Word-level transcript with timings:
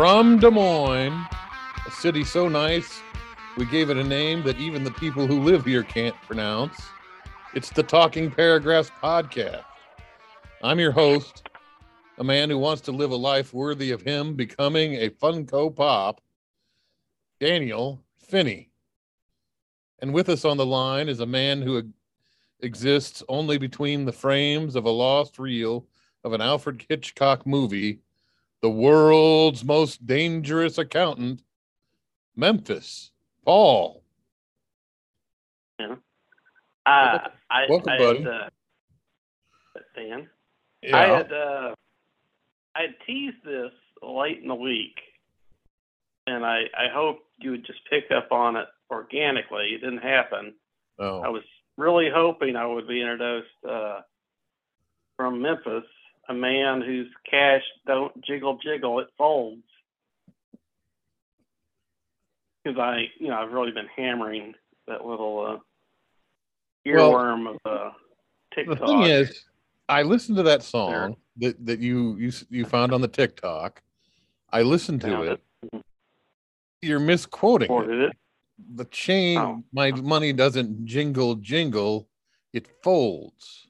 From 0.00 0.38
Des 0.38 0.50
Moines, 0.50 1.26
a 1.86 1.90
city 1.90 2.24
so 2.24 2.48
nice, 2.48 3.02
we 3.58 3.66
gave 3.66 3.90
it 3.90 3.98
a 3.98 4.02
name 4.02 4.42
that 4.44 4.58
even 4.58 4.82
the 4.82 4.92
people 4.92 5.26
who 5.26 5.42
live 5.42 5.66
here 5.66 5.82
can't 5.82 6.16
pronounce. 6.22 6.80
It's 7.52 7.68
the 7.68 7.82
Talking 7.82 8.30
Paragraphs 8.30 8.90
Podcast. 9.02 9.62
I'm 10.62 10.80
your 10.80 10.92
host, 10.92 11.50
a 12.16 12.24
man 12.24 12.48
who 12.48 12.56
wants 12.56 12.80
to 12.84 12.92
live 12.92 13.10
a 13.10 13.16
life 13.16 13.52
worthy 13.52 13.90
of 13.90 14.00
him 14.00 14.36
becoming 14.36 14.94
a 14.94 15.10
Funko 15.10 15.76
Pop, 15.76 16.22
Daniel 17.38 18.02
Finney. 18.26 18.70
And 19.98 20.14
with 20.14 20.30
us 20.30 20.46
on 20.46 20.56
the 20.56 20.64
line 20.64 21.10
is 21.10 21.20
a 21.20 21.26
man 21.26 21.60
who 21.60 21.92
exists 22.60 23.22
only 23.28 23.58
between 23.58 24.06
the 24.06 24.12
frames 24.12 24.76
of 24.76 24.86
a 24.86 24.90
lost 24.90 25.38
reel 25.38 25.86
of 26.24 26.32
an 26.32 26.40
Alfred 26.40 26.86
Hitchcock 26.88 27.46
movie, 27.46 28.00
the 28.62 28.70
world's 28.70 29.64
most 29.64 30.06
dangerous 30.06 30.78
accountant, 30.78 31.42
Memphis, 32.36 33.10
Paul. 33.44 34.02
Yeah. 35.78 35.96
Uh, 36.86 37.18
I, 37.50 37.66
Welcome, 37.68 37.88
I 37.92 37.98
buddy. 37.98 38.18
Had, 38.22 38.28
uh, 38.28 38.48
Dan, 39.96 40.28
Yeah. 40.82 40.96
I 40.96 41.06
had 41.06 41.32
uh, 41.32 41.74
I 42.74 42.80
had 42.82 42.94
teased 43.06 43.42
this 43.44 43.72
late 44.02 44.40
in 44.42 44.48
the 44.48 44.54
week, 44.54 44.96
and 46.26 46.44
I 46.44 46.62
I 46.76 46.88
hoped 46.92 47.22
you 47.38 47.52
would 47.52 47.66
just 47.66 47.80
pick 47.88 48.10
up 48.10 48.30
on 48.30 48.56
it 48.56 48.66
organically. 48.90 49.70
It 49.74 49.80
didn't 49.80 49.98
happen. 50.02 50.54
Oh. 50.98 51.20
I 51.20 51.28
was 51.28 51.42
really 51.78 52.08
hoping 52.14 52.56
I 52.56 52.66
would 52.66 52.86
be 52.86 53.00
introduced 53.00 53.48
uh, 53.68 54.00
from 55.16 55.40
Memphis, 55.40 55.84
a 56.30 56.34
man 56.34 56.80
whose 56.80 57.08
cash 57.28 57.62
don't 57.86 58.12
jiggle 58.24 58.58
jiggle, 58.62 59.00
it 59.00 59.08
folds. 59.18 59.62
Because 62.64 62.78
I, 62.78 63.06
you 63.18 63.28
know, 63.28 63.34
I've 63.34 63.52
really 63.52 63.72
been 63.72 63.88
hammering 63.96 64.54
that 64.86 65.04
little 65.04 65.40
uh, 65.44 65.58
Well, 66.86 67.12
earworm 67.12 67.50
of 67.50 67.56
uh, 67.64 67.90
The 68.56 68.64
TikTok. 68.64 68.88
thing 68.88 69.02
is, 69.02 69.44
I 69.88 70.02
listened 70.02 70.36
to 70.36 70.42
that 70.44 70.62
song 70.62 71.16
that, 71.38 71.66
that 71.66 71.80
you, 71.80 72.16
you 72.16 72.32
you 72.48 72.64
found 72.64 72.92
on 72.92 73.00
the 73.00 73.08
TikTok. 73.08 73.82
I 74.52 74.62
listened 74.62 75.00
to 75.02 75.22
it. 75.22 75.40
You're 76.82 77.00
misquoting 77.00 77.72
it. 77.72 77.90
It. 77.90 78.12
The 78.76 78.84
chain, 78.86 79.38
Oh. 79.38 79.64
my 79.72 79.90
money 79.92 80.32
doesn't 80.32 80.84
jingle 80.86 81.34
jingle, 81.36 82.08
it 82.52 82.68
folds. 82.82 83.66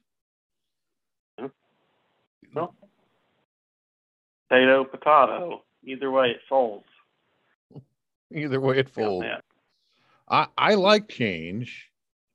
Potato, 4.51 4.83
potato. 4.83 5.63
Either 5.85 6.11
way, 6.11 6.31
it 6.31 6.41
folds. 6.49 6.83
Either 8.35 8.59
way, 8.59 8.79
it 8.79 8.89
folds. 8.89 9.25
that. 9.25 9.45
I, 10.29 10.47
I 10.57 10.73
like 10.75 11.07
change 11.07 11.89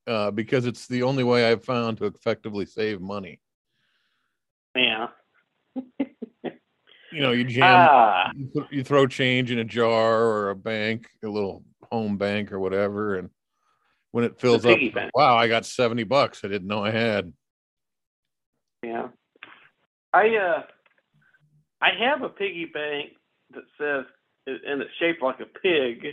uh, 0.07 0.31
because 0.31 0.65
it's 0.65 0.87
the 0.87 1.03
only 1.03 1.25
way 1.25 1.47
I've 1.51 1.63
found 1.63 1.99
to 1.99 2.07
effectively 2.07 2.65
save 2.65 3.03
money. 3.03 3.41
Yeah. 4.75 5.09
You 5.75 7.21
know, 7.23 7.33
you 7.33 7.45
jam, 7.45 7.63
Ah, 7.91 8.31
you, 8.35 8.51
th- 8.53 8.67
you 8.71 8.83
throw 8.83 9.07
change 9.07 9.51
in 9.51 9.59
a 9.59 9.65
jar 9.65 10.25
or 10.25 10.51
a 10.51 10.57
bank, 10.57 11.09
a 11.23 11.29
little 11.29 11.65
home 11.93 12.17
bank 12.19 12.51
or 12.51 12.59
whatever, 12.59 13.17
and 13.17 13.31
when 14.11 14.25
it 14.25 14.41
fills 14.41 14.65
up, 14.67 14.79
bank. 14.93 15.13
wow, 15.15 15.37
I 15.37 15.49
got 15.49 15.65
seventy 15.65 16.03
bucks. 16.05 16.41
I 16.45 16.49
didn't 16.49 16.67
know 16.67 16.85
I 16.85 16.91
had. 16.91 17.33
yeah. 18.83 19.09
I 20.13 20.37
uh, 20.37 20.63
I 21.81 21.91
have 21.99 22.23
a 22.23 22.29
piggy 22.29 22.65
bank 22.67 23.11
that 23.55 23.65
says, 23.79 24.05
and 24.47 24.81
it's 24.81 24.91
shaped 24.99 25.23
like 25.23 25.41
a 25.41 25.47
pig, 25.47 26.05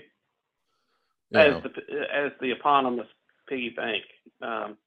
You 1.31 1.39
as 1.39 1.63
the 1.63 1.69
as 2.13 2.31
the 2.41 2.51
eponymous 2.51 3.07
piggy 3.47 3.69
bank. 3.69 4.03
Um, 4.41 4.77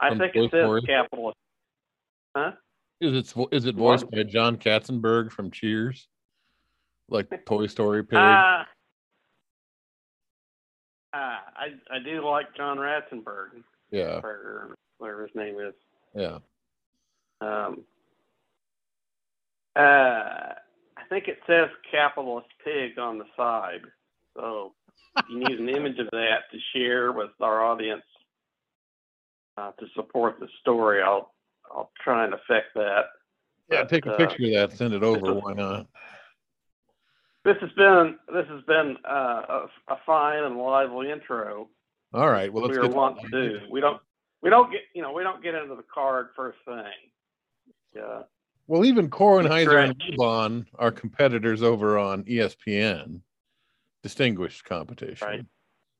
I 0.00 0.08
From 0.10 0.18
think 0.18 0.34
Toy 0.34 0.44
it 0.44 0.50
says 0.50 0.60
Story? 0.62 0.82
capitalist. 0.82 1.36
Huh? 2.36 2.52
is 3.00 3.12
it 3.14 3.32
vo- 3.34 3.48
it 3.66 3.76
What? 3.76 4.00
voiced 4.00 4.10
by 4.10 4.22
John 4.24 4.56
Katzenberg 4.56 5.30
from 5.30 5.50
Cheers, 5.50 6.08
like 7.08 7.28
Toy 7.46 7.66
Story 7.66 8.02
pig? 8.04 8.18
Uh, 8.18 8.64
uh, 11.12 11.38
I 11.56 11.66
I 11.90 11.98
do 12.04 12.26
like 12.26 12.54
John 12.56 12.78
Ratzenberg, 12.78 13.62
yeah, 13.90 14.20
or 14.22 14.74
whatever 14.98 15.26
his 15.26 15.34
name 15.34 15.58
is. 15.60 15.74
yeah. 16.14 16.38
Um, 17.40 17.84
uh, 19.76 20.54
I 20.96 21.02
think 21.08 21.28
it 21.28 21.38
says 21.46 21.68
capitalist 21.90 22.48
pig 22.64 22.98
on 22.98 23.18
the 23.18 23.26
side. 23.36 23.82
So 24.36 24.72
you 25.28 25.38
need 25.38 25.58
an 25.58 25.68
image 25.68 25.98
of 25.98 26.08
that 26.12 26.50
to 26.52 26.58
share 26.74 27.12
with 27.12 27.30
our 27.40 27.64
audience 27.64 28.02
uh, 29.56 29.72
to 29.72 29.86
support 29.94 30.38
the 30.40 30.48
story, 30.60 31.02
I'll 31.02 31.32
I'll 31.70 31.90
try 32.02 32.24
and 32.24 32.34
affect 32.34 32.74
that. 32.74 33.04
Yeah, 33.70 33.82
But, 33.82 33.88
take 33.88 34.06
a 34.06 34.12
uh, 34.12 34.16
picture 34.16 34.44
of 34.44 34.70
that, 34.70 34.76
send 34.76 34.94
it 34.94 35.02
over. 35.02 35.34
Why 35.34 35.52
not? 35.54 35.86
This 37.44 37.56
has 37.60 37.70
been 37.76 38.16
this 38.32 38.46
has 38.48 38.62
been 38.64 38.96
uh, 39.08 39.42
a, 39.48 39.68
a 39.88 39.98
fine 40.04 40.44
and 40.44 40.58
lively 40.58 41.10
intro. 41.10 41.68
All 42.12 42.30
right. 42.30 42.52
Well, 42.52 42.64
let's 42.64 42.78
we 42.78 42.86
get 42.86 42.94
wont 42.94 43.18
to 43.20 43.28
do. 43.28 43.60
We 43.70 43.80
don't 43.80 44.00
we 44.42 44.50
don't 44.50 44.70
get 44.70 44.82
you 44.94 45.02
know 45.02 45.12
we 45.12 45.22
don't 45.22 45.42
get 45.42 45.54
into 45.54 45.74
the 45.74 45.84
card 45.92 46.28
first 46.36 46.58
thing. 46.64 46.84
Yeah. 47.94 48.22
Well, 48.68 48.84
even 48.84 49.08
Kornheiser 49.10 49.84
and 49.84 50.02
Correct. 50.18 50.70
Are 50.78 50.90
competitors 50.90 51.62
over 51.62 51.98
on 51.98 52.24
ESPN, 52.24 53.20
distinguished 54.02 54.64
competition. 54.64 55.26
Right. 55.26 55.44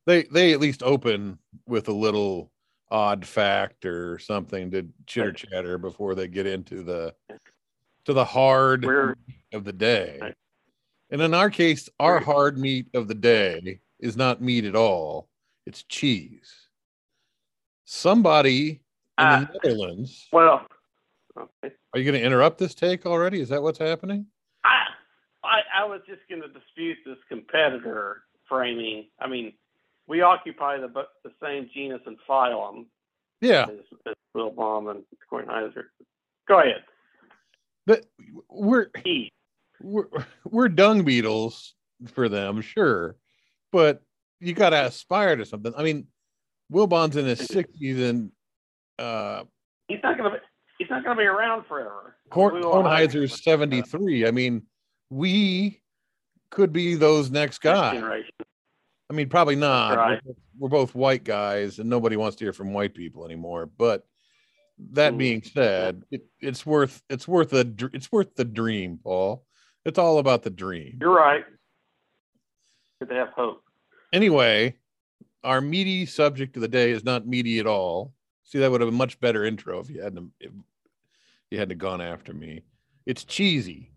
They 0.07 0.23
they 0.25 0.53
at 0.53 0.61
least 0.61 0.83
open 0.83 1.39
with 1.67 1.89
a 1.89 1.93
little 1.93 2.53
odd 2.91 3.27
fact 3.27 3.85
or 3.85 4.19
something 4.19 4.71
to 4.71 4.89
chitter 5.07 5.33
chatter 5.33 5.79
before 5.79 6.15
they 6.15 6.29
get 6.29 6.47
into 6.47 6.83
the 6.83 7.15
to 8.05 8.13
the 8.13 8.25
hard 8.25 8.85
We're 8.85 9.17
of 9.53 9.65
the 9.65 9.73
day. 9.73 10.19
Right. 10.21 10.35
And 11.11 11.21
in 11.23 11.35
our 11.35 11.51
case, 11.51 11.89
our 12.01 12.19
hard 12.21 12.59
meat 12.59 12.87
of 12.95 13.07
the 13.09 13.15
day 13.15 13.81
is 14.01 14.17
not 14.17 14.43
meat 14.43 14.65
at 14.65 14.75
all; 14.77 15.29
it's 15.67 15.83
cheese. 15.85 16.53
Somebody 17.85 18.69
in 18.71 18.79
Ah. 19.19 19.49
the 19.53 19.59
Netherlands. 19.69 20.29
well. 20.33 20.67
Okay. 21.39 21.75
Are 21.93 21.99
you 22.01 22.05
going 22.05 22.21
to 22.21 22.27
interrupt 22.27 22.59
this 22.59 22.75
take 22.75 23.07
already? 23.07 23.41
Is 23.41 23.49
that 23.51 23.63
what's 23.63 23.79
happening? 23.79 24.27
I, 24.65 24.85
I 25.45 25.83
I 25.83 25.85
was 25.85 26.01
just 26.09 26.21
going 26.29 26.43
to 26.43 26.49
dispute 26.49 26.99
this 27.05 27.19
competitor 27.29 28.23
framing. 28.49 29.07
I 29.21 29.29
mean, 29.29 29.53
we 30.07 30.23
occupy 30.23 30.79
the 30.79 30.89
the 31.25 31.31
same 31.43 31.69
genus 31.75 32.01
and 32.07 32.17
phylum 32.29 32.87
Yeah, 33.41 33.67
as, 33.69 33.99
as 34.07 34.15
Wilbon 34.37 34.91
and 34.91 35.05
Kornheiser. 35.31 35.85
Go 36.49 36.61
ahead. 36.61 36.85
but 37.87 38.07
we're 38.49 38.89
He. 39.05 39.33
we're 39.81 40.07
we're 40.45 40.69
dung 40.69 41.05
beetles 41.05 41.75
for 42.13 42.29
them, 42.29 42.61
sure, 42.61 43.17
but 43.73 44.03
you 44.41 44.53
got 44.55 44.71
to 44.71 44.87
aspire 44.87 45.37
to 45.37 45.45
something. 45.45 45.73
I 45.77 45.83
mean, 45.83 46.07
Wilbon's 46.73 47.17
in 47.17 47.27
his 47.27 47.41
sixties, 47.41 48.01
and 48.01 48.31
uh, 48.99 49.45
He's 49.89 49.99
not 50.03 50.19
going 50.19 50.33
to. 50.33 50.39
He's 50.87 50.91
not 50.93 51.03
going 51.05 51.17
to 51.17 51.21
be 51.21 51.27
around 51.27 51.67
forever. 51.67 52.15
Korn, 52.31 52.63
Kornheiser's 52.63 53.43
seventy 53.43 53.83
three. 53.83 54.25
I 54.25 54.31
mean, 54.31 54.63
we 55.11 55.83
could 56.51 56.73
be 56.73 56.95
those 56.95 57.29
next 57.29 57.59
guys. 57.59 58.01
I 59.11 59.13
mean, 59.13 59.29
probably 59.29 59.57
not. 59.57 59.97
right. 59.97 60.21
We're, 60.25 60.35
we're 60.61 60.69
both 60.69 60.95
white 60.95 61.25
guys, 61.25 61.81
and 61.81 61.91
nobody 61.91 62.17
wants 62.17 62.37
to 62.37 62.45
hear 62.45 62.53
from 62.53 62.73
white 62.73 62.95
people 62.95 63.25
anymore. 63.25 63.67
But 63.67 64.07
that 64.93 65.15
Mm. 65.15 65.19
being 65.19 65.43
said, 65.43 66.05
it, 66.13 66.25
it's 66.41 66.65
worth 66.65 67.03
it's 67.11 67.27
worth 67.27 67.53
a 67.53 67.67
it's 67.93 68.13
worth 68.13 68.37
the 68.37 68.45
dream, 68.45 69.01
Paul. 69.03 69.45
It's 69.85 69.99
all 69.99 70.19
about 70.19 70.45
the 70.45 70.51
dream. 70.51 70.99
You're 71.01 71.11
right. 71.17 71.45
Good 73.01 73.09
to 73.09 73.15
have 73.17 73.29
hope. 73.31 73.63
Anyway, 74.13 74.77
our 75.43 75.61
meaty 75.61 76.07
subject 76.07 76.55
of 76.55 76.63
the 76.63 76.69
day 76.69 76.93
is 76.93 77.03
not 77.03 77.27
meaty 77.27 77.59
at 77.59 77.67
all. 77.67 78.13
See, 78.45 78.61
that 78.61 78.71
would 78.71 78.81
have 78.81 78.87
been 78.89 78.95
a 78.95 78.99
much 78.99 79.19
better 79.19 79.45
intro 79.45 79.81
if 79.81 79.91
you 79.91 80.01
hadn't 80.01 80.31
if 81.51 81.55
you 81.55 81.59
hadn't 81.61 81.79
gone 81.79 82.01
after 82.01 82.33
me. 82.33 82.63
It's 83.07 83.25
cheesy. 83.25 83.93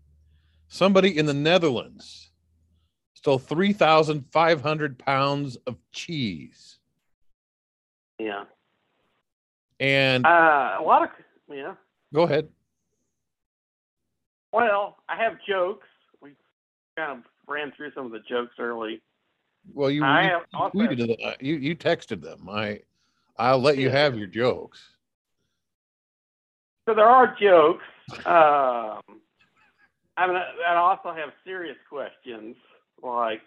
Somebody 0.68 1.16
in 1.18 1.26
the 1.26 1.34
Netherlands 1.34 2.30
stole 3.14 3.38
three 3.38 3.72
thousand 3.72 4.24
five 4.30 4.62
hundred 4.62 4.98
pounds 4.98 5.56
of 5.66 5.76
cheese, 5.90 6.78
Yeah. 8.18 8.44
and 9.80 10.24
Uh, 10.24 10.76
a 10.78 10.82
lot 10.82 11.02
of 11.02 11.08
yeah. 11.48 11.74
go 12.14 12.22
ahead. 12.22 12.48
Well, 14.52 14.96
I 15.08 15.16
have 15.16 15.38
jokes. 15.46 15.86
We 16.20 16.30
kind 16.96 17.18
of 17.18 17.24
ran 17.48 17.72
through 17.76 17.92
some 17.94 18.06
of 18.06 18.12
the 18.12 18.20
jokes 18.28 18.54
early. 18.60 19.02
Well, 19.74 19.90
you, 19.90 20.04
I 20.04 20.22
you 20.22 20.28
have 20.30 20.42
also- 20.54 20.78
tweeted 20.78 20.98
them. 21.18 21.34
You 21.40 21.56
you 21.56 21.74
texted 21.74 22.22
them. 22.22 22.48
I 22.48 22.80
I'll 23.36 23.58
let 23.58 23.76
you 23.76 23.90
have 23.90 24.16
your 24.16 24.28
jokes. 24.28 24.94
So 26.90 26.94
there 26.96 27.08
are 27.08 27.36
jokes. 27.40 27.84
Um, 28.26 29.20
I 30.16 30.26
mean, 30.26 30.34
I 30.34 30.72
I 30.72 30.74
also 30.76 31.12
have 31.16 31.28
serious 31.44 31.76
questions 31.88 32.56
like, 33.00 33.42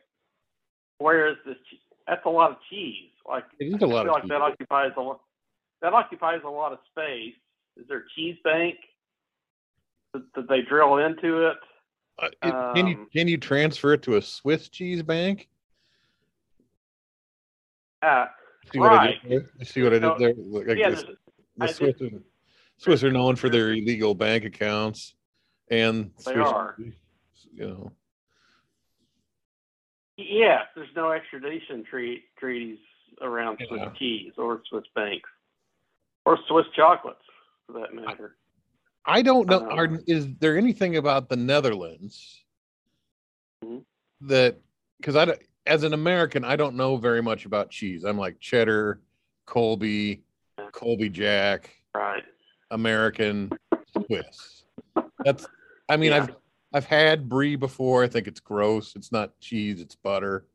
where 0.99 1.27
is 1.27 1.35
this? 1.45 1.57
che- 1.69 1.79
That's 2.07 2.25
a 2.25 2.29
lot 2.29 2.51
of 2.51 2.57
cheese. 2.69 3.09
Like, 3.27 3.43
It 3.59 3.65
is 3.65 3.73
I 3.73 3.85
a 3.85 3.89
lot 3.89 4.03
feel 4.05 4.11
of 4.11 4.13
like 4.13 4.21
cheese. 4.23 4.29
that 4.29 4.41
occupies 4.41 4.91
a 4.95 5.01
lot. 5.01 5.19
That 5.81 5.91
occupies 5.91 6.39
a 6.45 6.49
lot 6.49 6.71
of 6.71 6.79
space. 6.89 7.33
Is 7.75 7.85
there 7.89 7.97
a 7.97 8.03
cheese 8.15 8.37
bank? 8.45 8.75
Did, 10.13 10.23
did 10.35 10.47
they 10.47 10.61
drill 10.61 10.99
into 10.99 11.47
it? 11.47 11.57
Uh, 12.19 12.27
it- 12.43 12.73
can 12.75 12.87
you 12.87 12.95
Um, 12.95 13.09
can 13.11 13.27
you 13.27 13.37
transfer 13.37 13.91
it 13.91 14.03
to 14.03 14.15
a 14.15 14.21
Swiss 14.21 14.69
cheese 14.69 15.03
bank? 15.03 15.49
Uh, 18.01 18.27
See 18.71 18.79
what 18.79 18.93
I 18.93 19.19
did 19.27 19.29
there? 19.29 19.65
See 19.65 19.83
what 19.83 19.91
I 19.93 19.99
did 19.99 20.03
So- 20.03 20.17
there? 20.17 20.75
I 20.75 20.79
yeah, 20.79 20.89
the 20.91 21.17
I 21.59 21.65
Swiss, 21.67 22.01
are, 22.01 22.09
Swiss 22.83 23.03
are 23.03 23.11
known 23.11 23.37
for 23.37 23.49
their 23.49 23.71
illegal 23.71 24.13
bank 24.13 24.43
accounts, 24.43 25.15
and 25.71 26.11
They 26.25 26.33
Swiss, 26.33 26.47
are. 26.47 26.75
You 27.55 27.67
know, 27.67 27.91
yes, 30.17 30.63
there's 30.75 30.89
no 30.95 31.11
extradition 31.11 31.85
treat, 31.89 32.23
treaties 32.37 32.79
around 33.21 33.57
Yeah. 33.61 33.67
Swiss 33.67 33.97
cheese 33.97 34.33
or 34.37 34.61
Swiss 34.69 34.83
banks 34.95 35.29
or 36.25 36.37
Swiss 36.47 36.65
chocolates, 36.75 37.23
for 37.67 37.73
that 37.79 37.93
matter. 37.93 38.35
I 39.05 39.21
don't 39.21 39.47
know. 39.49 39.61
Um, 39.69 39.79
Are, 39.79 39.99
is 40.07 40.33
there 40.39 40.57
anything 40.57 40.97
about 40.97 41.29
the 41.29 41.35
Netherlands 41.35 42.43
Mhm. 43.63 43.85
that 44.21 44.59
because 44.97 45.15
I 45.15 45.37
as 45.65 45.83
an 45.83 45.93
American 45.93 46.43
I 46.43 46.55
don't 46.57 46.75
know 46.75 46.97
very 46.97 47.21
much 47.21 47.45
about 47.45 47.69
cheese. 47.69 48.03
I'm 48.03 48.17
like 48.17 48.39
cheddar, 48.41 49.01
Colby, 49.45 50.23
Yeah. 50.57 50.69
Colby 50.71 51.09
Jack, 51.09 51.73
Right. 51.95 52.23
American, 52.73 53.51
Swiss. 54.05 54.65
That's. 55.23 55.45
I 55.89 55.97
mean, 55.97 56.11
Yeah. 56.11 56.23
I've 56.23 56.35
I've 56.75 56.85
had 56.85 57.29
brie 57.29 57.55
before. 57.55 58.03
I 58.03 58.07
think 58.07 58.27
it's 58.27 58.39
gross. 58.39 58.95
It's 58.95 59.11
not 59.11 59.39
cheese. 59.39 59.79
It's 59.79 59.95
butter. 59.95 60.47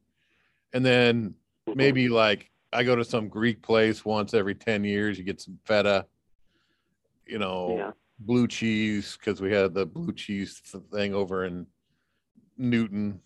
And 0.73 0.85
then 0.85 1.35
maybe 1.75 2.09
like 2.09 2.50
I 2.73 2.82
go 2.82 2.97
to 2.97 3.05
some 3.05 3.29
Greek 3.29 3.62
place 3.62 4.05
once 4.05 4.35
every 4.35 4.55
10 4.56 4.82
years, 4.85 5.17
you 5.17 5.23
get 5.25 5.41
some 5.41 5.59
feta, 5.65 6.06
you 7.26 7.38
know, 7.38 7.76
Yeah. 7.79 7.91
blue 8.19 8.49
cheese, 8.49 9.17
because 9.17 9.41
we 9.41 9.53
had 9.53 9.75
the 9.75 9.87
blue 9.87 10.12
cheese 10.12 10.61
thing 10.93 11.15
over 11.15 11.44
in 11.44 11.67
Newton, 12.56 13.20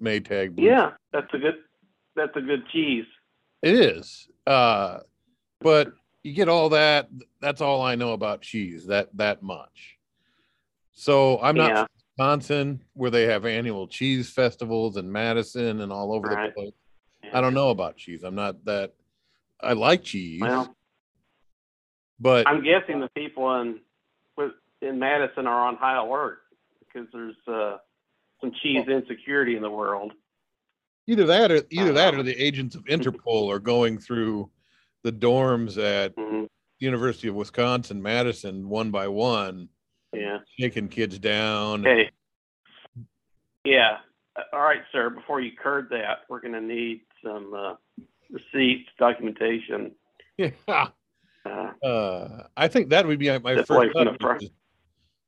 Maytag. 0.00 0.54
blue 0.54 0.66
Yeah, 0.66 0.92
that's 1.12 1.32
a 1.34 1.38
good. 1.38 1.56
That's 2.14 2.36
a 2.36 2.40
good 2.40 2.66
cheese. 2.68 3.06
It 3.62 3.74
is. 3.74 4.28
Uh, 4.46 5.00
but 5.60 5.92
you 6.22 6.32
get 6.32 6.48
all 6.48 6.68
that. 6.70 7.08
That's 7.40 7.60
all 7.60 7.82
I 7.82 7.94
know 7.94 8.12
about 8.12 8.42
cheese. 8.42 8.86
That 8.86 9.08
that 9.16 9.42
much. 9.42 9.98
So 10.92 11.40
I'm 11.40 11.56
not 11.56 11.70
Yeah. 11.70 11.86
Wisconsin, 12.18 12.84
where 12.92 13.10
they 13.10 13.22
have 13.22 13.46
annual 13.46 13.88
cheese 13.88 14.30
festivals 14.30 14.96
in 14.98 15.10
Madison 15.10 15.80
and 15.80 15.90
all 15.90 16.12
over 16.12 16.28
the 16.28 16.52
place. 16.54 16.72
I 17.32 17.40
don't 17.40 17.54
know 17.54 17.70
about 17.70 17.96
cheese. 17.96 18.22
I'm 18.24 18.34
not 18.34 18.64
that. 18.66 18.92
I 19.62 19.74
like 19.74 20.02
cheese, 20.02 20.40
Well, 20.40 20.74
but 22.18 22.46
I'm 22.48 22.62
guessing 22.62 23.00
the 23.00 23.08
people 23.16 23.60
in 23.60 23.80
in 24.82 24.98
Madison 24.98 25.46
are 25.46 25.68
on 25.68 25.76
high 25.76 25.96
alert 25.98 26.38
because 26.80 27.06
there's 27.12 27.36
uh, 27.46 27.76
some 28.40 28.50
cheese 28.62 28.88
insecurity 28.88 29.54
in 29.56 29.62
the 29.62 29.70
world. 29.70 30.12
either 31.06 31.26
that 31.26 31.50
or 31.52 31.62
either 31.70 31.92
that 31.92 32.14
or 32.14 32.20
Um, 32.20 32.24
the 32.26 32.34
agents 32.42 32.74
of 32.74 32.84
Interpol 32.84 33.52
are 33.52 33.58
going 33.58 33.98
through 33.98 34.50
the 35.02 35.12
dorms 35.12 35.78
at 35.82 36.12
hmm 36.18 36.44
University 36.78 37.28
of 37.28 37.34
Wisconsin 37.34 38.00
Madison 38.02 38.66
one 38.66 38.90
by 38.90 39.06
one, 39.06 39.68
Yeah. 40.14 40.38
shaking 40.58 40.88
kids 40.88 41.18
down. 41.18 41.86
Okay. 41.86 42.10
Yeah. 43.64 43.98
Uh, 44.34 44.42
All 44.54 44.62
right, 44.62 44.80
sir. 44.90 45.10
Before 45.10 45.42
you 45.42 45.52
curd 45.62 45.88
that, 45.90 46.20
we're 46.30 46.40
going 46.40 46.54
to 46.54 46.60
need 46.62 47.02
some 47.22 47.52
uh, 47.52 47.74
receipts, 48.30 48.88
documentation. 48.98 49.92
Yeah. 50.38 50.52
Uh, 50.66 51.72
Uh, 51.84 52.44
I 52.56 52.68
think 52.68 52.88
that 52.90 53.06
would 53.06 53.18
be 53.18 53.28
my 53.40 53.56
first 53.56 53.68
like 53.70 53.92
from 53.92 54.04
the 54.06 54.10
thought 54.12 54.20
front. 54.20 54.42
is, 54.42 54.50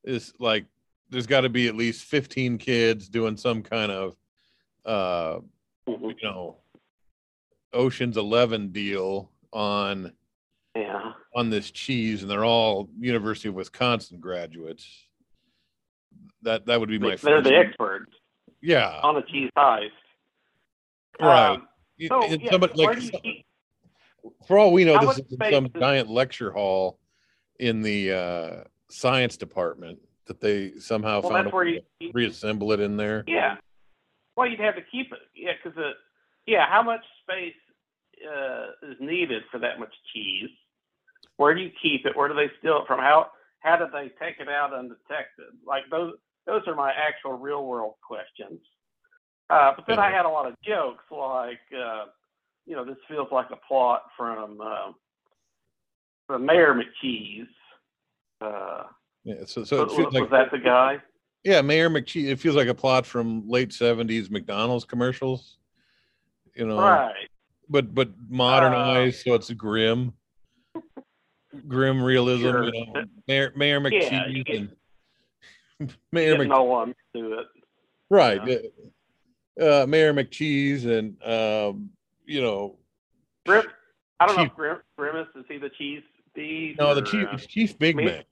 is 0.05 0.35
like 0.39 0.65
there's 1.11 1.27
got 1.27 1.43
to 1.43 1.49
be 1.51 1.69
at 1.69 1.75
least 1.75 2.05
15 2.05 2.57
kids 2.59 3.09
doing 3.11 3.37
some 3.37 3.63
kind 3.63 3.93
of 3.93 4.17
uh 4.87 5.41
mhm. 5.89 6.01
you 6.03 6.17
know 6.23 6.57
Ocean's 7.75 8.17
11 8.17 8.73
deal 8.73 9.31
on 9.53 10.13
Yeah. 10.75 11.13
on 11.35 11.51
this 11.51 11.71
cheese 11.71 12.23
and 12.23 12.31
they're 12.31 12.45
all 12.45 12.89
University 12.99 13.49
of 13.49 13.55
Wisconsin 13.55 14.19
graduates. 14.21 15.07
That 16.43 16.67
that 16.67 16.81
would 16.81 16.89
be 16.89 16.99
my 16.99 17.11
They- 17.11 17.17
They're 17.17 17.37
first 17.39 17.45
the 17.51 17.57
experts 17.57 18.13
yeah 18.61 19.01
on 19.03 19.15
the 19.15 19.23
cheese 19.23 19.51
heist. 19.57 19.91
right. 21.21 21.51
Um, 21.57 21.69
so, 22.09 22.25
yeah, 22.25 22.51
somebody 22.51 22.73
like 22.75 22.99
keep, 23.23 23.47
for 24.47 24.59
all 24.59 24.73
we 24.73 24.85
know, 24.85 24.95
How 24.99 25.07
this 25.13 25.19
is 25.19 25.37
some 25.51 25.69
does- 25.69 25.81
giant 25.81 26.09
lecture 26.09 26.51
hall 26.51 26.99
in 27.61 27.83
the 27.83 28.13
uh, 28.13 28.65
science 28.91 29.37
department 29.37 30.01
that 30.27 30.41
they 30.41 30.73
somehow 30.79 31.21
well, 31.21 31.31
found 31.33 31.47
that's 31.47 31.53
where 31.55 31.67
you, 31.67 31.81
to 32.01 32.11
reassemble 32.13 32.73
it 32.73 32.81
in 32.81 32.97
there. 32.97 33.25
Yeah. 33.27 33.57
Well, 34.37 34.49
you'd 34.49 34.59
have 34.61 34.75
to 34.77 34.83
keep 34.83 35.13
it. 35.13 35.19
Yeah, 35.35 35.53
because 35.63 35.79
it. 35.79 35.97
Yeah, 36.47 36.67
how 36.69 36.83
much 36.83 37.05
space 37.23 37.55
uh, 38.29 38.91
is 38.91 38.97
needed 39.01 39.43
for 39.51 39.59
that 39.59 39.79
much 39.79 39.95
cheese? 40.13 40.51
Where 41.37 41.55
do 41.55 41.61
you 41.61 41.71
keep 41.83 42.07
it? 42.07 42.17
Where 42.17 42.29
do 42.29 42.35
they 42.35 42.51
steal 42.59 42.79
it 42.83 42.87
from? 42.87 43.01
How 43.01 43.29
how 43.61 43.77
do 43.77 43.87
they 43.93 44.11
take 44.25 44.41
it 44.41 44.49
out 44.49 44.75
undetected? 44.75 45.47
Like 45.67 45.85
those 45.91 46.15
those 46.47 46.63
are 46.67 46.75
my 46.75 46.93
actual 46.93 47.39
real 47.39 47.67
world 47.67 47.95
questions. 48.07 48.61
Uh, 49.51 49.73
but 49.77 49.85
then 49.87 49.99
I 49.99 50.11
had 50.11 50.25
a 50.25 50.29
lot 50.29 50.47
of 50.47 50.55
jokes 50.65 51.05
like, 51.11 51.61
uh, 51.77 52.07
you 52.65 52.75
know, 52.75 52.85
this 52.85 52.97
feels 53.07 53.29
like 53.31 53.51
a 53.51 53.57
plot 53.69 54.05
from 54.17 54.61
uh, 54.61 54.93
from 56.27 56.47
Mayor 56.47 56.75
McCheese. 56.75 57.47
Uh, 58.41 58.85
Yeah, 59.25 59.45
so 59.47 59.63
so 59.65 59.83
it 59.83 59.89
was, 59.89 60.15
like 60.15 60.31
that 60.31 60.51
the 60.51 60.59
guy? 60.59 61.01
yeah, 61.45 61.61
Mayor 61.61 61.91
McChee. 61.91 62.31
It 62.31 62.41
feels 62.41 62.57
like 62.57 62.69
a 62.69 62.75
plot 62.75 63.05
from 63.05 63.49
late 63.49 63.71
'70s 63.71 64.31
McDonald's 64.31 64.85
commercials. 64.85 65.59
You 66.55 66.67
know, 66.67 66.79
Right. 66.81 67.29
But 67.73 67.95
but 67.95 68.11
modernized, 68.29 69.25
so 69.25 69.35
it's 69.35 69.51
grim, 69.51 70.13
grim 71.67 72.03
realism. 72.03 72.43
Sure. 72.43 72.65
You 72.75 72.87
know, 72.95 73.05
Mayor 73.27 73.53
Mayor 73.57 73.89
Yeah, 73.91 74.27
you 74.29 74.45
get- 74.45 74.57
and 74.57 74.77
Mayor 76.13 76.33
Get 76.33 76.41
Mc, 76.41 76.49
no 76.49 76.63
one 76.63 76.95
to 77.17 77.39
it. 77.41 77.47
right, 78.11 78.41
uh, 79.61 79.87
Mayor 79.87 80.13
McCheese 80.15 80.87
and 80.87 81.21
um, 81.25 81.91
you 82.27 82.41
know 82.41 82.77
Grim, 83.47 83.65
I 84.21 84.27
don't 84.27 84.37
know 84.37 84.43
Chief- 84.45 84.53
if 84.53 84.57
Grim, 84.57 84.77
Grimace 84.97 85.29
is 85.35 85.45
he 85.49 85.59
the 85.59 85.71
cheese? 85.71 86.03
No, 86.79 86.95
the 86.95 87.03
chief 87.03 87.27
uh, 87.31 87.37
Chief 87.37 87.79
Big 87.79 87.97
me? 87.97 88.05
Mac. 88.07 88.25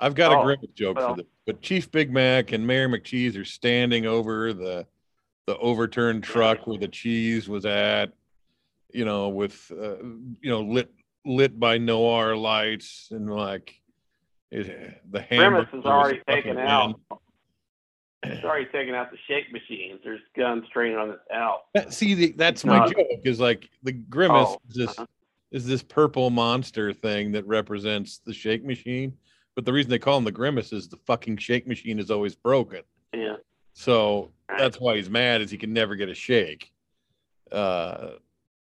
I've 0.00 0.14
got 0.14 0.32
a 0.32 0.38
Oh, 0.38 0.42
Grimace 0.44 0.70
joke 0.74 0.96
well. 0.96 1.10
for 1.10 1.16
this, 1.18 1.26
but 1.46 1.60
Chief 1.60 1.90
Big 1.90 2.10
Mac 2.12 2.50
and 2.52 2.66
Mayor 2.66 2.88
McCheese 2.88 3.36
are 3.38 3.44
standing 3.44 4.06
over 4.06 4.52
the 4.52 4.86
the 5.48 5.56
overturned 5.60 6.22
truck 6.22 6.66
where 6.66 6.76
the 6.76 6.86
cheese 6.86 7.48
was 7.48 7.64
at, 7.64 8.12
you 8.92 9.06
know, 9.06 9.30
with 9.30 9.72
uh, 9.72 9.96
you 10.42 10.50
know 10.50 10.60
lit 10.60 10.92
lit 11.24 11.58
by 11.58 11.78
noir 11.78 12.36
lights 12.36 13.08
and 13.10 13.34
like 13.34 13.74
it, 14.50 15.00
the 15.10 15.24
Grimace 15.30 15.66
is 15.72 15.86
already 15.86 16.20
taken 16.28 16.58
out. 16.58 17.00
He's 18.26 18.44
already 18.44 18.66
taken 18.66 18.94
out 18.94 19.10
the 19.10 19.16
shake 19.26 19.50
machines. 19.50 20.00
There's 20.04 20.20
guns 20.36 20.64
trained 20.70 20.98
on 20.98 21.08
his 21.10 21.18
out. 21.32 21.60
That- 21.72 21.94
see, 21.94 22.12
the, 22.12 22.32
that's 22.32 22.60
It's 22.60 22.64
my 22.66 22.78
not- 22.80 22.94
joke 22.94 23.06
is 23.24 23.40
like 23.40 23.70
the 23.82 23.92
Grimace 23.92 24.48
Oh, 24.50 24.58
is 24.68 24.74
this 24.76 24.90
uh-huh. 24.98 25.06
is 25.50 25.66
this 25.66 25.82
purple 25.82 26.28
monster 26.28 26.92
thing 26.92 27.32
that 27.32 27.46
represents 27.46 28.18
the 28.18 28.34
shake 28.34 28.66
machine. 28.66 29.14
But 29.54 29.64
the 29.64 29.72
reason 29.72 29.88
they 29.88 29.98
call 29.98 30.18
him 30.18 30.24
the 30.24 30.30
Grimace 30.30 30.74
is 30.74 30.88
the 30.88 30.98
fucking 31.06 31.38
shake 31.38 31.66
machine 31.66 31.98
is 31.98 32.10
always 32.10 32.34
broken. 32.34 32.82
Yeah. 33.14 33.36
So 33.78 34.32
that's 34.48 34.80
why 34.80 34.96
he's 34.96 35.08
mad 35.08 35.40
is 35.40 35.52
he 35.52 35.56
can 35.56 35.72
never 35.72 35.94
get 35.94 36.08
a 36.08 36.14
shake. 36.14 36.72
Uh, 37.52 38.14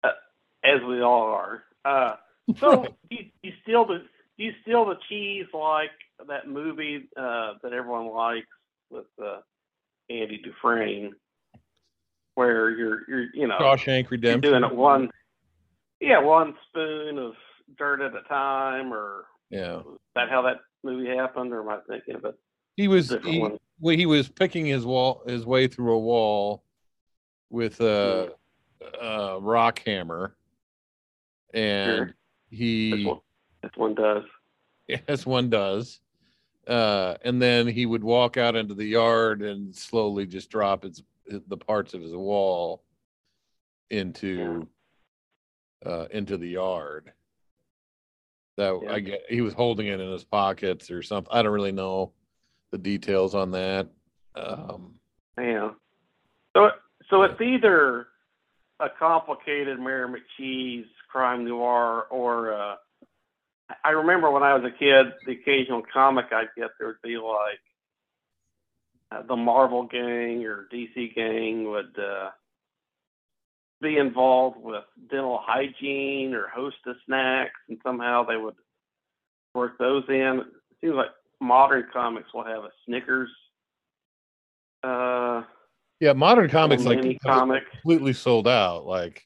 As 0.05 0.83
we 0.87 1.00
all 1.00 1.23
are. 1.23 1.62
Uh, 1.83 2.17
so 2.59 2.85
you, 3.09 3.25
you 3.43 3.53
steal 3.62 3.87
the 3.87 4.05
you 4.37 4.53
steal 4.61 4.85
the 4.85 4.97
cheese 5.09 5.47
like 5.55 5.93
that 6.29 6.47
movie 6.47 7.09
uh, 7.17 7.55
that 7.62 7.73
everyone 7.73 8.12
likes 8.12 8.47
with 8.91 9.07
uh, 9.25 9.38
Andy 10.11 10.43
Dufresne, 10.45 11.15
where 12.35 12.69
you're 12.69 13.00
you're 13.09 13.27
you 13.33 13.49
know 13.49 13.57
Shawshank 13.59 14.11
Redemption. 14.11 14.53
doing 14.53 14.62
it 14.62 14.77
one 14.77 15.11
yeah 16.00 16.21
one 16.21 16.55
spoon 16.69 17.17
of 17.17 17.33
dirt 17.79 18.03
at 18.03 18.15
a 18.15 18.29
time 18.29 18.93
or 18.93 19.25
Yeah, 19.49 19.79
is 19.79 19.85
that 20.15 20.29
how 20.29 20.43
that 20.43 20.59
movie 20.85 21.09
happened 21.17 21.55
or 21.55 21.62
am 21.62 21.71
I 21.71 21.79
thinking 21.88 22.17
of 22.17 22.27
it? 22.27 22.35
he 22.77 22.88
was 22.88 23.17
he, 23.25 23.38
one. 23.41 23.57
Well, 23.80 23.97
he 23.97 24.06
was 24.06 24.28
picking 24.28 24.66
his 24.66 24.85
wall 24.85 25.23
his 25.26 25.47
way 25.47 25.66
through 25.68 25.92
a 25.94 25.99
wall 25.99 26.62
with 27.50 27.80
a, 27.80 28.32
a 29.00 29.38
rock 29.40 29.82
hammer, 29.87 30.37
and 31.54 32.08
Sure. 32.08 32.14
he 32.50 32.90
This 32.90 33.06
one, 33.06 33.20
one 33.76 33.94
does. 33.94 34.25
Yes, 34.88 35.26
one 35.26 35.50
does. 35.50 36.00
uh, 36.66 37.14
and 37.23 37.40
then 37.42 37.66
he 37.66 37.85
would 37.87 38.02
walk 38.04 38.37
out 38.38 38.56
into 38.56 38.75
the 38.75 38.87
yard 38.87 39.42
and 39.42 39.75
slowly 39.75 40.26
just 40.26 40.50
drop 40.50 40.82
his, 40.82 41.02
the 41.26 41.56
parts 41.56 41.92
of 41.94 42.00
his 42.02 42.14
wall 42.14 42.82
into 43.90 44.66
uh, 45.85 46.06
into 46.11 46.37
the 46.37 46.49
yard. 46.49 47.12
That 48.56 48.78
Yeah. 48.82 48.92
I 48.92 49.00
get 49.00 49.23
he 49.28 49.40
was 49.42 49.52
holding 49.54 49.87
it 49.87 50.00
in 50.00 50.11
his 50.11 50.25
pockets 50.25 50.90
or 50.90 51.02
something. 51.02 51.32
I 51.32 51.42
don't 51.42 51.52
really 51.52 51.73
know 51.73 52.12
the 52.71 52.79
details 52.79 53.35
on 53.35 53.51
that. 53.53 53.89
Um, 54.35 54.95
Yeah. 55.39 55.71
So, 56.57 56.71
so 57.11 57.23
it's 57.23 57.41
either 57.41 58.09
a 58.81 58.89
complicated 58.99 59.79
Mayor 59.79 60.09
McCheese 60.09 60.87
crime 61.11 61.45
noir, 61.45 62.07
or 62.11 62.53
uh, 62.53 62.77
I 63.85 63.91
remember 63.91 64.31
when 64.31 64.43
I 64.43 64.55
was 64.55 64.65
a 64.65 64.77
kid, 64.77 65.13
the 65.27 65.33
occasional 65.33 65.83
comic 65.93 66.27
I'd 66.33 66.49
get 66.57 66.71
there 66.79 66.89
would 66.89 67.03
be 67.03 67.17
like 67.17 67.61
uh, 69.11 69.23
the 69.27 69.37
Marvel 69.37 69.85
gang 69.85 70.45
or 70.45 70.69
DC 70.73 71.15
gang 71.15 71.71
would 71.71 71.99
uh, 71.99 72.31
be 73.81 73.97
involved 73.97 74.59
with 74.61 74.85
dental 75.11 75.41
hygiene 75.43 76.35
or 76.35 76.49
hostess 76.49 76.97
snacks, 77.07 77.61
and 77.69 77.79
somehow 77.83 78.25
they 78.25 78.37
would 78.37 78.57
work 79.55 79.79
those 79.79 80.05
in. 80.09 80.41
It 80.41 80.77
seems 80.81 80.95
like 80.95 81.11
modern 81.40 81.87
comics 81.92 82.33
will 82.35 82.45
have 82.45 82.64
a 82.64 82.71
Snickers. 82.87 83.30
Uh, 84.83 85.42
yeah, 86.00 86.12
modern 86.12 86.49
comics 86.49 86.85
like 86.85 87.18
comic. 87.25 87.64
completely 87.71 88.12
sold 88.12 88.47
out. 88.47 88.87
Like, 88.87 89.25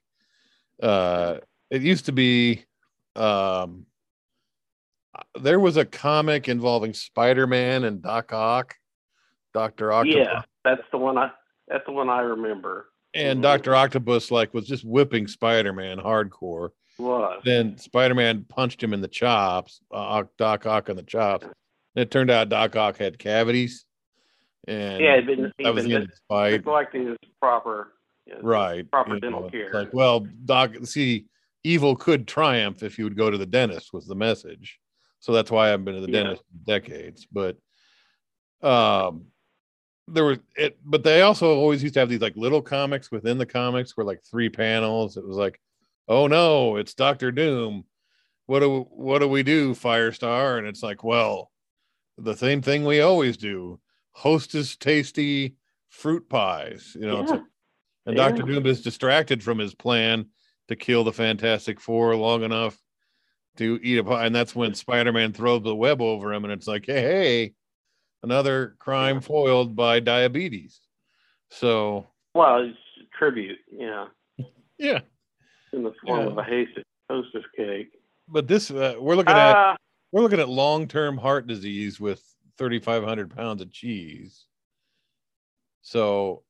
uh, 0.83 1.39
it 1.71 1.83
used 1.83 2.07
to 2.07 2.13
be, 2.13 2.65
um, 3.17 3.87
there 5.41 5.61
was 5.61 5.77
a 5.77 5.85
comic 5.85 6.49
involving 6.49 6.95
Spider-Man 6.95 7.85
and 7.85 8.01
Doc 8.03 8.33
Ock, 8.33 8.75
Doctor 9.53 9.93
Octopus, 9.93 10.17
Yeah, 10.27 10.43
that's 10.65 10.83
the 10.91 10.99
one 10.99 11.19
I. 11.19 11.31
That's 11.69 11.85
the 11.87 11.93
one 11.93 12.09
I 12.11 12.21
remember. 12.21 12.89
and 13.15 13.39
Mhm. 13.39 13.43
Doctor 13.43 13.75
Octopus 13.75 14.31
like 14.31 14.55
was 14.55 14.67
just 14.67 14.85
whipping 14.87 15.27
Spider-Man 15.27 15.99
hardcore. 15.99 16.71
Was 16.99 17.43
Then 17.45 17.77
Spider-Man 17.77 18.45
punched 18.49 18.83
him 18.83 18.95
in 18.95 19.01
the 19.03 19.09
chops, 19.09 19.81
uh, 19.93 20.25
Doc 20.39 20.65
Ock 20.67 20.89
in 20.89 20.97
the 20.97 21.03
chops. 21.03 21.47
It 21.95 22.11
turned 22.11 22.31
out 22.31 22.49
Doc 22.49 22.75
Ock 22.77 22.97
had 22.99 23.19
cavities, 23.19 23.85
and 24.67 25.03
yeah, 25.03 25.17
he'd 25.17 25.27
been, 25.27 25.53
that 25.59 25.75
was 25.75 25.83
been 25.85 25.91
the 25.91 25.95
end 25.97 26.05
of 26.05 26.11
the 26.11 26.17
fight. 26.29 26.51
neglecting 26.53 27.07
his 27.09 27.17
proper. 27.41 27.93
you 28.27 28.35
know, 28.35 28.41
right 28.43 28.89
proper 28.91 29.19
dental 29.19 29.43
know, 29.43 29.51
care. 29.51 29.73
like 29.73 29.93
well 29.93 30.21
doc 30.45 30.71
see 30.85 31.27
evil 31.65 31.97
could 31.97 32.27
triumph 32.29 32.83
if 32.85 32.97
you 32.99 33.05
would 33.05 33.17
go 33.17 33.31
to 33.31 33.37
the 33.37 33.45
dentist 33.47 33.93
was 33.93 34.07
the 34.07 34.15
message 34.15 34.79
so 35.19 35.33
that's 35.33 35.51
why 35.51 35.73
i've 35.73 35.85
been 35.85 35.97
to 35.97 36.01
the 36.01 36.11
Yeah. 36.11 36.23
dentist 36.23 36.43
decades 36.65 37.27
but 37.33 37.57
um 38.63 39.27
there 40.09 40.25
was 40.25 40.39
it 40.57 40.79
but 40.85 41.03
they 41.03 41.23
also 41.23 41.55
always 41.57 41.83
used 41.83 41.95
to 41.95 42.01
have 42.01 42.09
these 42.09 42.21
like 42.21 42.37
little 42.37 42.63
comics 42.63 43.11
within 43.11 43.39
the 43.39 43.47
comics 43.47 43.97
where 43.97 44.07
like 44.07 44.21
three 44.29 44.49
panels 44.49 45.17
it 45.17 45.27
was 45.27 45.37
like 45.37 45.61
oh 46.09 46.27
no 46.29 46.77
it's 46.77 46.95
dr 46.95 47.31
doom 47.33 47.85
what 48.47 48.61
do 48.61 48.81
what 48.91 49.19
do 49.21 49.29
we 49.29 49.43
do 49.43 49.75
firestar 49.75 50.59
and 50.59 50.67
it's 50.67 50.83
like 50.83 51.03
well 51.05 51.51
the 52.19 52.37
same 52.37 52.61
thing 52.63 52.85
we 52.85 53.01
always 53.01 53.37
do 53.37 53.81
hostess 54.13 54.77
tasty 54.77 55.57
fruit 55.89 56.29
pies 56.29 56.97
you 56.99 57.07
know 57.07 57.21
Yeah. 57.25 57.31
like 57.31 57.43
and 58.07 58.17
Yeah. 58.17 58.29
Doctor 58.29 58.43
Doom 58.43 58.67
is 58.67 58.83
distracted 58.83 59.43
from 59.43 59.59
his 59.59 59.75
plan 59.75 60.27
to 60.69 60.75
kill 60.75 61.05
the 61.05 61.13
Fantastic 61.13 61.79
Four 61.81 62.17
long 62.17 62.43
enough 62.43 62.77
to 63.59 63.79
eat 63.81 63.99
a 63.99 64.03
pie. 64.03 64.27
And 64.27 64.35
that's 64.35 64.57
when 64.57 64.75
Spider 64.75 65.13
Man 65.13 65.33
throws 65.33 65.63
the 65.63 65.77
web 65.77 66.01
over 66.03 66.33
him. 66.33 66.43
And 66.43 66.53
it's 66.53 66.67
like, 66.67 66.85
hey, 66.87 67.01
hey, 67.03 67.55
another 68.25 68.75
crime 68.81 69.21
foiled 69.21 69.77
by 69.77 70.01
diabetes. 70.01 70.81
So, 71.51 72.09
Well, 72.35 72.65
it's 72.65 72.77
a 73.01 73.17
tribute. 73.17 73.59
Yeah, 73.71 74.07
yeah. 74.79 75.03
in 75.73 75.85
the 75.85 75.93
form 76.05 76.27
of 76.27 76.35
Yeah. 76.35 76.41
a 76.41 76.45
hostess, 76.45 76.85
hostess 77.09 77.45
cake. 77.57 77.93
But 78.27 78.49
this, 78.49 78.69
uh, 78.73 78.97
we're 78.99 79.15
looking 79.15 79.35
at 79.37 79.57
Uh, 79.57 79.77
we're 80.13 80.21
looking 80.23 80.41
at 80.41 80.49
long 80.49 80.87
term 80.87 81.17
heart 81.17 81.47
disease 81.47 81.99
with 81.99 82.23
3,500 82.59 83.35
pounds 83.35 83.63
of 83.63 83.73
cheese. 83.73 84.45
So, 85.81 86.45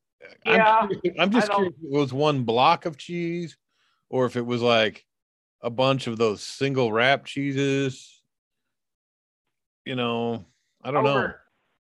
Yeah, 0.45 0.79
I'm, 0.81 0.89
curious- 0.89 1.17
I'm 1.19 1.31
just 1.31 1.51
curious 1.51 1.75
if 1.79 1.85
it 1.85 1.91
was 1.99 2.13
one 2.13 2.43
block 2.43 2.85
of 2.85 2.97
cheese 2.99 3.57
or 4.11 4.27
if 4.27 4.37
it 4.37 4.45
was 4.45 4.61
like 4.61 5.07
a 5.63 5.71
bunch 5.71 6.07
of 6.07 6.19
those 6.19 6.43
single 6.43 6.93
wrap 6.93 7.25
cheeses. 7.25 8.21
You 9.87 9.97
know, 9.97 10.45
I 10.83 10.91
don't 10.91 11.05
know. 11.05 11.11
over, 11.11 11.41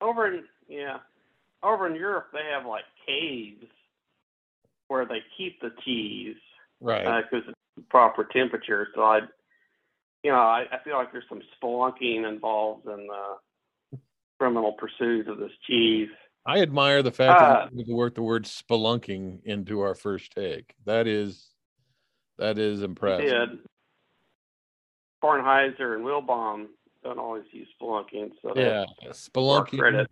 Over 0.02 0.28
in 0.34 0.44
yeah, 0.68 0.98
over 1.62 1.88
in 1.88 1.96
Europe 1.96 2.28
they 2.34 2.46
have 2.52 2.66
like 2.66 2.86
caves 3.06 3.66
where 4.88 5.06
they 5.06 5.20
keep 5.38 5.60
the 5.62 5.72
cheese 5.84 6.36
Right. 6.82 7.06
Uh, 7.06 7.22
because 7.22 7.48
it's 7.48 7.58
the 7.78 7.84
proper 7.84 8.26
temperature. 8.26 8.88
So 8.94 9.04
I, 9.04 9.22
you 10.24 10.32
know, 10.32 10.38
I, 10.38 10.66
I 10.72 10.78
feel 10.84 10.96
like 10.96 11.12
there's 11.12 11.26
some 11.30 11.42
spelunking 11.62 12.28
involved 12.28 12.88
in 12.88 13.08
the 13.08 14.00
criminal 14.40 14.74
pursuit 14.74 15.28
of 15.28 15.38
this 15.38 15.52
cheese. 15.68 16.10
I 16.46 16.62
admire 16.62 17.02
the 17.04 17.12
fact 17.12 17.42
Uh, 17.42 17.66
that 17.66 17.74
we 17.74 17.94
worked 17.94 18.16
the 18.16 18.24
word 18.24 18.44
spelunking 18.46 19.44
into 19.46 19.80
our 19.82 19.96
first 19.96 20.32
take. 20.34 20.76
That 20.86 21.08
is 21.08 21.50
that 22.38 22.58
is 22.58 22.82
impressive. 22.82 23.30
did. 23.30 23.60
Kornheiser 25.24 25.96
and 25.96 26.04
Wilbon 26.04 26.68
don't 27.04 27.20
always 27.20 27.46
use 27.52 27.68
spelunking, 27.82 28.32
so 28.42 28.54
Yeah. 28.56 28.86
Spelunking, 29.12 29.80
credit. 29.80 30.12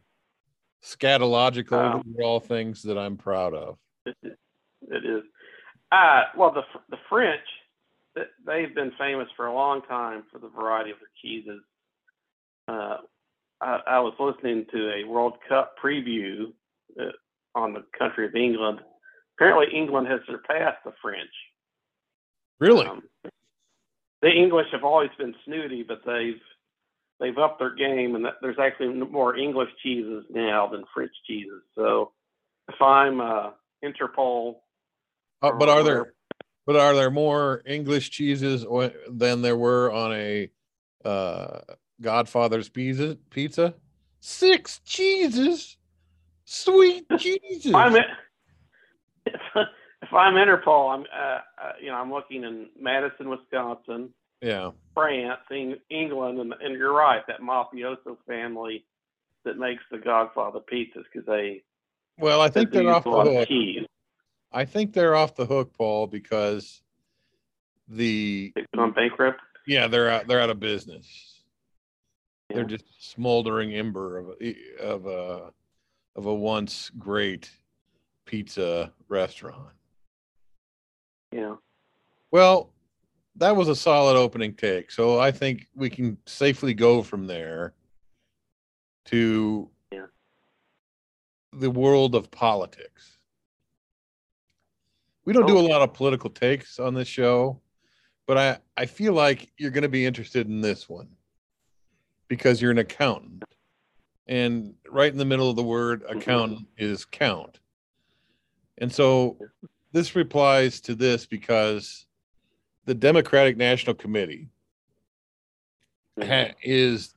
scatological, 0.84 1.96
Um, 1.96 2.16
are 2.18 2.24
all 2.24 2.40
things 2.40 2.84
that 2.84 2.98
I'm 2.98 3.18
proud 3.18 3.54
of. 3.54 3.78
It 4.06 5.06
is. 5.06 5.24
Uh, 5.92 6.24
well, 6.38 6.52
the 6.52 6.64
the 6.90 6.98
French, 7.10 7.42
they've 8.16 8.74
been 8.76 8.92
famous 8.98 9.28
for 9.36 9.48
a 9.48 9.54
long 9.54 9.82
time 9.84 10.24
for 10.32 10.40
the 10.40 10.50
variety 10.50 10.92
of 10.92 10.98
their 11.00 11.10
cheeses. 11.22 11.62
Uh, 12.68 12.98
I, 13.62 13.80
I 13.88 14.00
was 14.00 14.14
listening 14.20 14.66
to 14.72 14.92
a 14.94 15.08
World 15.08 15.38
Cup 15.48 15.76
preview 15.84 16.54
uh, 17.00 17.12
on 17.56 17.74
the 17.74 17.84
country 17.98 18.26
of 18.26 18.36
England. 18.36 18.80
Apparently, 19.38 19.68
England 19.76 20.08
has 20.08 20.20
surpassed 20.28 20.84
the 20.86 20.94
French. 21.02 21.30
Really? 22.60 22.86
Um, 22.86 23.04
the 24.22 24.30
English 24.30 24.68
have 24.72 24.84
always 24.84 25.10
been 25.18 25.34
snooty, 25.46 25.84
but 25.84 26.02
they've 26.06 26.42
they've 27.20 27.38
upped 27.38 27.60
their 27.60 27.74
game, 27.74 28.16
and 28.16 28.26
that, 28.26 28.36
there's 28.42 28.60
actually 28.60 28.94
more 28.94 29.36
English 29.36 29.70
cheeses 29.82 30.26
now 30.30 30.68
than 30.68 30.84
French 30.94 31.12
cheeses. 31.28 31.62
So, 31.76 32.12
if 32.68 32.80
I'm 32.82 33.20
uh, 33.20 33.52
Interpol, 33.84 34.58
Uh, 35.42 35.52
but 35.54 35.70
are 35.70 35.84
there 35.84 36.14
but 36.72 36.80
are 36.80 36.96
there 36.96 37.12
more 37.12 37.62
English 37.66 38.12
cheeses 38.12 38.66
than 39.10 39.42
there 39.42 39.58
were 39.58 39.92
on 39.92 40.14
a 40.14 40.50
uh 41.04 41.60
Godfather's 42.00 42.70
pizza 42.70 43.18
pizza? 43.30 43.74
Six 44.22 44.80
cheeses. 44.86 45.78
Sweet 46.46 47.06
Jesus. 47.18 47.66
If 47.66 47.76
I'm 47.76 47.96
if, 47.96 49.42
if 50.02 50.14
I'm 50.14 50.34
Interpol, 50.36 50.94
I'm 50.94 51.02
uh, 51.02 51.40
uh, 51.62 51.72
you 51.82 51.88
know 51.88 51.96
I'm 51.96 52.12
looking 52.12 52.44
in 52.44 52.70
Madison, 52.80 53.30
Wisconsin, 53.30 54.10
yeah. 54.42 54.72
France, 54.94 55.40
Eng- 55.52 55.80
England, 55.90 56.40
and, 56.40 56.54
and 56.62 56.78
you're 56.78 56.94
right 56.94 57.22
that 57.28 57.42
mafioso 57.42 58.18
family 58.28 58.86
that 59.44 59.58
makes 59.58 59.84
the 59.92 59.98
Godfather 59.98 60.60
pizzas 60.60 61.04
because 61.12 61.26
they 61.26 61.64
Well, 62.18 62.42
I 62.42 62.50
think 62.50 62.72
they 62.72 62.84
they're 62.84 62.94
off 62.94 63.04
the 63.04 63.12
hook. 63.12 63.48
cheese. 63.48 63.86
I 64.52 64.66
think 64.66 64.94
they're 64.94 65.16
off 65.16 65.36
the 65.36 65.46
hook, 65.46 65.74
Paul, 65.78 66.08
because 66.08 66.82
the 67.88 68.52
They've 68.56 68.66
gone 68.76 68.92
bankrupt. 68.94 69.40
yeah 69.68 69.88
they're 69.88 70.10
out 70.10 70.28
they're 70.28 70.42
out 70.42 70.50
of 70.50 70.60
business. 70.60 71.44
They're 72.50 72.62
Yeah. 72.62 72.68
just 72.78 73.12
smoldering 73.14 73.74
ember 73.74 74.18
of 74.18 74.30
a, 74.42 74.56
of 74.82 75.06
a 75.06 75.54
of 76.16 76.26
a 76.26 76.34
once 76.34 76.90
great 76.98 77.50
pizza 78.26 78.92
restaurant. 79.08 79.74
Yeah. 81.32 81.56
Well, 82.32 82.74
that 83.38 83.56
was 83.56 83.70
a 83.70 83.76
solid 83.76 84.18
opening 84.18 84.54
take, 84.54 84.92
so 84.92 85.20
I 85.20 85.32
think 85.32 85.68
we 85.76 85.90
can 85.90 86.18
safely 86.26 86.74
go 86.74 87.02
from 87.04 87.28
there 87.28 87.74
to 89.06 89.70
Yeah. 89.92 90.08
the 91.54 91.72
world 91.72 92.16
of 92.16 92.30
politics. 92.32 93.18
We 95.26 95.34
don't 95.34 95.48
do 95.48 95.58
a 95.58 95.62
Oh. 95.62 95.66
lot 95.66 95.82
of 95.82 95.94
political 95.94 96.30
takes 96.30 96.80
on 96.80 96.94
this 96.94 97.08
show, 97.08 97.62
but 98.26 98.38
I, 98.38 98.58
I 98.76 98.86
feel 98.86 99.14
like 99.14 99.52
you're 99.58 99.72
going 99.72 99.84
to 99.84 99.90
be 99.90 100.06
interested 100.06 100.48
in 100.48 100.62
this 100.62 100.90
one 100.90 101.10
because 102.28 102.62
you're 102.62 102.72
an 102.72 102.78
accountant. 102.80 103.44
And 104.28 104.76
right 104.90 105.12
in 105.12 105.18
the 105.18 105.26
middle 105.26 105.50
of 105.50 105.56
the 105.56 105.64
word 105.64 106.04
accountant 106.10 106.68
is 106.78 107.06
count. 107.06 107.60
And 108.78 108.92
so 108.92 109.38
this 109.92 110.16
replies 110.16 110.82
to 110.82 110.96
this 110.96 111.26
because 111.26 112.06
the 112.86 112.96
Democratic 112.96 113.58
National 113.58 113.94
Committee 113.94 114.50
mm-hmm. 116.20 116.30
ha- 116.30 116.56
is 116.64 117.14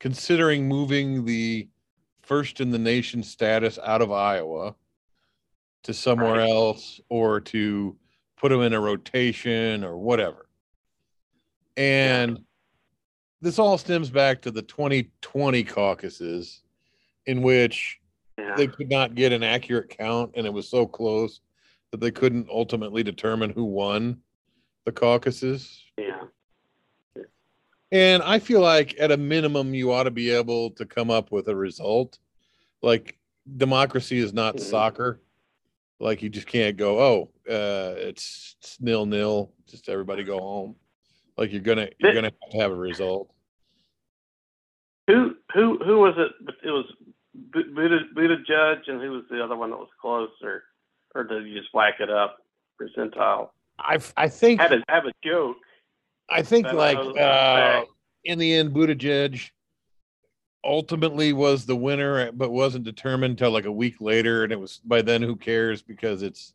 considering 0.00 0.66
moving 0.66 1.24
the 1.24 1.68
first 2.22 2.60
in 2.60 2.70
the 2.70 2.78
nation 2.78 3.22
status 3.22 3.78
out 3.84 4.00
of 4.00 4.12
Iowa 4.12 4.74
to 5.88 5.94
somewhere 5.94 6.34
Right. 6.34 6.50
else 6.50 7.00
or 7.08 7.40
to 7.40 7.96
put 8.36 8.50
them 8.50 8.60
in 8.60 8.74
a 8.74 8.80
rotation 8.80 9.82
or 9.82 9.96
whatever. 9.96 10.46
And 11.78 12.44
this 13.40 13.58
all 13.58 13.78
stems 13.78 14.10
back 14.10 14.42
to 14.42 14.50
the 14.50 14.60
2020 14.60 15.64
caucuses 15.64 16.62
in 17.24 17.40
which 17.40 17.98
Yeah. 18.38 18.54
they 18.54 18.66
could 18.66 18.90
not 18.90 19.14
get 19.14 19.32
an 19.32 19.42
accurate 19.42 19.88
count 19.88 20.32
and 20.36 20.46
it 20.46 20.52
was 20.52 20.68
so 20.68 20.86
close 20.86 21.40
that 21.90 22.00
they 22.00 22.10
couldn't 22.10 22.50
ultimately 22.50 23.02
determine 23.02 23.48
who 23.48 23.64
won 23.64 24.20
the 24.84 24.92
caucuses. 24.92 25.82
yeah. 25.96 26.24
And 27.90 28.22
I 28.22 28.38
feel 28.40 28.60
like 28.60 28.94
at 29.00 29.10
a 29.10 29.16
minimum, 29.16 29.72
you 29.72 29.90
ought 29.92 30.02
to 30.02 30.10
be 30.10 30.28
able 30.30 30.70
to 30.72 30.84
come 30.84 31.10
up 31.10 31.32
with 31.32 31.48
a 31.48 31.56
result. 31.56 32.18
Like 32.82 33.16
democracy 33.56 34.18
is 34.18 34.34
not 34.34 34.56
Mhm. 34.56 34.60
soccer. 34.60 35.22
Like 36.00 36.22
you 36.22 36.28
just 36.28 36.46
can't 36.46 36.76
go, 36.76 37.00
oh, 37.00 37.30
uh, 37.50 37.94
it's, 37.96 38.56
it's 38.60 38.80
nil 38.80 39.04
nil. 39.06 39.52
Just 39.66 39.88
everybody 39.88 40.22
go 40.22 40.38
home. 40.38 40.76
Like 41.36 41.52
you're 41.52 41.60
gonna 41.60 41.88
you're 41.98 42.14
gonna 42.14 42.32
have 42.42 42.50
to 42.50 42.58
have 42.58 42.72
a 42.72 42.76
result. 42.76 43.30
Who 45.06 45.34
who 45.54 45.78
who 45.78 45.98
was 45.98 46.14
it? 46.16 46.32
It 46.64 46.70
was 46.70 46.84
Bu- 47.34 47.74
Buddha 47.74 47.98
Buddha 48.14 48.36
Judge, 48.46 48.88
and 48.88 49.00
who 49.00 49.12
was 49.12 49.24
the 49.30 49.42
other 49.42 49.56
one 49.56 49.70
that 49.70 49.76
was 49.76 49.88
close, 50.00 50.30
or 50.42 50.64
or 51.14 51.24
did 51.24 51.46
you 51.46 51.58
just 51.58 51.72
whack 51.72 51.94
it 52.00 52.10
up 52.10 52.38
percentile? 52.80 53.50
I 53.78 53.98
I 54.16 54.28
think 54.28 54.60
Had 54.60 54.68
to 54.68 54.82
have 54.88 55.04
a 55.06 55.12
joke. 55.24 55.56
I 56.28 56.42
think 56.42 56.70
like 56.72 56.98
uh, 56.98 57.84
in 58.24 58.38
the 58.38 58.54
end, 58.54 58.72
Buttigieg 58.72 59.50
ultimately 60.64 61.32
was 61.32 61.66
the 61.66 61.76
winner, 61.76 62.30
but 62.32 62.50
wasn't 62.50 62.84
determined 62.84 63.32
until 63.32 63.50
like 63.50 63.64
a 63.64 63.72
week 63.72 64.00
later, 64.00 64.44
and 64.44 64.52
it 64.52 64.60
was 64.60 64.80
by 64.84 65.02
then. 65.02 65.22
Who 65.22 65.36
cares? 65.36 65.82
Because 65.82 66.22
it's 66.22 66.54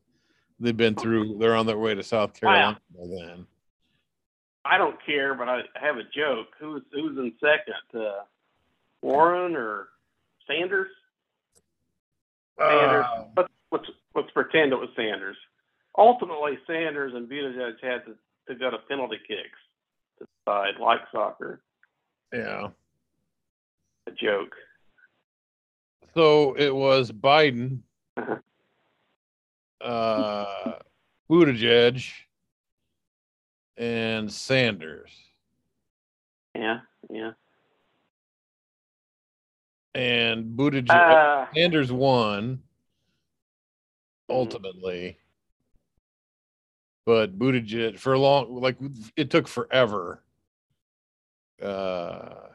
they've 0.59 0.75
been 0.75 0.95
through. 0.95 1.37
They're 1.39 1.55
on 1.55 1.65
their 1.65 1.77
way 1.77 1.95
to 1.95 2.03
South 2.03 2.33
Carolina 2.39 2.79
by 2.95 3.07
then. 3.07 3.47
I 4.65 4.77
don't 4.77 4.97
care, 5.05 5.33
but 5.33 5.49
I 5.49 5.61
have 5.75 5.97
a 5.97 6.03
joke. 6.15 6.47
Who's 6.59 6.83
who's 6.93 7.17
in 7.17 7.33
second? 7.39 8.01
Uh, 8.01 8.23
Warren 9.01 9.55
or 9.55 9.89
Sanders? 10.47 10.89
Sanders. 12.59 13.05
Uh, 13.05 13.23
Let's, 13.35 13.49
let's 13.71 13.85
let's 14.15 14.31
pretend 14.31 14.71
it 14.73 14.79
was 14.79 14.89
Sanders. 14.95 15.37
Ultimately, 15.97 16.57
Sanders 16.65 17.13
and 17.13 17.29
Buttigieg 17.29 17.75
had 17.81 18.05
to, 18.05 18.15
to 18.47 18.55
go 18.55 18.71
to 18.71 18.77
penalty 18.89 19.17
kicks 19.27 19.59
to 20.19 20.25
decide, 20.45 20.79
like 20.79 21.01
soccer. 21.11 21.61
yeah. 22.33 22.69
A 24.07 24.11
joke. 24.11 24.55
So 26.13 26.53
it 26.55 26.73
was 26.73 27.11
Biden, 27.11 27.79
Uh-huh. 28.17 28.37
uh, 29.81 30.79
Buttigieg, 31.29 32.07
and 33.77 34.31
Sanders. 34.31 35.11
Yeah, 36.53 36.81
yeah. 37.09 37.31
And 39.95 40.55
Buttigieg, 40.57 40.91
Uh, 40.91 41.47
Sanders 41.55 41.91
won 41.91 42.61
ultimately, 44.29 45.17
but 47.05 47.37
Buttigieg 47.39 47.97
for 47.99 48.13
a 48.13 48.19
long 48.19 48.55
like 48.61 48.77
it 49.15 49.29
took 49.31 49.47
forever. 49.47 50.23
Uh, 51.61 52.49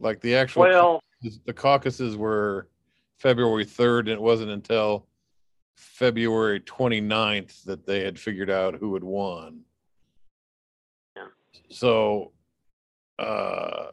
like 0.00 0.20
the 0.20 0.34
actual 0.34 0.62
well, 0.62 1.02
the 1.44 1.52
caucuses 1.52 2.16
were 2.16 2.68
February 3.18 3.66
3rd, 3.66 4.00
and 4.00 4.08
it 4.10 4.20
wasn't 4.20 4.50
until 4.50 5.06
February 5.74 6.60
29th 6.60 7.64
that 7.64 7.86
they 7.86 8.04
had 8.04 8.18
figured 8.18 8.50
out 8.50 8.74
who 8.74 8.94
had 8.94 9.04
won. 9.04 9.60
Yeah. 11.16 11.26
So, 11.68 12.32
uh, 13.18 13.90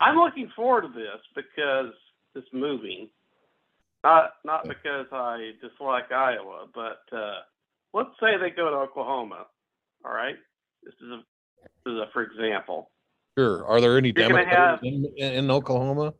I'm 0.00 0.16
looking 0.16 0.50
forward 0.54 0.82
to 0.82 0.88
this 0.88 1.20
because 1.34 1.92
it's 2.34 2.48
moving. 2.52 3.08
Not 4.04 4.34
not 4.44 4.68
because 4.68 5.06
I 5.10 5.52
dislike 5.60 6.12
Iowa, 6.12 6.66
but 6.72 7.00
uh, 7.12 7.40
let's 7.92 8.10
say 8.20 8.36
they 8.40 8.50
go 8.50 8.70
to 8.70 8.76
Oklahoma. 8.76 9.46
All 10.04 10.12
right, 10.12 10.36
this 10.84 10.94
is 11.02 11.10
a 11.10 11.22
this 11.84 11.92
is 11.92 11.98
a 11.98 12.06
for 12.12 12.22
example. 12.22 12.90
Sure. 13.38 13.64
Are 13.66 13.80
there 13.80 13.96
any 13.96 14.12
You're 14.14 14.28
Democrats 14.28 14.56
have- 14.56 14.80
in, 14.82 15.06
in 15.16 15.50
Oklahoma? 15.50 16.14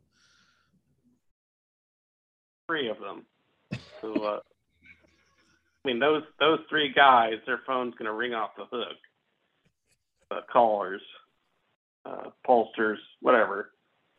Three 2.67 2.89
of 2.89 2.99
them. 2.99 3.25
So, 4.01 4.13
uh, 4.13 4.39
I 5.83 5.87
mean, 5.87 5.99
those 5.99 6.23
those 6.39 6.59
three 6.69 6.93
guys, 6.93 7.33
their 7.45 7.61
phone's 7.65 7.95
going 7.95 8.05
to 8.05 8.13
ring 8.13 8.33
off 8.33 8.51
the 8.57 8.65
hook. 8.71 8.97
Uh, 10.31 10.41
callers, 10.51 11.01
uh, 12.05 12.29
pollsters, 12.47 12.97
whatever. 13.21 13.71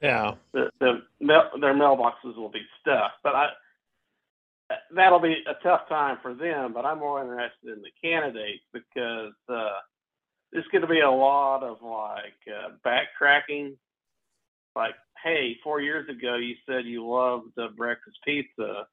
Yeah. 0.02 0.34
the, 0.52 0.70
the 0.80 1.02
mail, 1.20 1.50
their 1.60 1.74
mailboxes 1.74 2.36
will 2.36 2.50
be 2.50 2.62
stuffed. 2.80 3.14
But 3.22 3.34
I 3.36 3.46
that'll 4.94 5.20
be 5.20 5.36
a 5.48 5.62
tough 5.62 5.88
time 5.88 6.18
for 6.22 6.34
them. 6.34 6.72
But 6.72 6.84
I'm 6.84 6.98
more 6.98 7.20
interested 7.22 7.76
in 7.76 7.82
the 7.82 7.90
candidates 8.02 8.64
because 8.72 9.32
uh, 9.48 9.78
there's 10.52 10.66
going 10.72 10.82
to 10.82 10.88
be 10.88 11.00
a 11.00 11.10
lot 11.10 11.62
of 11.62 11.78
like 11.82 12.38
uh, 12.48 12.70
backtracking. 12.86 13.76
Like, 14.76 14.94
hey, 15.22 15.56
four 15.64 15.80
years 15.80 16.08
ago 16.08 16.36
you 16.36 16.54
said 16.66 16.84
you 16.84 17.06
loved 17.08 17.58
uh, 17.58 17.68
breakfast 17.76 18.18
pizza. 18.24 18.86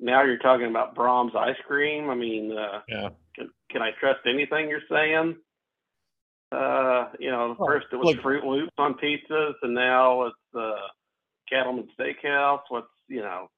Now 0.00 0.22
you're 0.22 0.38
talking 0.38 0.66
about 0.68 0.94
Braum's 0.94 1.34
ice 1.36 1.56
cream. 1.66 2.08
I 2.10 2.14
mean, 2.14 2.56
uh, 2.56 2.80
Yeah. 2.88 3.08
can, 3.34 3.50
can 3.70 3.82
I 3.82 3.90
trust 3.98 4.20
anything 4.26 4.68
you're 4.68 4.80
saying? 4.90 5.36
Uh, 6.50 7.08
you 7.18 7.30
know, 7.30 7.54
first 7.58 7.86
it 7.92 7.96
was 7.96 8.14
look- 8.14 8.24
Froot 8.24 8.44
Loops 8.44 8.72
on 8.78 8.94
pizzas, 8.94 9.54
and 9.62 9.74
now 9.74 10.22
it's 10.26 10.36
uh, 10.58 10.86
Cattleman 11.50 11.88
Steakhouse. 11.98 12.62
What's 12.68 12.86
you 13.08 13.20
know? 13.20 13.48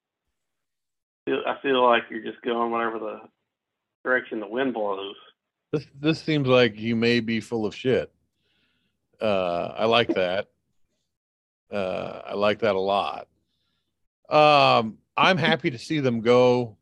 I 1.27 1.55
feel 1.61 1.85
like 1.85 2.03
you're 2.09 2.23
just 2.23 2.41
going 2.41 2.71
whatever 2.71 2.97
the 2.99 3.19
direction 4.03 4.39
the 4.39 4.47
wind 4.47 4.73
blows. 4.73 5.15
This 5.71 5.87
this 5.99 6.21
seems 6.21 6.47
like 6.47 6.77
you 6.77 6.95
may 6.95 7.19
be 7.19 7.39
full 7.39 7.65
of 7.65 7.73
shit. 7.75 8.11
Uh, 9.21 9.73
I 9.77 9.85
like 9.85 10.09
that. 10.09 10.47
Uh, 11.71 12.21
I 12.25 12.33
like 12.33 12.59
that 12.59 12.75
a 12.75 12.79
lot. 12.79 13.27
Um, 14.29 14.97
I'm 15.15 15.37
happy 15.37 15.69
to 15.69 15.77
see 15.77 15.99
them 15.99 16.21
go 16.21 16.77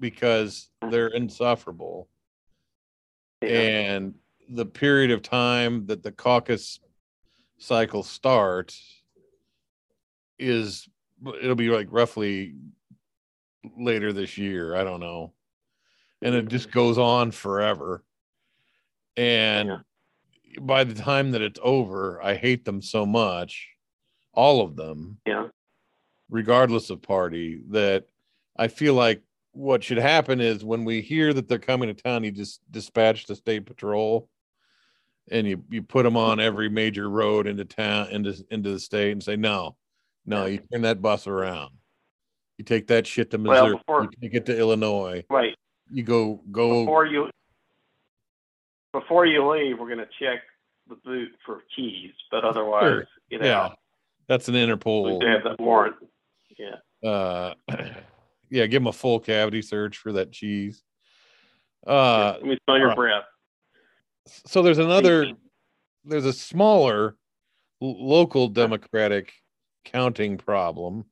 because 0.00 0.70
they're 0.90 1.08
insufferable. 1.08 2.08
Yeah. 3.42 3.48
and 3.48 4.14
the 4.48 4.66
period 4.66 5.10
of 5.10 5.22
time 5.22 5.86
that 5.86 6.02
the 6.02 6.12
caucus 6.12 6.78
cycle 7.58 8.02
starts 8.02 9.02
is 10.38 10.88
it'll 11.40 11.56
be 11.56 11.68
like 11.68 11.88
roughly 11.90 12.54
later 13.78 14.12
this 14.12 14.36
year 14.36 14.74
i 14.74 14.82
don't 14.82 15.00
know 15.00 15.32
and 16.22 16.34
it 16.34 16.48
just 16.48 16.70
goes 16.70 16.98
on 16.98 17.30
forever 17.30 18.04
and 19.16 19.68
Yeah. 19.68 19.78
by 20.60 20.84
the 20.84 20.94
time 20.94 21.30
that 21.32 21.42
it's 21.42 21.60
over 21.62 22.22
i 22.22 22.34
hate 22.34 22.64
them 22.64 22.80
so 22.82 23.04
much 23.06 23.68
all 24.34 24.62
of 24.62 24.76
them 24.76 25.18
yeah. 25.26 25.48
regardless 26.30 26.88
of 26.88 27.02
party, 27.02 27.60
that 27.68 28.06
I 28.56 28.68
feel 28.68 28.94
like 28.94 29.22
what 29.52 29.84
should 29.84 29.98
happen 29.98 30.40
is 30.40 30.64
when 30.64 30.84
we 30.86 31.02
hear 31.02 31.34
that 31.34 31.46
they're 31.48 31.58
coming 31.58 31.94
to 31.94 32.02
town, 32.02 32.24
you 32.24 32.30
just 32.30 32.60
dispatch 32.70 33.26
the 33.26 33.36
state 33.36 33.66
patrol 33.66 34.30
and 35.30 35.46
you, 35.46 35.62
you 35.70 35.82
put 35.82 36.04
them 36.04 36.16
on 36.16 36.40
every 36.40 36.70
major 36.70 37.10
road 37.10 37.46
into 37.46 37.66
town, 37.66 38.08
into, 38.08 38.34
into 38.50 38.70
the 38.72 38.80
state 38.80 39.12
and 39.12 39.22
say, 39.22 39.36
no, 39.36 39.76
no, 40.24 40.46
you 40.46 40.60
turn 40.72 40.80
that 40.82 41.02
bus 41.02 41.26
around. 41.26 41.72
You 42.56 42.64
take 42.64 42.86
that 42.86 43.06
shit 43.06 43.30
to 43.32 43.36
Well, 43.36 43.64
Missouri, 43.64 43.76
before- 43.78 44.02
you 44.04 44.10
take 44.22 44.34
it 44.34 44.46
to 44.46 44.58
Illinois, 44.58 45.24
Right. 45.28 45.54
you 45.90 46.02
go, 46.02 46.40
go, 46.50 46.84
before 46.84 47.04
you 47.04 47.28
before 48.92 49.26
you 49.26 49.48
leave, 49.50 49.78
we're 49.78 49.86
going 49.86 49.98
to 49.98 50.08
check 50.20 50.40
the 50.88 50.96
boot 51.04 51.30
for 51.44 51.62
keys, 51.74 52.12
but 52.30 52.44
otherwise, 52.44 52.82
Sure. 52.82 53.04
you 53.30 53.38
know, 53.38 53.46
yeah, 53.46 53.68
that's 54.28 54.48
an 54.48 54.54
Interpol. 54.54 55.20
do 55.20 55.26
have 55.26 55.44
that 55.44 55.60
warrant. 55.60 55.96
Yeah. 56.58 57.08
Uh, 57.08 57.54
yeah, 58.50 58.66
give 58.66 58.82
them 58.82 58.86
a 58.88 58.92
full 58.92 59.18
cavity 59.20 59.62
search 59.62 59.96
for 59.98 60.12
that 60.12 60.32
cheese. 60.32 60.82
Uh, 61.86 62.34
Let 62.34 62.44
me 62.44 62.58
smell 62.64 62.78
your 62.78 62.90
alright. 62.90 62.96
breath. 62.96 63.24
so 64.46 64.62
there's 64.62 64.78
another 64.78 65.32
there's 66.04 66.24
a 66.26 66.32
smaller 66.32 67.16
local 67.80 68.46
democratic 68.48 69.32
counting 69.84 70.38
problem 70.38 71.04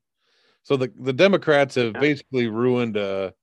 so 0.63 0.77
the 0.77 0.93
the 1.01 1.13
democrats 1.13 1.75
have 1.75 1.95
Yeah. 1.95 2.01
basically 2.01 2.47
ruined 2.47 2.97
a, 2.97 3.35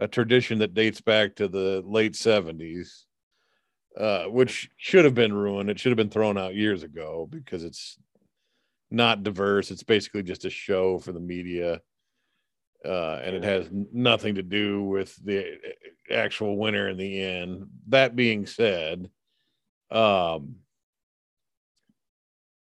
a 0.00 0.06
tradition 0.08 0.58
that 0.58 0.74
dates 0.74 1.00
back 1.00 1.34
to 1.36 1.48
the 1.48 1.82
late 1.86 2.12
70s 2.12 3.04
uh, 3.96 4.24
which 4.24 4.70
should 4.76 5.04
have 5.04 5.14
been 5.14 5.32
ruined. 5.32 5.70
It 5.70 5.78
should 5.78 5.90
have 5.90 5.96
been 5.96 6.10
thrown 6.10 6.36
out 6.36 6.54
years 6.54 6.82
ago 6.82 7.28
because 7.30 7.64
it's 7.64 7.98
not 8.90 9.22
diverse. 9.22 9.70
It's 9.70 9.82
basically 9.82 10.22
just 10.22 10.44
a 10.44 10.50
show 10.50 10.98
for 10.98 11.12
the 11.12 11.20
media, 11.20 11.80
uh, 12.84 13.20
and 13.24 13.34
it 13.34 13.44
has 13.44 13.68
nothing 13.92 14.34
to 14.36 14.42
do 14.42 14.82
with 14.82 15.16
the 15.24 15.58
actual 16.10 16.56
winner 16.56 16.88
in 16.88 16.96
the 16.96 17.20
end. 17.22 17.66
That 17.88 18.14
being 18.14 18.46
said, 18.46 19.10
um, 19.90 20.56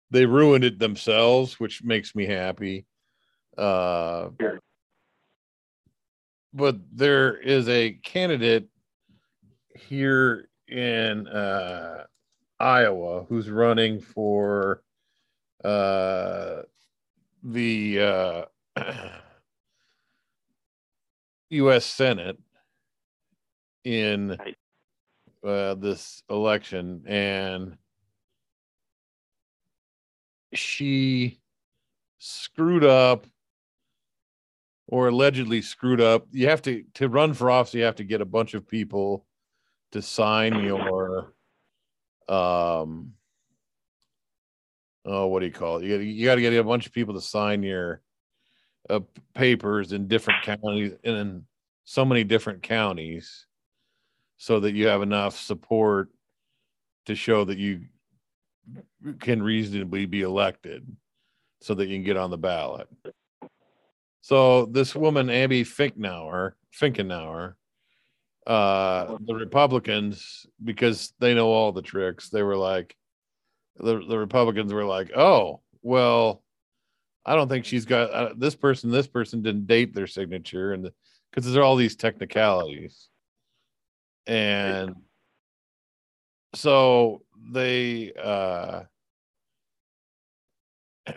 they 0.10 0.26
ruined 0.26 0.63
it 0.63 0.80
themselves, 0.80 1.60
which 1.60 1.84
makes 1.84 2.16
me 2.16 2.26
happy. 2.26 2.86
Uh, 3.58 4.30
but 6.54 6.78
there 6.94 7.36
is 7.36 7.68
a 7.68 7.92
candidate 8.04 8.68
here 9.76 10.47
in 10.67 11.27
uh, 11.27 12.06
Iowa 12.60 13.23
who's 13.30 13.49
running 13.49 13.99
for 13.99 14.82
uh, 15.63 16.63
the 17.43 17.99
uh, 17.99 18.45
U.S. 21.49 21.86
Senate 21.86 22.38
in 23.84 24.38
uh, 25.45 25.75
this 25.75 26.23
election, 26.30 27.03
and 27.08 27.77
she 30.53 31.39
screwed 32.17 32.84
up 32.84 33.27
or 34.88 35.10
allegedly 35.10 35.62
screwed 35.62 36.01
up. 36.01 36.27
You 36.32 36.49
have 36.49 36.62
to 36.63 36.84
to 36.95 37.08
run 37.08 37.34
for 37.34 37.51
office. 37.51 37.73
You 37.73 37.84
have 37.84 37.95
to 37.97 38.03
get 38.03 38.21
a 38.21 38.25
bunch 38.25 38.53
of 38.53 38.67
people 38.67 39.27
to 39.91 40.02
sign 40.02 40.63
your 40.63 41.34
um 42.28 43.13
oh 45.06 45.28
what 45.28 45.39
do 45.39 45.45
you 45.45 45.52
call 45.52 45.78
it? 45.78 45.86
You, 45.86 45.97
you 45.97 46.26
got 46.26 46.36
to 46.36 46.41
get 46.41 46.54
a 46.54 46.63
bunch 46.63 46.86
of 46.86 46.91
people 46.93 47.13
to 47.13 47.21
sign 47.21 47.63
your 47.63 48.02
uh, 48.89 49.00
papers 49.34 49.93
in 49.93 50.08
different 50.08 50.43
counties 50.43 50.93
in 51.04 51.45
so 51.86 52.04
many 52.04 52.23
different 52.23 52.62
counties 52.62 53.47
so 54.38 54.60
that 54.60 54.73
you 54.73 54.88
have 54.88 55.02
enough 55.02 55.38
support 55.38 56.10
to 57.06 57.15
show 57.15 57.45
that 57.45 57.58
you 57.58 57.86
can 59.19 59.41
reasonably 59.41 60.06
be 60.06 60.21
elected 60.21 60.86
so 61.62 61.73
that 61.73 61.88
you 61.88 61.95
can 61.95 62.04
get 62.04 62.17
on 62.17 62.30
the 62.30 62.38
ballot. 62.38 62.88
So 64.21 64.65
this 64.65 64.93
woman 64.95 65.30
abby 65.30 65.63
finkenauer 65.63 66.54
finkenauer 66.78 67.56
uh, 68.48 69.18
the 69.26 69.36
Republicans, 69.36 70.46
because 70.64 71.14
they 71.20 71.34
know 71.34 71.50
all 71.50 71.74
the 71.74 71.82
tricks, 71.82 72.30
they 72.30 72.44
were 72.44 72.56
like, 72.56 72.96
the, 73.76 74.02
the 74.08 74.18
Republicans 74.18 74.74
were 74.74 74.86
like, 74.86 75.12
oh, 75.16 75.62
well, 75.82 76.44
I 77.26 77.36
don't 77.36 77.50
think 77.50 77.66
she's 77.66 77.84
got 77.86 78.10
uh, 78.12 78.34
this 78.38 78.56
person, 78.56 78.90
this 78.90 79.08
person 79.08 79.42
didn't 79.42 79.68
date 79.68 79.94
their 79.94 80.08
signature. 80.08 80.72
And 80.72 80.90
because 81.30 81.44
the, 81.46 81.52
there's 81.52 81.64
all 81.64 81.76
these 81.76 81.98
technicalities. 81.98 83.10
And 84.26 84.96
so 86.56 87.24
they, 87.52 88.14
uh, 88.14 88.84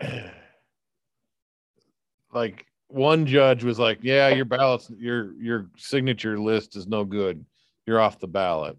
like 2.33 2.65
one 2.91 3.25
judge 3.25 3.63
was 3.63 3.79
like, 3.79 3.99
"Yeah, 4.01 4.29
your 4.29 4.45
ballots, 4.45 4.89
your 4.97 5.33
your 5.33 5.69
signature 5.77 6.39
list 6.39 6.75
is 6.75 6.87
no 6.87 7.03
good. 7.05 7.45
You're 7.85 7.99
off 7.99 8.19
the 8.19 8.27
ballot." 8.27 8.77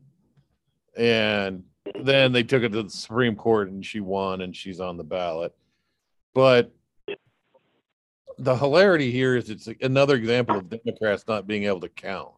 And 0.96 1.64
then 2.00 2.32
they 2.32 2.42
took 2.42 2.62
it 2.62 2.70
to 2.72 2.82
the 2.82 2.90
Supreme 2.90 3.36
Court, 3.36 3.70
and 3.70 3.84
she 3.84 4.00
won, 4.00 4.42
and 4.42 4.54
she's 4.54 4.80
on 4.80 4.96
the 4.96 5.04
ballot. 5.04 5.54
But 6.34 6.72
the 8.38 8.56
hilarity 8.56 9.10
here 9.10 9.36
is 9.36 9.50
it's 9.50 9.68
another 9.80 10.16
example 10.16 10.56
of 10.56 10.68
Democrats 10.68 11.24
not 11.26 11.46
being 11.46 11.64
able 11.64 11.80
to 11.80 11.88
count. 11.88 12.32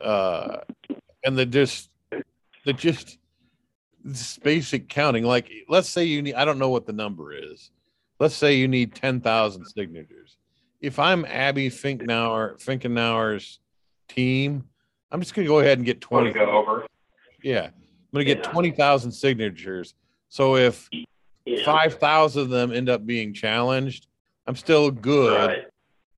Uh, 0.00 0.58
and 1.24 1.36
the 1.36 1.46
just 1.46 1.90
the 2.64 2.72
just 2.72 3.18
this 4.02 4.38
basic 4.38 4.88
counting. 4.88 5.24
Like, 5.24 5.50
let's 5.68 5.88
say 5.88 6.04
you 6.04 6.22
need, 6.22 6.34
I 6.34 6.44
don't 6.44 6.58
know 6.58 6.70
what 6.70 6.86
the 6.86 6.92
number 6.92 7.34
is 7.34 7.70
let's 8.20 8.36
say 8.36 8.54
you 8.54 8.68
need 8.68 8.94
10,000 8.94 9.64
signatures. 9.64 10.36
If 10.80 10.98
I'm 10.98 11.24
Abby 11.24 11.68
Finkenauer, 11.70 12.62
Finkenauer's 12.62 13.58
team, 14.08 14.64
I'm 15.10 15.20
just 15.20 15.34
going 15.34 15.46
to 15.46 15.48
go 15.48 15.58
ahead 15.58 15.78
and 15.78 15.84
get 15.84 16.00
20. 16.00 16.32
Go 16.32 16.50
over. 16.50 16.86
Yeah. 17.42 17.64
I'm 17.64 17.72
going 18.12 18.24
to 18.26 18.34
get 18.34 18.44
yeah. 18.44 18.52
20,000 18.52 19.10
signatures. 19.10 19.94
So 20.28 20.56
if 20.56 20.88
yeah. 21.44 21.64
5,000 21.64 22.42
of 22.42 22.50
them 22.50 22.72
end 22.72 22.88
up 22.88 23.04
being 23.04 23.32
challenged, 23.32 24.06
I'm 24.46 24.54
still 24.54 24.90
good 24.90 25.48
right. 25.48 25.64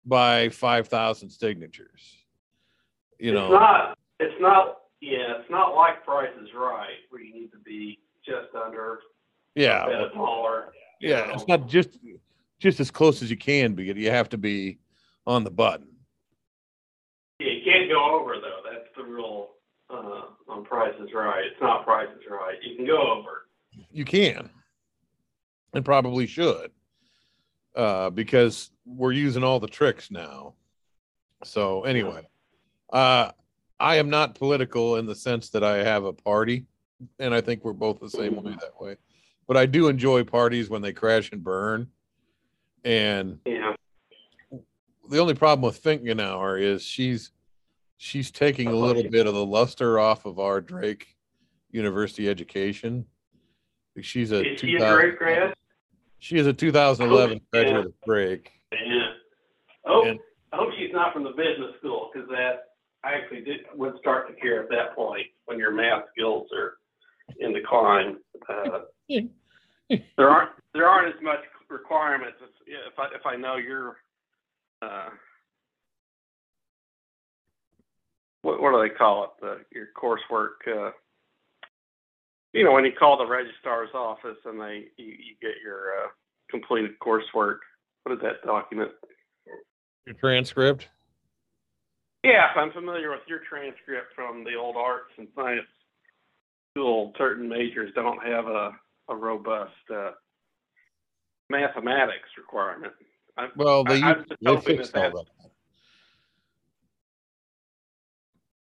by 0.04 0.48
5,000 0.50 1.30
signatures. 1.30 2.18
You 3.18 3.32
know, 3.32 3.44
it's 3.44 3.52
not, 3.52 3.98
it's 4.18 4.40
not, 4.40 4.78
yeah, 5.00 5.38
it's 5.38 5.50
not 5.50 5.76
like 5.76 6.04
Price 6.04 6.30
is 6.42 6.48
Right 6.56 6.88
where 7.10 7.22
you 7.22 7.32
need 7.32 7.52
to 7.52 7.58
be 7.58 8.00
just 8.26 8.54
under 8.54 9.00
yeah, 9.54 9.86
a 9.86 10.08
taller 10.10 10.72
yeah, 11.02 11.26
know? 11.26 11.34
it's 11.34 11.48
not 11.48 11.68
just 11.68 11.98
just 12.58 12.78
as 12.80 12.90
close 12.90 13.22
as 13.22 13.30
you 13.30 13.36
can 13.36 13.74
be. 13.74 13.84
You 13.84 14.10
have 14.10 14.28
to 14.30 14.38
be 14.38 14.78
on 15.26 15.44
the 15.44 15.50
button. 15.50 15.88
Yeah, 17.40 17.48
you 17.48 17.64
can't 17.64 17.90
go 17.90 18.20
over 18.20 18.36
though. 18.40 18.60
That's 18.70 18.88
the 18.96 19.04
rule 19.04 19.50
uh, 19.90 20.22
on 20.48 20.64
Price 20.64 20.94
is 21.00 21.12
Right. 21.12 21.44
It's 21.44 21.60
not 21.60 21.84
Price 21.84 22.08
is 22.16 22.24
Right. 22.30 22.56
You 22.62 22.76
can 22.76 22.86
go 22.86 23.00
over. 23.00 23.48
You 23.90 24.04
can, 24.04 24.50
and 25.72 25.84
probably 25.84 26.26
should, 26.26 26.70
uh, 27.74 28.10
because 28.10 28.70
we're 28.84 29.12
using 29.12 29.42
all 29.42 29.60
the 29.60 29.66
tricks 29.66 30.10
now. 30.10 30.54
So 31.42 31.82
anyway, 31.82 32.28
uh, 32.92 33.32
I 33.80 33.96
am 33.96 34.10
not 34.10 34.34
political 34.34 34.96
in 34.96 35.06
the 35.06 35.14
sense 35.14 35.48
that 35.50 35.64
I 35.64 35.82
have 35.82 36.04
a 36.04 36.12
party, 36.12 36.66
and 37.18 37.34
I 37.34 37.40
think 37.40 37.64
we're 37.64 37.72
both 37.72 37.98
the 37.98 38.10
same 38.10 38.36
way 38.36 38.52
that 38.52 38.80
way 38.80 38.96
but 39.46 39.56
I 39.56 39.66
do 39.66 39.88
enjoy 39.88 40.24
parties 40.24 40.70
when 40.70 40.82
they 40.82 40.92
crash 40.92 41.30
and 41.32 41.42
burn. 41.42 41.88
And 42.84 43.38
yeah. 43.46 43.74
the 45.08 45.18
only 45.18 45.34
problem 45.34 45.62
with 45.62 45.82
Finkenauer 45.82 46.60
is 46.60 46.82
she's 46.82 47.30
she's 47.96 48.30
taking 48.30 48.68
a 48.68 48.74
little 48.74 49.08
bit 49.08 49.26
of 49.26 49.34
the 49.34 49.44
luster 49.44 49.98
off 49.98 50.26
of 50.26 50.38
our 50.38 50.60
Drake 50.60 51.16
University 51.70 52.28
education. 52.28 53.06
She's 54.00 54.32
a, 54.32 54.52
is 54.52 54.60
she 54.60 54.76
a 54.76 54.94
Drake 54.94 55.18
grad? 55.18 55.54
She 56.18 56.38
is 56.38 56.46
a 56.46 56.52
2011 56.52 57.36
oh, 57.36 57.46
graduate 57.52 57.74
yeah. 57.74 57.86
of 57.86 57.92
Drake. 58.06 58.50
Yeah. 58.72 59.08
Oh, 59.86 60.04
and, 60.04 60.18
I 60.52 60.56
hope 60.56 60.70
she's 60.78 60.92
not 60.92 61.12
from 61.12 61.24
the 61.24 61.30
business 61.30 61.74
school 61.78 62.10
because 62.12 62.28
that 62.30 62.72
I 63.04 63.14
actually 63.14 63.42
did 63.42 63.60
would 63.74 63.94
start 63.98 64.28
to 64.28 64.40
care 64.40 64.62
at 64.62 64.68
that 64.70 64.94
point 64.94 65.26
when 65.46 65.58
your 65.58 65.72
math 65.72 66.04
skills 66.16 66.48
are 66.54 66.78
in 67.38 67.52
decline. 67.52 68.16
Uh, 68.48 68.80
there 70.16 70.28
aren't 70.28 70.50
there 70.74 70.86
aren't 70.86 71.14
as 71.14 71.22
much 71.22 71.40
requirements 71.68 72.36
if, 72.40 72.50
if 72.92 72.98
I 72.98 73.06
if 73.14 73.26
I 73.26 73.36
know 73.36 73.56
your 73.56 73.96
uh, 74.80 75.10
what 78.42 78.60
what 78.60 78.72
do 78.72 78.82
they 78.82 78.94
call 78.94 79.24
it 79.24 79.30
the 79.40 79.58
your 79.72 79.88
coursework 79.96 80.66
uh, 80.68 80.90
you 82.52 82.64
know 82.64 82.72
when 82.72 82.84
you 82.84 82.92
call 82.92 83.16
the 83.16 83.26
registrar's 83.26 83.94
office 83.94 84.38
and 84.44 84.60
they 84.60 84.84
you, 84.96 85.06
you 85.06 85.34
get 85.40 85.62
your 85.62 86.04
uh, 86.04 86.08
completed 86.50 86.92
coursework 87.00 87.58
what 88.04 88.14
is 88.14 88.20
that 88.22 88.44
document 88.44 88.90
your 90.06 90.14
transcript 90.16 90.88
yeah 92.24 92.48
I'm 92.56 92.72
familiar 92.72 93.10
with 93.10 93.22
your 93.26 93.40
transcript 93.48 94.14
from 94.14 94.44
the 94.44 94.54
old 94.54 94.76
arts 94.76 95.12
and 95.18 95.28
science 95.34 95.66
school 96.72 97.12
certain 97.18 97.48
majors 97.48 97.92
don't 97.94 98.22
have 98.24 98.46
a 98.46 98.72
a 99.08 99.16
robust 99.16 99.72
uh, 99.92 100.10
mathematics 101.50 102.28
requirement. 102.38 102.92
I, 103.36 103.48
well, 103.56 103.84
they, 103.84 104.02
I, 104.02 104.14
they 104.40 104.56
fixed 104.58 104.92
that 104.92 105.12
all 105.12 105.24
that. 105.24 105.50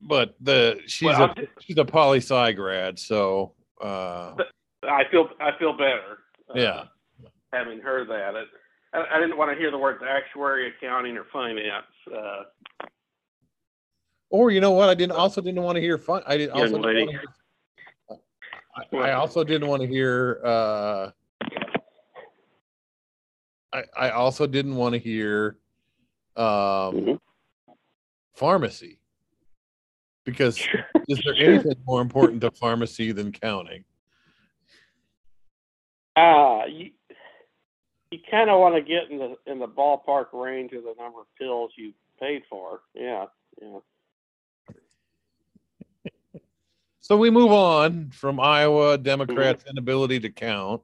But 0.00 0.34
the 0.40 0.80
she's 0.86 1.06
well, 1.06 1.24
a 1.24 1.34
just, 1.34 1.48
she's 1.60 1.76
a 1.76 1.84
poli 1.84 2.18
sci 2.18 2.52
grad, 2.52 2.98
so 2.98 3.52
uh, 3.82 4.34
I 4.84 5.02
feel 5.10 5.28
I 5.40 5.50
feel 5.58 5.72
better. 5.72 6.20
Uh, 6.48 6.54
yeah, 6.58 6.84
having 7.52 7.80
heard 7.80 8.08
that, 8.08 8.34
it, 8.34 8.48
I, 8.94 9.16
I, 9.16 9.20
didn't 9.20 9.36
want 9.36 9.52
to 9.52 9.58
hear 9.58 9.70
the 9.70 9.76
words 9.76 10.02
actuary, 10.06 10.68
accounting, 10.68 11.18
or 11.18 11.26
finance. 11.30 11.84
Uh, 12.10 12.44
or 14.30 14.50
you 14.50 14.60
know 14.60 14.70
what? 14.70 14.88
I 14.88 14.94
didn't 14.94 15.12
also 15.12 15.42
didn't 15.42 15.62
want 15.62 15.76
to 15.76 15.82
hear 15.82 15.98
fun. 15.98 16.22
I 16.26 16.38
did 16.38 16.48
also 16.48 16.66
didn't 16.66 16.82
want 16.82 16.96
to 16.96 17.12
hear 17.12 17.22
I, 18.76 18.96
I 18.96 19.12
also 19.12 19.44
didn't 19.44 19.68
want 19.68 19.82
to 19.82 19.88
hear. 19.88 20.40
Uh, 20.44 21.10
I 23.72 23.82
I 23.96 24.10
also 24.10 24.46
didn't 24.46 24.76
want 24.76 24.94
to 24.94 24.98
hear 24.98 25.56
um, 26.36 26.44
mm-hmm. 26.46 27.14
pharmacy 28.34 28.98
Because 30.24 30.58
is 31.08 31.20
there 31.24 31.34
anything 31.34 31.76
more 31.86 32.00
important 32.00 32.40
to 32.42 32.50
pharmacy 32.52 33.12
than 33.12 33.32
counting? 33.32 33.84
Uh, 36.16 36.62
you, 36.68 36.90
you 38.10 38.18
kind 38.30 38.50
of 38.50 38.58
want 38.60 38.74
to 38.74 38.82
get 38.82 39.10
in 39.10 39.18
the 39.18 39.36
in 39.46 39.58
the 39.58 39.68
ballpark 39.68 40.26
range 40.32 40.72
of 40.72 40.82
the 40.82 40.94
number 40.98 41.20
of 41.20 41.26
pills 41.38 41.72
you 41.76 41.92
paid 42.20 42.42
for. 42.48 42.80
Yeah, 42.94 43.26
yeah. 43.60 43.78
So 47.00 47.16
we 47.16 47.30
move 47.30 47.50
on 47.50 48.10
from 48.10 48.38
Iowa 48.38 48.98
Democrats' 48.98 49.64
inability 49.68 50.20
to 50.20 50.30
count. 50.30 50.82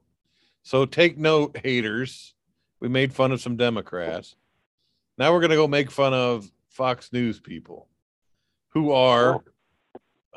So 0.63 0.85
take 0.85 1.17
note, 1.17 1.57
haters. 1.63 2.33
We 2.79 2.89
made 2.89 3.13
fun 3.13 3.31
of 3.31 3.39
some 3.39 3.55
Democrats. 3.55 4.35
Now 5.17 5.31
we're 5.31 5.39
going 5.39 5.51
to 5.51 5.55
go 5.55 5.67
make 5.67 5.89
fun 5.91 6.13
of 6.13 6.51
Fox 6.69 7.13
News 7.13 7.39
people 7.39 7.87
who 8.69 8.91
are 8.91 9.43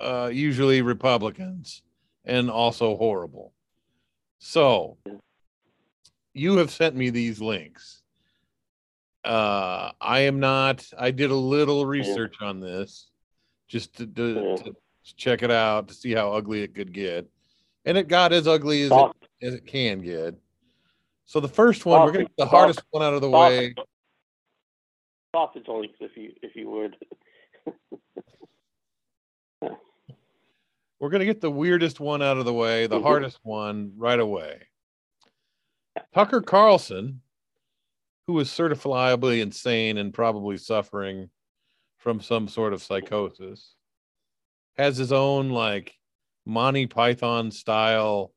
uh, 0.00 0.30
usually 0.32 0.82
Republicans 0.82 1.82
and 2.24 2.50
also 2.50 2.96
horrible. 2.96 3.52
So 4.38 4.96
you 6.32 6.58
have 6.58 6.70
sent 6.70 6.94
me 6.94 7.10
these 7.10 7.40
links. 7.40 8.02
Uh, 9.24 9.92
I 10.00 10.20
am 10.20 10.40
not, 10.40 10.86
I 10.98 11.10
did 11.10 11.30
a 11.30 11.34
little 11.34 11.84
research 11.84 12.36
on 12.40 12.60
this 12.60 13.10
just 13.68 13.96
to, 13.98 14.06
to, 14.06 14.56
to 14.56 14.76
check 15.02 15.42
it 15.42 15.50
out 15.50 15.88
to 15.88 15.94
see 15.94 16.12
how 16.12 16.32
ugly 16.32 16.62
it 16.62 16.74
could 16.74 16.92
get. 16.92 17.28
And 17.84 17.96
it 17.96 18.08
got 18.08 18.32
as 18.32 18.46
ugly 18.46 18.82
as 18.82 18.90
it, 18.92 19.10
as 19.42 19.54
it 19.54 19.66
can 19.66 20.00
get. 20.00 20.38
So 21.24 21.40
the 21.40 21.48
first 21.48 21.86
one, 21.86 22.00
we're 22.02 22.12
going 22.12 22.26
to 22.26 22.30
get 22.30 22.36
the 22.36 22.46
hardest 22.46 22.82
one 22.90 23.02
out 23.02 23.14
of 23.14 23.20
the 23.20 23.30
way. 23.30 23.74
Sausage 25.34 25.68
links, 25.68 25.98
if 26.00 26.16
you 26.16 26.32
if 26.42 26.56
you 26.56 26.68
would. 26.68 26.96
we're 30.98 31.08
going 31.08 31.20
to 31.20 31.26
get 31.26 31.40
the 31.40 31.50
weirdest 31.50 32.00
one 32.00 32.20
out 32.20 32.36
of 32.36 32.44
the 32.44 32.52
way, 32.52 32.86
the 32.86 32.96
mm-hmm. 32.96 33.06
hardest 33.06 33.38
one 33.42 33.92
right 33.96 34.18
away. 34.18 34.60
Tucker 36.12 36.40
Carlson, 36.40 37.20
who 38.26 38.38
is 38.40 38.48
certifiably 38.48 39.40
insane 39.40 39.98
and 39.98 40.12
probably 40.12 40.56
suffering 40.56 41.30
from 41.96 42.20
some 42.20 42.48
sort 42.48 42.72
of 42.72 42.82
psychosis, 42.82 43.76
has 44.76 44.96
his 44.96 45.12
own 45.12 45.50
like 45.50 45.94
Monty 46.46 46.86
Python 46.86 47.50
style 47.50 48.32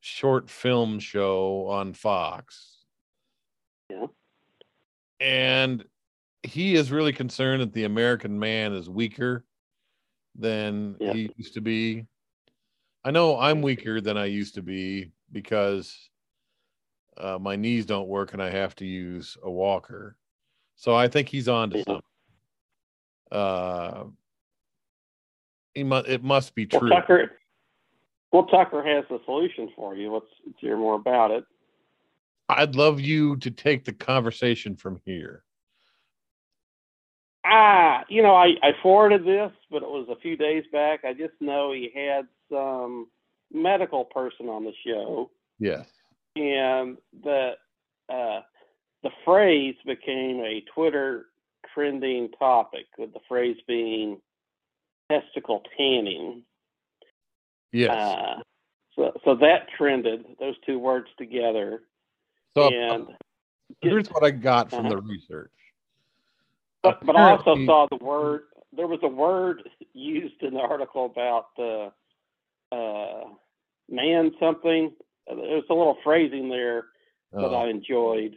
short 0.00 0.48
film 0.50 1.00
show 1.00 1.66
on 1.68 1.92
Fox. 1.92 2.84
Yeah. 3.90 4.06
And 5.20 5.84
he 6.42 6.74
is 6.76 6.92
really 6.92 7.12
concerned 7.12 7.62
that 7.62 7.72
the 7.72 7.84
American 7.84 8.38
man 8.38 8.72
is 8.72 8.88
weaker 8.88 9.44
than 10.36 10.96
Yeah. 11.00 11.12
he 11.12 11.30
used 11.36 11.54
to 11.54 11.60
be. 11.60 12.06
I 13.04 13.10
know 13.10 13.38
I'm 13.38 13.62
weaker 13.62 14.00
than 14.00 14.16
I 14.16 14.26
used 14.26 14.54
to 14.54 14.62
be 14.62 15.10
because 15.32 16.10
uh, 17.16 17.38
my 17.40 17.56
knees 17.56 17.86
don't 17.86 18.06
work 18.06 18.32
and 18.32 18.42
I 18.42 18.50
have 18.50 18.76
to 18.76 18.86
use 18.86 19.36
a 19.42 19.50
walker. 19.50 20.16
So 20.76 20.94
I 20.94 21.08
think 21.08 21.28
he's 21.28 21.48
on 21.48 21.70
to 21.70 21.78
Yeah. 21.78 21.84
something. 21.84 22.02
Uh, 23.32 24.04
he 25.78 25.84
mu- 25.84 26.02
it 26.06 26.22
must 26.24 26.54
be 26.56 26.66
Well, 26.70 26.80
true. 26.80 26.90
Tucker. 26.90 27.32
Well, 28.32 28.44
Tucker 28.46 28.82
has 28.82 29.04
the 29.08 29.20
solution 29.24 29.70
for 29.76 29.94
you. 29.94 30.12
Let's 30.12 30.26
hear 30.58 30.76
more 30.76 30.96
about 30.96 31.30
it. 31.30 31.44
I'd 32.48 32.74
love 32.74 33.00
you 33.00 33.36
to 33.38 33.50
take 33.50 33.84
the 33.84 33.92
conversation 33.92 34.74
from 34.76 35.00
here. 35.04 35.44
Ah, 37.44 38.04
you 38.08 38.22
know, 38.22 38.34
I, 38.34 38.54
I 38.62 38.72
forwarded 38.82 39.24
this, 39.24 39.52
but 39.70 39.82
it 39.82 39.88
was 39.88 40.08
a 40.10 40.20
few 40.20 40.36
days 40.36 40.64
back. 40.72 41.04
I 41.04 41.12
just 41.14 41.34
know 41.40 41.72
he 41.72 41.90
had 41.94 42.26
some 42.50 43.06
medical 43.52 44.04
person 44.04 44.48
on 44.48 44.64
the 44.64 44.72
show, 44.84 45.30
Yes. 45.58 45.86
and 46.36 46.98
the 47.22 47.52
uh, 48.12 48.40
the 49.02 49.10
phrase 49.24 49.76
became 49.86 50.40
a 50.40 50.62
Twitter 50.74 51.26
trending 51.72 52.30
topic, 52.38 52.86
with 52.98 53.12
the 53.12 53.20
phrase 53.28 53.56
being 53.66 54.20
testicle 55.10 55.62
tanning. 55.76 56.42
Yes. 57.72 57.90
Uh, 57.90 58.40
so, 58.96 59.12
so 59.24 59.34
that 59.36 59.68
trended 59.76 60.24
those 60.40 60.54
two 60.66 60.78
words 60.78 61.08
together, 61.18 61.82
so 62.56 62.68
and 62.68 63.06
here's 63.80 64.08
what 64.08 64.24
I 64.24 64.30
got 64.30 64.70
from 64.70 64.86
Uh-huh. 64.86 64.96
the 64.96 65.02
research. 65.02 65.50
But, 66.82 67.04
but 67.04 67.16
I 67.16 67.32
also 67.32 67.54
saw 67.66 67.86
the 67.90 68.02
word. 68.04 68.44
There 68.72 68.86
was 68.86 69.00
a 69.02 69.08
word 69.08 69.68
used 69.92 70.42
in 70.42 70.54
the 70.54 70.60
article 70.60 71.06
about 71.06 71.48
uh, 71.58 72.74
uh, 72.74 73.24
man 73.88 74.32
something. 74.40 74.92
There 75.26 75.36
was 75.36 75.64
a 75.70 75.74
little 75.74 75.98
phrasing 76.02 76.48
there 76.48 76.86
that 77.32 77.40
Oh, 77.40 77.54
I 77.54 77.68
enjoyed, 77.68 78.36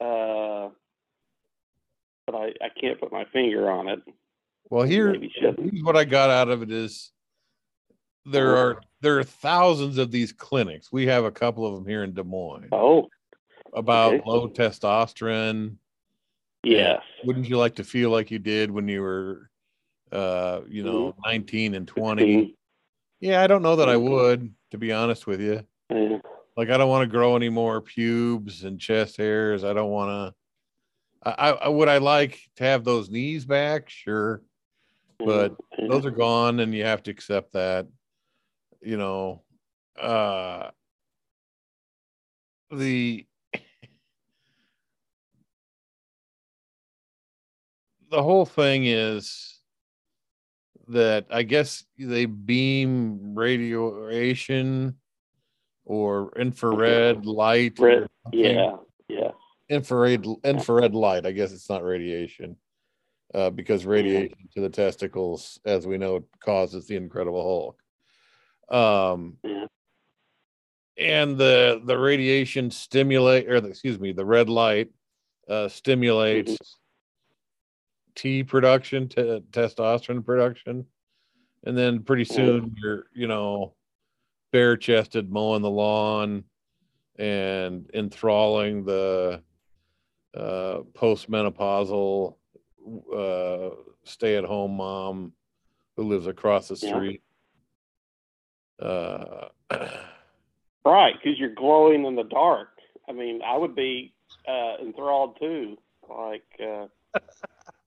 uh, 0.00 0.70
but 2.26 2.34
I, 2.34 2.52
I 2.62 2.68
can't 2.80 2.98
put 2.98 3.12
my 3.12 3.24
finger 3.32 3.70
on 3.70 3.88
it. 3.88 4.00
Well, 4.70 4.84
here, 4.84 5.14
here's 5.34 5.82
what 5.82 5.96
I 5.96 6.04
got 6.04 6.30
out 6.30 6.48
of 6.48 6.62
it 6.62 6.70
is 6.70 7.10
there 8.24 8.56
are 8.56 8.80
there 9.00 9.18
are 9.18 9.24
thousands 9.24 9.98
of 9.98 10.10
these 10.10 10.32
clinics. 10.32 10.92
We 10.92 11.06
have 11.06 11.24
a 11.24 11.30
couple 11.30 11.66
of 11.66 11.74
them 11.74 11.86
here 11.86 12.04
in 12.04 12.12
Des 12.14 12.22
Moines 12.22 12.68
Oh, 12.70 13.08
about 13.72 14.14
okay. 14.14 14.22
low 14.26 14.48
testosterone. 14.48 15.76
yes. 16.62 17.02
Wouldn't 17.24 17.48
you 17.48 17.58
like 17.58 17.74
to 17.76 17.84
feel 17.84 18.10
like 18.10 18.30
you 18.30 18.38
did 18.38 18.70
when 18.70 18.88
you 18.88 19.02
were, 19.02 19.50
uh, 20.12 20.60
you 20.68 20.82
know, 20.84 21.12
Mm-hmm. 21.18 21.30
19 21.30 21.74
and 21.74 21.88
20? 21.88 22.56
Yeah, 23.20 23.42
I 23.42 23.46
don't 23.46 23.62
know 23.62 23.76
that 23.76 23.88
I 23.88 23.96
Mhm. 23.96 24.10
would, 24.10 24.54
to 24.70 24.78
be 24.78 24.92
honest 24.92 25.26
with 25.26 25.40
you. 25.40 25.66
Yeah. 25.90 26.18
Like, 26.56 26.70
I 26.70 26.76
don't 26.76 26.88
want 26.88 27.02
to 27.02 27.10
grow 27.14 27.36
any 27.36 27.48
more 27.48 27.80
pubes 27.80 28.64
and 28.64 28.78
chest 28.80 29.16
hairs. 29.16 29.64
I 29.64 29.72
don't 29.72 29.90
want 29.90 30.34
to. 31.24 31.30
I, 31.42 31.50
I 31.52 31.68
would 31.68 31.88
I 31.88 31.98
like 31.98 32.40
to 32.56 32.64
have 32.64 32.82
those 32.84 33.10
knees 33.10 33.44
back, 33.44 33.90
sure. 33.90 34.42
But 35.24 35.56
Yeah. 35.78 35.86
Those 35.88 36.06
are 36.06 36.10
gone, 36.10 36.60
and 36.60 36.74
you 36.74 36.84
have 36.84 37.02
to 37.04 37.10
accept 37.10 37.52
that. 37.52 37.86
You 38.82 38.96
know, 38.96 39.42
uh, 40.00 40.70
the 42.70 43.26
the 48.10 48.22
whole 48.22 48.46
thing 48.46 48.84
is 48.86 49.60
that 50.88 51.26
I 51.30 51.42
guess 51.42 51.84
they 51.98 52.26
beam 52.26 53.34
radiation 53.34 54.96
or 55.84 56.32
infrared 56.38 57.26
light. 57.26 57.78
Red- 57.78 58.08
something. 58.24 58.40
yeah. 58.40 58.76
Yeah. 59.08 59.30
infrared 59.68 60.24
infrared 60.44 60.94
light. 60.94 61.26
I 61.26 61.32
guess 61.32 61.52
it's 61.52 61.68
not 61.68 61.84
radiation, 61.84 62.56
uh, 63.34 63.50
because 63.50 63.86
radiation 63.86 64.48
to 64.54 64.60
the 64.60 64.68
testicles, 64.68 65.60
as 65.64 65.86
we 65.86 65.98
know, 65.98 66.24
causes 66.40 66.86
the 66.86 66.96
Incredible 66.96 67.42
Hulk. 67.42 68.76
Um, 68.76 69.36
and 70.96 71.38
the 71.38 71.80
the 71.84 71.98
radiation 71.98 72.70
stimulate, 72.70 73.48
or 73.48 73.60
the, 73.60 73.68
excuse 73.68 73.98
me, 73.98 74.12
the 74.12 74.24
red 74.24 74.48
light 74.48 74.90
uh, 75.48 75.68
stimulates 75.68 76.58
T 78.14 78.44
production, 78.44 79.08
te- 79.08 79.42
testosterone 79.50 80.24
production, 80.24 80.86
and 81.64 81.76
then 81.76 82.02
pretty 82.02 82.24
soon 82.24 82.74
you're, 82.82 83.06
you 83.14 83.26
know, 83.26 83.74
bare 84.52 84.76
chested 84.76 85.30
mowing 85.30 85.62
the 85.62 85.70
lawn 85.70 86.44
and 87.16 87.90
enthralling 87.94 88.84
the 88.84 89.42
uh, 90.34 90.80
postmenopausal 90.92 92.36
uh, 93.14 93.70
stay 94.04 94.36
at 94.36 94.44
home 94.44 94.76
mom 94.76 95.32
who 95.96 96.04
lives 96.04 96.26
across 96.26 96.68
the 96.68 96.78
Yeah. 96.80 96.94
street. 96.94 97.22
Uh, 98.80 99.48
Right, 100.82 101.14
because 101.22 101.38
you're 101.38 101.54
glowing 101.54 102.06
in 102.06 102.16
the 102.16 102.22
dark. 102.24 102.70
I 103.06 103.12
mean, 103.12 103.42
I 103.42 103.54
would 103.56 103.74
be 103.74 104.14
uh, 104.48 104.76
enthralled 104.80 105.36
too. 105.38 105.76
Like, 106.08 106.42
uh, 106.58 106.86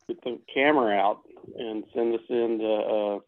get 0.08 0.24
the 0.24 0.40
camera 0.54 0.96
out 0.96 1.22
and 1.58 1.84
send 1.96 2.14
us 2.14 2.22
into. 2.30 2.66
Uh, 2.72 3.20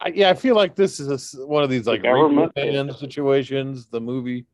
I, 0.00 0.08
yeah, 0.14 0.28
I 0.28 0.34
feel 0.34 0.54
like 0.54 0.76
this 0.76 1.00
is 1.00 1.08
a 1.40 1.46
one 1.46 1.64
of 1.64 1.70
these 1.70 1.86
like 1.86 2.02
Repo 2.02 2.52
government- 2.52 2.52
Man 2.54 2.92
situations. 2.94 3.86
The 3.86 4.00
movie 4.00 4.44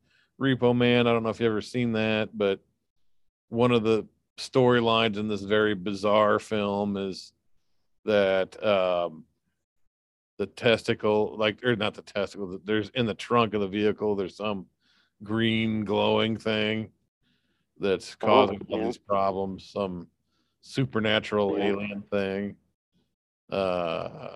Repo 0.41 0.73
Man. 0.75 1.05
I 1.05 1.11
don't 1.11 1.23
know 1.23 1.29
if 1.29 1.41
you've 1.41 1.51
ever 1.51 1.61
seen 1.61 1.91
that, 1.91 2.29
but 2.35 2.61
one 3.49 3.71
of 3.73 3.83
the 3.83 4.07
storylines 4.39 5.17
in 5.17 5.27
this 5.27 5.41
very 5.41 5.75
bizarre 5.75 6.39
film 6.39 6.97
is 6.97 7.33
that 8.05 8.61
um, 8.65 9.25
the 10.37 10.45
testicle, 10.47 11.35
like, 11.37 11.63
or 11.63 11.75
not 11.75 11.93
the 11.93 12.01
testicle, 12.01 12.59
there's 12.63 12.89
in 12.89 13.05
the 13.05 13.13
trunk 13.13 13.53
of 13.53 13.61
the 13.61 13.67
vehicle, 13.67 14.15
there's 14.15 14.37
some 14.37 14.65
green 15.23 15.83
glowing 15.85 16.37
thing 16.37 16.89
that's 17.79 18.15
Oh, 18.21 18.25
causing 18.25 18.65
all 18.69 18.83
these 18.85 18.97
problems. 18.97 19.69
Some 19.71 20.07
supernatural 20.61 21.57
Yeah. 21.57 21.65
alien 21.67 22.03
thing. 22.11 22.55
Uh, 23.51 24.35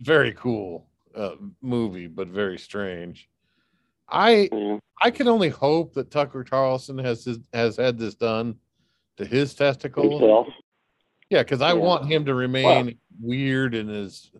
very 0.00 0.32
cool 0.34 0.88
uh, 1.14 1.36
movie, 1.60 2.06
but 2.06 2.28
very 2.28 2.58
strange. 2.58 3.28
I. 4.08 4.48
I 5.00 5.12
can 5.12 5.28
only 5.28 5.48
hope 5.48 5.94
that 5.94 6.10
Tucker 6.10 6.42
Carlson 6.42 6.98
has 6.98 7.24
his, 7.24 7.38
has 7.52 7.76
had 7.76 7.98
this 7.98 8.16
done 8.16 8.56
to 9.18 9.24
his 9.26 9.54
testicles. 9.54 10.20
Himself. 10.20 10.48
Yeah, 11.30 11.42
because 11.42 11.60
I 11.60 11.68
Yeah. 11.68 11.74
want 11.74 12.06
him 12.10 12.24
to 12.24 12.34
remain 12.34 12.98
weird 13.20 13.74
and 13.74 13.90
as 13.90 14.30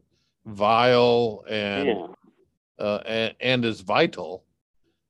vile 0.47 1.45
and 1.49 1.89
Yeah. 1.89 2.07
uh, 2.79 3.03
and, 3.07 3.35
and 3.41 3.65
as 3.65 3.81
vital 3.81 4.45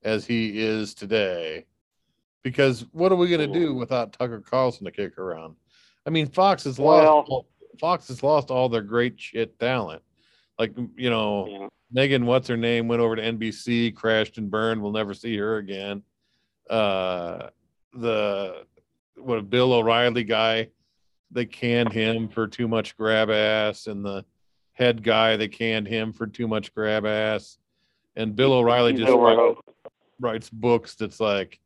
as 0.03 0.27
he 0.27 0.59
is 0.59 0.95
today. 0.95 1.67
Because 2.43 2.87
what 2.93 3.13
are 3.13 3.17
we 3.17 3.29
going 3.29 3.53
to 3.53 3.59
do 3.59 3.75
without 3.75 4.13
Tucker 4.13 4.41
Carlson 4.41 4.85
to 4.87 4.91
kick 4.91 5.19
around? 5.19 5.57
I 6.07 6.11
mean, 6.11 6.27
Fox 6.27 6.65
has 6.65 6.79
lost 6.79 7.05
Well- 7.05 7.25
all, 7.29 7.47
Fox 7.79 8.09
has 8.09 8.23
lost 8.23 8.51
all 8.51 8.69
their 8.69 8.83
great 8.83 9.21
shit 9.21 9.59
talent. 9.59 10.03
Like 10.59 10.77
you 10.97 11.11
know. 11.11 11.69
Megyn, 11.95 12.25
what's 12.25 12.47
her 12.49 12.57
name, 12.59 12.87
went 12.87 13.01
over 13.01 13.17
to 13.17 13.23
NBC, 13.23 13.93
crashed 13.93 14.37
and 14.37 14.51
burned. 14.51 14.83
We'll 14.83 14.93
never 14.93 15.15
see 15.15 15.35
her 15.39 15.57
again. 15.57 16.03
Uh, 16.69 17.49
the 17.95 18.67
what 19.21 19.39
a 19.39 19.43
Bill 19.43 19.73
O'Reilly 19.73 20.25
guy, 20.25 20.69
they 21.31 21.45
canned 21.47 21.93
him 21.93 22.29
for 22.29 22.47
too 22.47 22.69
much 22.69 22.97
grab 22.97 23.31
ass, 23.31 23.87
and 23.87 24.05
the 24.05 24.25
head 24.73 25.03
guy 25.03 25.37
they 25.37 25.49
canned 25.49 25.87
him 25.89 26.13
for 26.13 26.27
too 26.27 26.47
much 26.49 26.75
grab 26.75 27.05
ass, 27.07 27.59
and 28.17 28.35
Bill 28.37 28.53
O'Reilly 28.53 28.93
just 28.95 29.09
over 29.09 29.25
write- 29.25 29.57
writes 30.21 30.51
books 30.51 30.95
that's 30.95 31.21
like, 31.21 31.61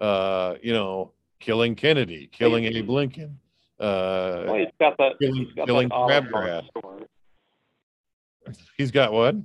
uh, 0.00 0.56
you 0.62 0.72
know, 0.72 1.12
killing 1.38 1.74
Kennedy, 1.74 2.28
killing 2.30 2.64
Abe 2.64 2.88
Lincoln, 2.88 3.38
uh, 3.78 4.44
Well, 4.46 4.54
he's 4.56 4.68
got 4.78 4.96
that. 4.98 5.18
killing, 5.20 5.34
he's 5.44 5.52
got 5.54 5.66
killing 5.66 5.88
crabgrass. 5.88 6.66
He's 8.76 8.90
got 8.90 9.12
what? 9.12 9.36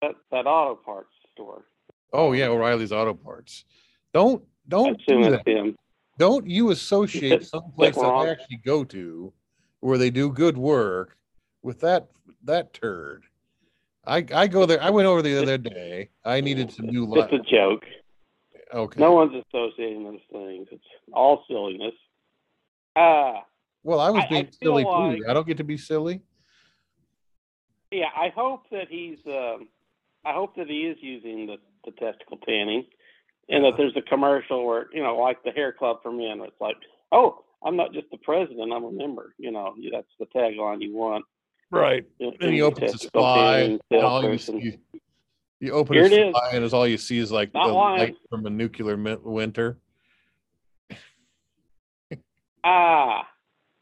That 0.00 0.14
that 0.30 0.46
auto 0.46 0.74
parts 0.76 1.12
store. 1.32 1.64
Oh 2.12 2.32
yeah, 2.32 2.46
O'Reilly's 2.46 2.92
Auto 2.92 3.14
Parts. 3.14 3.64
Don't 4.12 4.42
don't 4.68 5.00
do 5.06 5.30
that. 5.30 5.46
him. 5.46 5.76
Don't 6.22 6.46
you 6.46 6.70
associate 6.70 7.44
someplace 7.44 7.96
that 7.96 8.02
wrong. 8.02 8.28
I 8.28 8.30
actually 8.30 8.58
go 8.58 8.84
to 8.84 9.32
where 9.80 9.98
they 9.98 10.08
do 10.08 10.30
good 10.30 10.56
work 10.56 11.16
with 11.64 11.80
that 11.80 12.10
that 12.44 12.72
turd. 12.72 13.24
I 14.06 14.24
I 14.32 14.46
go 14.46 14.64
there. 14.64 14.80
I 14.80 14.90
went 14.90 15.06
over 15.08 15.20
the 15.20 15.36
other 15.42 15.58
day. 15.58 16.10
I 16.24 16.40
needed 16.40 16.70
some 16.70 16.86
new 16.86 17.12
It's 17.16 17.32
a 17.32 17.38
joke. 17.40 17.82
Okay. 18.72 19.00
No 19.00 19.10
one's 19.14 19.32
associating 19.48 20.04
those 20.04 20.20
things. 20.30 20.68
It's 20.70 20.84
all 21.12 21.42
silliness. 21.48 21.94
Ah, 22.94 23.44
Well, 23.82 23.98
I 23.98 24.10
was 24.10 24.22
I- 24.22 24.26
I 24.26 24.28
being 24.28 24.44
feel 24.46 24.52
silly 24.76 24.84
like- 24.84 25.16
too. 25.18 25.24
I 25.28 25.34
don't 25.34 25.46
get 25.48 25.56
to 25.56 25.64
be 25.64 25.76
silly. 25.76 26.20
yeah. 27.90 28.10
I 28.16 28.28
hope 28.28 28.70
that 28.70 28.86
he's. 28.88 29.18
Um, 29.26 29.68
I 30.24 30.32
hope 30.34 30.54
that 30.54 30.68
he 30.68 30.82
is 30.82 30.98
using 31.00 31.46
the, 31.48 31.56
the 31.84 31.90
testicle 31.90 32.36
tanning, 32.46 32.86
and 33.52 33.64
that 33.64 33.74
there's 33.76 33.96
a 33.96 34.02
commercial 34.02 34.66
where 34.66 34.86
you 34.92 35.02
know, 35.02 35.16
like 35.16 35.42
the 35.44 35.52
hair 35.52 35.72
club 35.72 35.98
for 36.02 36.10
men, 36.10 36.38
where 36.38 36.48
it's 36.48 36.60
like, 36.60 36.76
oh, 37.12 37.44
I'm 37.64 37.76
not 37.76 37.92
just 37.92 38.10
the 38.10 38.16
president, 38.18 38.72
I'm 38.72 38.82
a 38.84 38.90
member. 38.90 39.34
You 39.38 39.52
know, 39.52 39.74
that's 39.92 40.08
the 40.18 40.26
tagline 40.34 40.82
you 40.82 40.96
want. 40.96 41.24
Right. 41.70 42.04
You 42.18 42.26
know, 42.32 42.36
And 42.40 42.52
he 42.52 42.60
opens 42.62 43.00
supply. 43.00 43.60
tanning 43.60 43.80
And 43.90 44.02
all 44.02 44.28
you 44.30 44.38
see, 44.38 44.78
you 45.60 45.72
open 45.72 45.96
his 45.96 46.10
it 46.10 46.28
is. 46.28 46.34
and 46.52 46.72
all 46.74 46.86
you 46.88 46.98
see 46.98 47.18
is 47.18 47.30
like 47.30 47.54
Not 47.54 47.68
the 47.68 47.72
lying. 47.72 47.98
light 48.00 48.16
from 48.28 48.46
a 48.46 48.50
nuclear 48.50 48.96
winter. 49.22 49.78
Ah, 52.64 53.26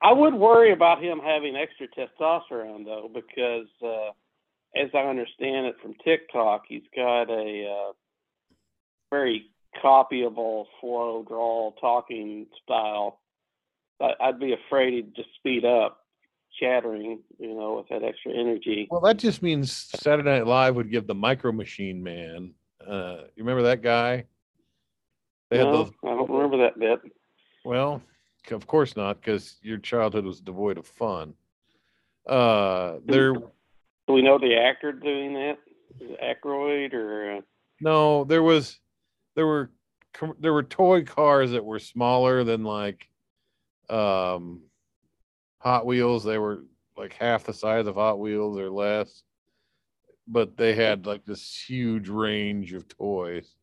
I 0.02 0.12
would 0.12 0.34
worry 0.34 0.72
about 0.72 1.02
him 1.02 1.18
having 1.18 1.56
extra 1.56 1.86
testosterone 1.88 2.84
though, 2.84 3.10
because 3.12 3.66
uh, 3.84 4.10
as 4.76 4.88
I 4.94 5.00
understand 5.00 5.66
it 5.66 5.76
from 5.82 5.94
TikTok, 6.04 6.62
he's 6.68 6.82
got 6.96 7.28
a 7.28 7.66
uh, 7.88 7.92
very 9.10 9.49
copyable, 9.82 10.66
slow 10.80 11.24
drawl 11.26 11.72
talking 11.80 12.46
style. 12.62 13.20
I, 14.00 14.12
I'd 14.20 14.40
be 14.40 14.52
afraid 14.52 14.94
he'd 14.94 15.14
just 15.14 15.28
speed 15.36 15.64
up, 15.64 15.98
chattering, 16.58 17.20
you 17.38 17.54
know, 17.54 17.76
with 17.76 17.88
that 17.88 18.06
extra 18.06 18.32
energy. 18.32 18.88
Well, 18.90 19.00
that 19.02 19.18
just 19.18 19.42
means 19.42 19.72
Saturday 19.72 20.30
Night 20.30 20.46
Live 20.46 20.74
would 20.76 20.90
give 20.90 21.06
the 21.06 21.14
Micro 21.14 21.52
Machine 21.52 22.02
Man. 22.02 22.54
Uh, 22.86 23.24
you 23.36 23.44
remember 23.44 23.62
that 23.62 23.82
guy? 23.82 24.24
They 25.50 25.58
had 25.58 25.66
No, 25.66 25.84
those. 25.84 25.92
I 26.04 26.08
don't 26.08 26.30
remember 26.30 26.58
that 26.58 26.78
bit. 26.78 27.00
Well, 27.64 28.02
of 28.50 28.66
course 28.66 28.96
not, 28.96 29.20
because 29.20 29.56
your 29.62 29.78
childhood 29.78 30.24
was 30.24 30.40
devoid 30.40 30.78
of 30.78 30.86
fun. 30.86 31.34
Uh, 32.26 32.98
there, 33.04 33.34
Do 33.34 34.12
we 34.12 34.22
know 34.22 34.38
the 34.38 34.56
actor 34.56 34.92
doing 34.92 35.34
that? 35.34 35.58
Is 36.00 36.10
Aykroyd 36.22 36.94
or? 36.94 37.36
Uh, 37.36 37.40
no, 37.80 38.24
there 38.24 38.42
was, 38.42 38.78
there 39.34 39.46
were, 39.46 39.70
there 40.38 40.52
were 40.52 40.62
toy 40.62 41.04
cars 41.04 41.52
that 41.52 41.64
were 41.64 41.78
smaller 41.78 42.44
than 42.44 42.64
like, 42.64 43.08
um, 43.88 44.60
Hot 45.58 45.84
Wheels. 45.86 46.24
They 46.24 46.38
were 46.38 46.64
like 46.96 47.12
half 47.12 47.44
the 47.44 47.52
size 47.52 47.86
of 47.86 47.94
Hot 47.96 48.18
Wheels 48.18 48.58
or 48.58 48.70
less, 48.70 49.22
but 50.26 50.56
they 50.56 50.74
had 50.74 51.06
like 51.06 51.24
this 51.24 51.62
huge 51.68 52.08
range 52.08 52.72
of 52.72 52.88
toys. 52.88 53.54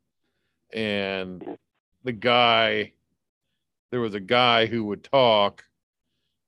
And 0.74 1.58
the 2.04 2.12
guy, 2.12 2.94
there 3.92 4.00
was 4.00 4.14
a 4.14 4.20
guy 4.20 4.66
who 4.66 4.84
would 4.86 5.04
talk, 5.04 5.64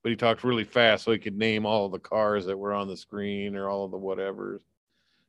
but 0.03 0.09
he 0.09 0.15
talked 0.15 0.43
really 0.43 0.63
fast 0.63 1.03
so 1.03 1.11
he 1.11 1.17
could 1.17 1.37
name 1.37 1.65
all 1.65 1.85
of 1.85 1.91
the 1.91 1.99
cars 1.99 2.45
that 2.45 2.57
were 2.57 2.73
on 2.73 2.87
the 2.87 2.97
screen 2.97 3.55
or 3.55 3.69
all 3.69 3.85
of 3.85 3.91
the 3.91 3.97
whatevers 3.97 4.61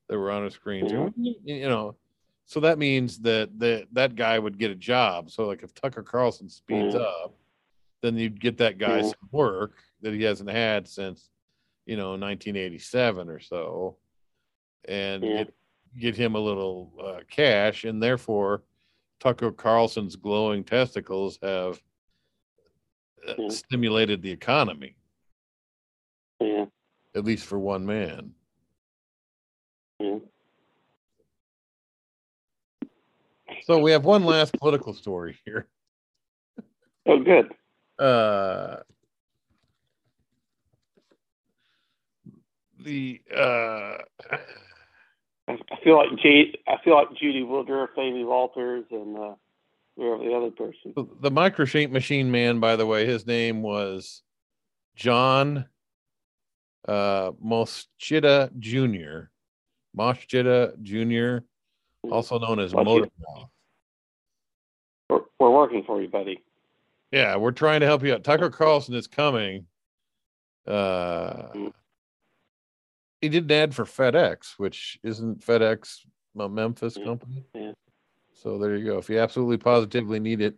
that 0.09 0.19
were 0.19 0.31
on 0.31 0.45
the 0.45 0.51
screen. 0.51 0.89
So, 0.89 1.13
you 1.17 1.69
know, 1.69 1.97
so 2.47 2.61
that 2.61 2.79
means 2.79 3.19
that 3.21 3.59
that 3.59 3.87
that 3.93 4.15
guy 4.17 4.39
would 4.39 4.59
get 4.59 4.71
a 4.71 4.75
job. 4.77 5.31
So 5.31 5.47
like 5.47 5.63
if 5.63 5.73
Tucker 5.75 6.03
Carlson 6.03 6.49
speeds 6.49 6.95
Mhm. 6.95 7.01
up, 7.01 7.35
then 8.03 8.17
you'd 8.17 8.41
get 8.41 8.57
that 8.59 8.79
guy 8.79 9.01
Mhm. 9.01 9.05
some 9.11 9.29
work 9.31 9.77
that 10.01 10.13
he 10.15 10.23
hasn't 10.23 10.51
had 10.51 10.89
since 10.89 11.31
you 11.87 11.97
know 11.97 12.17
1987 12.17 13.29
or 13.29 13.41
so, 13.41 13.99
and 14.87 15.23
Yeah. 15.25 15.45
get 15.45 15.55
get 15.99 16.15
him 16.17 16.37
a 16.37 16.41
little 16.41 16.93
uh, 17.01 17.21
cash, 17.29 17.85
and 17.85 18.01
therefore 18.03 18.63
Tucker 19.19 19.51
Carlson's 19.53 20.15
glowing 20.17 20.63
testicles 20.65 21.39
have 21.43 21.83
Yeah. 23.37 23.49
stimulated 23.49 24.23
the 24.23 24.31
economy, 24.31 24.97
yeah, 26.41 26.67
at 27.15 27.25
least 27.25 27.45
for 27.47 27.59
one 27.59 27.85
man. 27.87 28.35
yeah. 29.99 30.19
So 33.65 33.79
we 33.79 33.93
have 33.93 34.05
one 34.05 34.25
last 34.25 34.53
political 34.59 34.95
story 34.95 35.39
here. 35.45 35.69
Oh, 37.07 37.19
good. 37.19 37.53
Uh, 37.99 38.77
the 42.79 43.21
uh, 43.35 43.99
I 45.49 45.57
feel 45.83 45.97
like 45.97 46.09
Jade, 46.23 46.59
I 46.69 46.77
feel 46.85 46.95
like 46.95 47.09
Judy 47.19 47.43
Woodruff, 47.43 47.91
Amy 47.99 48.25
Walters, 48.25 48.85
and 48.91 49.17
uh, 49.17 49.35
whoever 49.97 50.25
the 50.25 50.35
other 50.35 50.51
person. 50.51 50.95
the 50.95 51.31
microshape 51.31 51.91
machine 51.91 52.31
man, 52.31 52.61
by 52.61 52.77
the 52.77 52.87
way, 52.87 53.07
his 53.07 53.27
name 53.27 53.63
was 53.63 54.23
John 54.95 55.67
uh, 56.87 57.33
Moschitta 57.45 58.57
Jr. 58.59 59.29
Moschitta 59.97 60.81
Jr., 60.83 61.45
also 62.11 62.39
known 62.39 62.59
as 62.61 62.73
motor. 62.75 63.07
Motormouth. 63.07 63.49
We're, 65.09 65.21
we're 65.39 65.51
working 65.51 65.83
for 65.85 66.01
you, 66.01 66.09
buddy. 66.09 66.43
Yeah, 67.11 67.37
we're 67.37 67.51
trying 67.53 67.81
to 67.81 67.87
help 67.87 68.05
you 68.05 68.15
out. 68.15 68.23
Tucker 68.25 68.51
Carlson 68.51 68.95
is 68.95 69.07
coming. 69.07 69.67
Uh, 70.67 71.49
Mm. 71.55 71.73
he 73.21 73.29
did 73.29 73.45
an 73.45 73.51
ad 73.53 73.75
for 73.75 73.85
FedEx, 73.85 74.55
which 74.59 74.99
isn't 75.03 75.41
FedEx 75.45 76.07
a 76.39 76.49
Memphis 76.49 76.97
Yeah, 76.97 77.05
company. 77.05 77.45
yeah. 77.55 77.73
So 78.33 78.59
there 78.59 78.77
you 78.77 78.85
go. 78.87 78.99
If 78.99 79.11
you 79.11 79.19
absolutely 79.19 79.57
positively 79.59 80.21
need 80.21 80.41
it, 80.41 80.57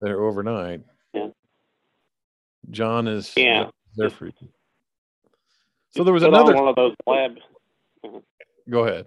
they're 0.00 0.20
overnight. 0.22 0.82
Yeah. 1.12 1.28
John 2.70 3.06
is 3.06 3.32
Yeah. 3.36 3.70
there 3.96 4.10
for 4.10 4.26
you. 4.26 4.32
So 5.90 6.02
there 6.02 6.12
was 6.12 6.24
put 6.24 6.34
on 6.34 6.40
another. 6.40 6.56
one 6.56 6.68
of 6.68 6.74
those 6.74 6.94
lab. 7.06 7.36
Go 8.68 8.84
ahead. 8.86 9.06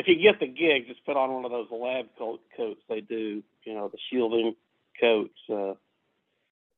If 0.00 0.08
you 0.08 0.16
get 0.16 0.40
the 0.40 0.46
gig, 0.46 0.86
just 0.88 1.04
put 1.04 1.18
on 1.18 1.30
one 1.34 1.44
of 1.44 1.50
those 1.50 1.66
lab 1.70 2.06
coat, 2.16 2.40
coats 2.56 2.80
they 2.88 3.02
do. 3.02 3.42
You 3.66 3.74
know, 3.74 3.88
the 3.88 3.98
shielding 4.10 4.54
coats. 4.98 5.38
Uh, 5.48 5.74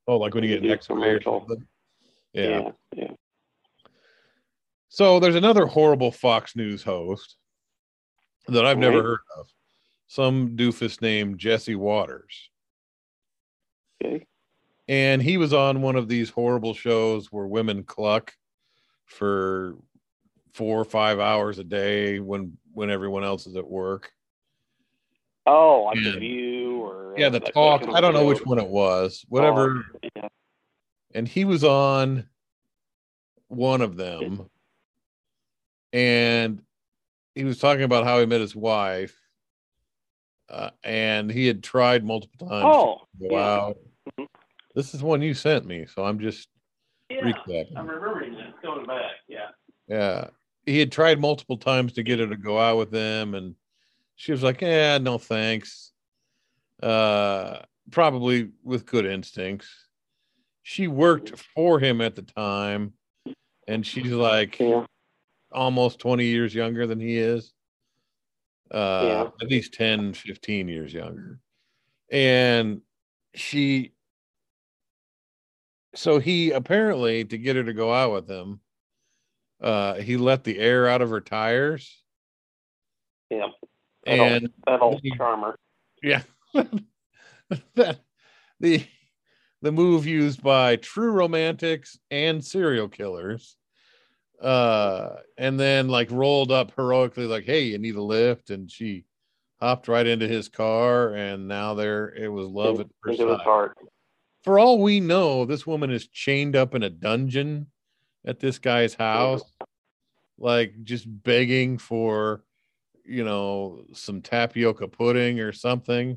Oh, 0.09 0.17
like 0.17 0.35
when 0.35 0.43
you 0.43 0.59
get 0.59 0.69
an 0.69 0.79
commercial. 0.79 1.47
Yeah. 2.33 2.49
yeah, 2.49 2.71
yeah. 2.97 3.11
So 4.89 5.21
there's 5.21 5.37
another 5.37 5.67
horrible 5.67 6.11
Fox 6.11 6.57
News 6.57 6.83
host 6.83 7.37
that 8.49 8.67
I've 8.67 8.79
never 8.79 8.97
Right. 8.97 9.05
heard 9.05 9.19
of. 9.39 9.47
Some 10.09 10.57
doofus 10.57 11.01
named 11.01 11.39
Jesse 11.39 11.77
Watters. 11.77 12.51
Okay. 14.05 14.27
And 14.89 15.23
he 15.23 15.37
was 15.37 15.53
on 15.53 15.83
one 15.83 15.95
of 15.95 16.09
these 16.09 16.31
horrible 16.31 16.75
shows 16.75 17.31
where 17.31 17.47
women 17.47 17.85
cluck 17.85 18.35
for 19.05 19.77
four 20.55 20.79
or 20.81 20.85
five 20.85 21.19
hours 21.21 21.59
a 21.59 21.65
day 21.65 22.19
when 22.21 22.57
when 22.75 22.91
everyone 22.91 23.25
else 23.25 23.47
is 23.47 23.57
at 23.57 23.67
work. 23.69 24.13
Oh, 25.47 25.85
like 25.87 26.03
the 26.05 26.19
view 26.19 26.83
or 26.83 27.15
Yeah, 27.19 27.27
uh, 27.27 27.31
the 27.31 27.39
that- 27.41 27.45
that 27.47 27.55
talk. 27.55 27.89
I 27.89 28.01
don't 28.01 28.15
know 28.15 28.27
which 28.27 28.45
one 28.47 28.59
it 28.59 28.69
was. 28.69 29.25
Whatever. 29.29 29.85
Oh, 30.05 30.09
yeah. 30.17 30.29
and 31.15 31.27
he 31.27 31.45
was 31.45 31.65
on 31.65 32.29
one 33.49 33.83
of 33.83 33.97
them 33.97 34.49
and 35.93 36.63
he 37.35 37.45
was 37.45 37.59
talking 37.59 37.83
about 37.83 38.05
how 38.05 38.19
he 38.21 38.25
met 38.27 38.41
his 38.41 38.57
wife 38.57 39.15
uh, 40.49 40.71
and 40.83 41.31
he 41.31 41.47
had 41.47 41.63
tried 41.63 42.05
multiple 42.05 42.49
times 42.49 42.65
Oh, 42.67 43.01
wow! 43.21 43.75
yeah. 44.19 44.25
Mhm. 44.25 44.29
this 44.75 44.95
is 44.95 45.03
one 45.03 45.21
you 45.21 45.35
sent 45.35 45.67
me 45.67 45.85
so 45.87 46.03
i'm 46.05 46.19
just 46.19 46.49
yeah. 47.11 47.21
recapping 47.21 47.77
I'm 47.77 47.87
remembering 47.89 48.33
this 48.35 48.55
going 48.63 48.87
back. 48.87 49.11
Yeah. 49.29 49.49
yeah 49.87 50.29
he 50.67 50.79
had 50.79 50.93
tried 50.93 51.21
multiple 51.21 51.57
times 51.57 51.93
to 51.95 52.03
get 52.03 52.19
her 52.21 52.27
to 52.27 52.37
go 52.37 52.59
out 52.59 52.79
with 52.79 52.93
him 52.93 53.35
and 53.35 53.55
she 54.17 54.33
was 54.33 54.43
like 54.43 54.61
yeah 54.61 54.99
no 54.99 55.19
thanks 55.19 55.93
uh 56.83 57.59
probably 57.91 58.51
with 58.63 58.87
good 58.87 59.07
instincts 59.07 59.69
she 60.63 60.87
worked 60.87 61.37
for 61.55 61.81
him 61.81 62.01
at 62.01 62.15
the 62.15 62.23
time 62.23 62.93
and 63.67 63.85
she's 63.87 64.13
like 64.13 64.59
Yeah. 64.59 64.87
almost 65.51 65.99
20 65.99 66.25
years 66.25 66.55
younger 66.55 66.87
than 66.87 67.01
he 67.01 67.17
is 67.19 67.53
uh 68.73 69.05
Yeah. 69.09 69.31
at 69.41 69.49
least 69.49 69.75
10 69.75 70.15
15 70.15 70.69
years 70.69 70.93
younger 70.95 71.41
and 72.11 72.81
she 73.35 73.93
so 75.95 76.19
he 76.19 76.53
apparently 76.53 77.25
to 77.25 77.37
get 77.37 77.57
her 77.57 77.65
to 77.65 77.75
go 77.75 77.93
out 77.93 78.13
with 78.13 78.29
him 78.31 78.61
uh 79.63 79.95
he 79.95 80.17
let 80.17 80.45
the 80.45 80.59
air 80.59 80.89
out 80.89 81.01
of 81.03 81.11
her 81.11 81.21
tires 81.21 82.03
Yeah. 83.31 83.49
That 84.05 84.19
old- 84.19 84.33
and 84.33 84.53
That 84.67 84.83
old 84.83 85.03
charmer. 85.17 85.57
yeah 86.03 86.23
that 87.75 88.01
the 88.61 88.85
the 89.63 89.73
move 89.73 90.07
used 90.07 90.43
by 90.43 90.77
true 90.77 91.13
romantics 91.13 91.99
and 92.11 92.45
serial 92.45 92.89
killers 92.89 93.57
uh 94.41 95.17
and 95.39 95.59
then 95.61 95.89
like 95.89 96.11
rolled 96.11 96.51
up 96.51 96.73
heroically 96.77 97.27
like 97.27 97.45
hey 97.45 97.63
you 97.63 97.79
need 97.79 97.95
a 97.95 98.03
lift 98.03 98.51
and 98.51 98.69
she 98.71 99.05
hopped 99.61 99.87
right 99.87 100.07
into 100.09 100.27
his 100.27 100.49
car 100.49 101.15
and 101.15 101.47
now 101.47 101.75
there 101.75 102.13
it 102.15 102.27
was 102.27 102.49
love 102.49 102.81
at 102.81 102.89
first 103.01 103.21
sight 103.21 103.41
heart. 103.43 103.79
for 104.43 104.59
all 104.59 104.83
we 104.83 104.99
know 104.99 105.45
this 105.45 105.65
woman 105.65 105.93
is 105.93 106.09
chained 106.09 106.57
up 106.57 106.75
in 106.75 106.83
a 106.83 106.91
dungeon 106.91 107.69
at 108.27 108.41
this 108.41 108.59
guy's 108.59 108.95
house 108.95 109.43
like 110.39 110.73
just 110.85 111.07
begging 111.23 111.79
for 111.79 112.45
you 113.05 113.25
know 113.25 113.85
some 113.93 114.21
tapioca 114.23 114.89
pudding 114.89 115.41
or 115.41 115.53
something 115.53 116.17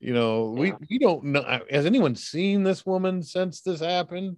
you 0.00 0.12
know 0.12 0.50
we 0.56 0.68
Yeah. 0.68 0.76
we 0.90 0.98
don't 0.98 1.24
know 1.24 1.60
has 1.70 1.86
anyone 1.86 2.16
seen 2.16 2.62
this 2.62 2.84
woman 2.86 3.22
since 3.22 3.60
this 3.60 3.80
happened 3.80 4.36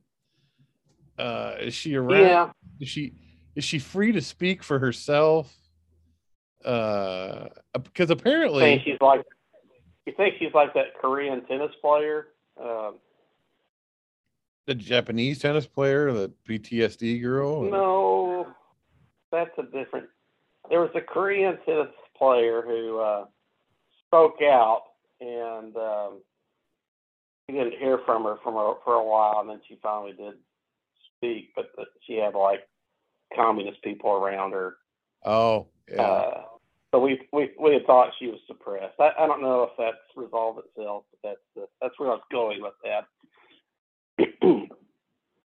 uh 1.19 1.55
is 1.61 1.75
she 1.75 1.95
around 1.95 2.21
Yeah. 2.21 2.51
is 2.81 2.89
she 2.89 3.15
is 3.55 3.65
she 3.65 3.79
free 3.79 4.13
to 4.13 4.21
speak 4.21 4.63
for 4.63 4.79
herself 4.79 5.55
uh 6.65 7.49
because 7.75 8.11
apparently 8.11 8.61
think 8.61 8.83
she's 8.85 9.01
like. 9.01 9.23
You 10.07 10.13
think 10.19 10.35
she's 10.39 10.53
like 10.53 10.75
that 10.75 10.95
Korean 11.01 11.47
tennis 11.47 11.71
player? 11.81 12.27
Um, 12.61 12.97
the 14.67 14.75
japanese 14.75 15.39
tennis 15.39 15.67
player 15.67 16.13
the 16.13 16.33
ptsd 16.49 17.21
girl 17.21 17.63
no, 17.63 18.47
that's 19.35 19.51
a 19.59 19.63
different. 19.65 20.07
There 20.71 20.81
was 20.81 20.91
a 20.95 21.01
Korean 21.01 21.59
tennis 21.67 21.89
player 22.17 22.63
who 22.63 23.01
uh, 23.01 23.25
spoke 24.07 24.41
out, 24.43 24.83
and 25.21 25.77
um, 25.77 26.21
we 27.49 27.55
didn't 27.55 27.79
hear 27.79 27.99
from 28.07 28.25
her 28.25 28.37
from 28.43 28.55
a, 28.55 28.77
for 28.85 28.95
a 28.95 29.05
while, 29.05 29.41
and 29.41 29.51
then 29.51 29.61
she 29.69 29.79
finally 29.83 30.13
did 30.13 30.35
speak, 31.17 31.51
but 31.57 31.67
the, 31.77 31.85
she 32.07 32.15
had 32.15 32.35
like 32.35 32.61
communist 33.35 33.83
people 33.83 34.13
around 34.13 34.53
her. 34.53 34.77
oh 35.25 35.67
yeah 35.91 36.03
Uh, 36.03 36.43
so 36.93 37.01
we 37.01 37.21
we 37.33 37.51
we 37.61 37.75
had 37.75 37.87
thought 37.87 38.13
she 38.19 38.29
was 38.29 38.39
suppressed. 38.47 38.95
I, 39.01 39.11
I 39.19 39.27
don't 39.27 39.43
know 39.43 39.65
if 39.65 39.71
that's 39.77 39.97
resolved 40.17 40.61
itself, 40.61 41.05
but 41.11 41.31
that's 41.57 41.69
that's 41.83 41.99
where 41.99 42.11
I 42.11 42.15
was 42.15 42.23
going 42.31 42.63
with 42.63 42.75
that. 42.85 43.07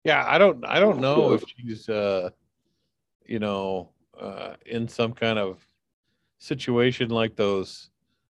Yeah, 0.05 0.25
I 0.27 0.39
don't 0.39 0.65
I 0.65 0.81
don't 0.81 1.01
know 1.01 1.33
if 1.33 1.45
she's 1.57 1.89
uh 1.89 2.31
you 3.27 3.39
know 3.39 3.91
uh 4.19 4.55
in 4.65 4.89
some 4.89 5.13
kind 5.13 5.39
of 5.39 5.65
situation 6.39 7.11
like 7.11 7.37
those 7.37 7.91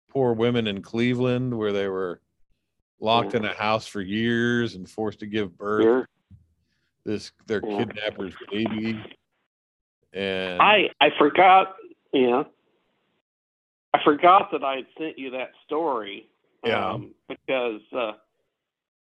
poor 0.09 0.35
women 0.35 0.66
in 0.66 0.83
Cleveland 0.83 1.57
where 1.57 1.73
they 1.73 1.89
were 1.89 2.20
locked 3.01 3.35
in 3.35 3.45
a 3.45 3.55
house 3.55 3.87
for 3.87 4.01
years 4.01 4.75
and 4.75 4.89
forced 4.89 5.20
to 5.20 5.27
give 5.27 5.57
birth 5.57 5.85
Here, 5.85 6.09
this 7.05 7.33
their 7.47 7.62
Yeah. 7.64 7.79
kidnapper's 7.79 8.35
baby 8.51 9.03
and 10.12 10.61
I 10.61 10.91
I 11.01 11.11
forgot. 11.18 11.77
Yeah, 12.12 12.43
I 13.95 13.99
forgot 14.05 14.51
that 14.53 14.62
I 14.62 14.77
had 14.77 14.87
sent 14.99 15.18
you 15.18 15.31
that 15.31 15.53
story. 15.64 16.29
Yeah. 16.64 16.91
Um, 16.91 17.14
because 17.29 17.81
uh, 17.97 18.12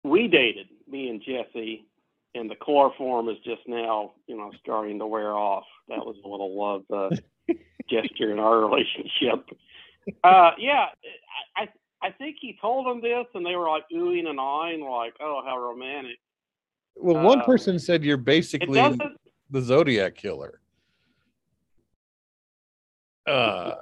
we 0.08 0.28
dated 0.28 0.68
me 0.88 1.08
and 1.08 1.20
Jesse, 1.22 1.86
and 2.34 2.50
the 2.50 2.54
chloroform 2.56 3.28
is 3.28 3.36
just 3.44 3.62
now, 3.66 4.12
you 4.26 4.36
know, 4.36 4.50
starting 4.60 4.98
to 4.98 5.06
wear 5.06 5.32
off. 5.34 5.64
That 5.88 5.98
was 5.98 6.16
a 6.24 6.28
little 6.28 6.58
love 6.58 6.84
uh, 6.92 7.54
gesture 7.90 8.32
in 8.32 8.38
our 8.38 8.58
relationship. 8.58 9.46
Uh, 10.24 10.52
yeah, 10.58 10.86
I, 11.56 11.62
I 11.62 11.68
I 12.00 12.10
think 12.12 12.36
he 12.40 12.56
told 12.60 12.86
them 12.86 13.00
this, 13.02 13.26
and 13.34 13.44
they 13.44 13.56
were 13.56 13.68
like 13.68 13.84
oohing 13.92 14.26
and 14.26 14.40
eyeing, 14.40 14.80
like, 14.82 15.14
"Oh, 15.20 15.42
how 15.44 15.58
romantic." 15.58 16.18
well 17.00 17.22
one 17.24 17.40
uh, 17.40 17.44
person 17.44 17.78
said 17.78 18.04
you're 18.04 18.16
basically 18.16 18.80
the 19.50 19.60
Zodiac 19.62 20.14
killer. 20.16 20.60
Uh, 23.26 23.74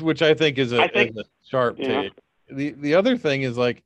which 0.00 0.22
I 0.22 0.32
think 0.34 0.58
is 0.58 0.72
a, 0.72 0.82
I 0.82 0.88
think- 0.88 1.10
is 1.10 1.16
a 1.18 1.24
sharp 1.48 1.76
Yeah. 1.78 2.02
take. 2.02 2.12
The 2.48 2.70
the 2.72 2.94
other 2.94 3.16
thing 3.16 3.42
is 3.42 3.58
like, 3.58 3.82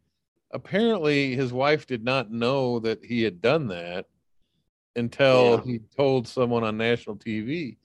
apparently 0.51 1.35
his 1.35 1.53
wife 1.53 1.87
did 1.87 2.05
not 2.05 2.31
know 2.31 2.79
that 2.81 3.05
he 3.05 3.23
had 3.23 3.41
done 3.41 3.69
that 3.69 4.07
until 4.97 5.59
Yeah. 5.59 5.63
he 5.65 5.79
told 5.97 6.27
someone 6.27 6.65
on 6.65 6.77
national 6.77 7.17
TV. 7.17 7.77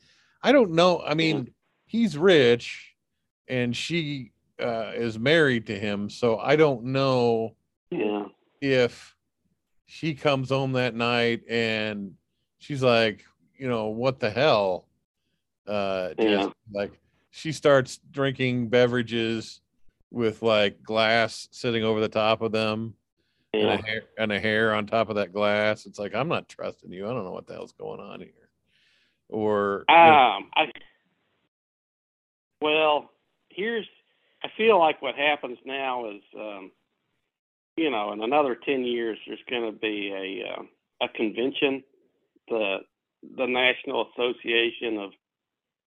I 0.42 0.52
don't 0.52 0.72
know. 0.72 1.02
I 1.02 1.14
mean, 1.14 1.54
he's 1.86 2.18
rich, 2.18 2.96
and 3.48 3.76
she 3.76 4.32
uh, 4.60 4.92
is 4.96 5.20
married 5.20 5.68
to 5.68 5.78
him, 5.78 6.10
so 6.10 6.38
I 6.40 6.56
don't 6.56 6.86
know 6.86 7.56
Yeah. 7.92 8.26
if 8.62 9.16
she 9.86 10.16
comes 10.16 10.50
home 10.50 10.74
that 10.74 10.96
night 10.96 11.42
and 11.48 12.14
she's 12.58 12.82
like, 12.82 13.24
you 13.56 13.68
know, 13.70 13.88
what 13.88 14.20
the 14.20 14.30
hell? 14.30 14.88
Uh, 15.68 16.10
Yeah. 16.18 16.48
like 16.72 17.00
she 17.32 17.52
starts 17.52 18.00
drinking 18.12 18.70
beverages 18.70 19.62
with 20.12 20.42
like 20.42 20.82
glass 20.84 21.48
sitting 21.52 21.84
over 21.84 22.00
the 22.00 22.08
top 22.10 22.42
of 22.42 22.52
them 22.52 22.96
and, 23.54 23.62
Yeah. 23.64 23.74
a 23.74 23.82
hair, 23.86 24.02
and 24.18 24.32
a 24.32 24.40
hair 24.40 24.74
on 24.74 24.86
top 24.86 25.10
of 25.10 25.16
that 25.16 25.34
glass. 25.34 25.86
It's 25.86 26.00
like, 26.00 26.14
I'm 26.16 26.28
not 26.28 26.48
trusting 26.50 26.92
you. 26.92 27.06
I 27.08 27.14
don't 27.14 27.24
know 27.24 27.32
what 27.32 27.48
the 27.48 27.54
hell's 27.54 27.74
going 27.74 28.00
on 28.00 28.20
here. 28.20 28.50
Or, 29.30 29.86
you 29.90 29.96
know, 29.96 30.12
Um, 30.12 30.52
I 30.56 30.72
well, 32.62 33.12
here's 33.50 33.88
I 34.44 34.50
feel 34.56 34.80
like 34.80 35.02
what 35.02 35.16
happens 35.16 35.58
now 35.66 36.10
is, 36.10 36.22
um, 36.40 36.72
you 37.78 37.90
know, 37.90 38.12
in 38.14 38.22
another 38.22 38.56
ten 38.56 38.84
years, 38.84 39.18
there's 39.26 39.40
going 39.50 39.66
to 39.66 39.78
be 39.78 40.12
a 40.14 40.54
uh, 40.54 40.64
a 41.02 41.10
convention, 41.10 41.84
the 42.48 42.80
the 43.38 43.48
National 43.48 44.08
Association 44.12 44.98
of 44.98 45.12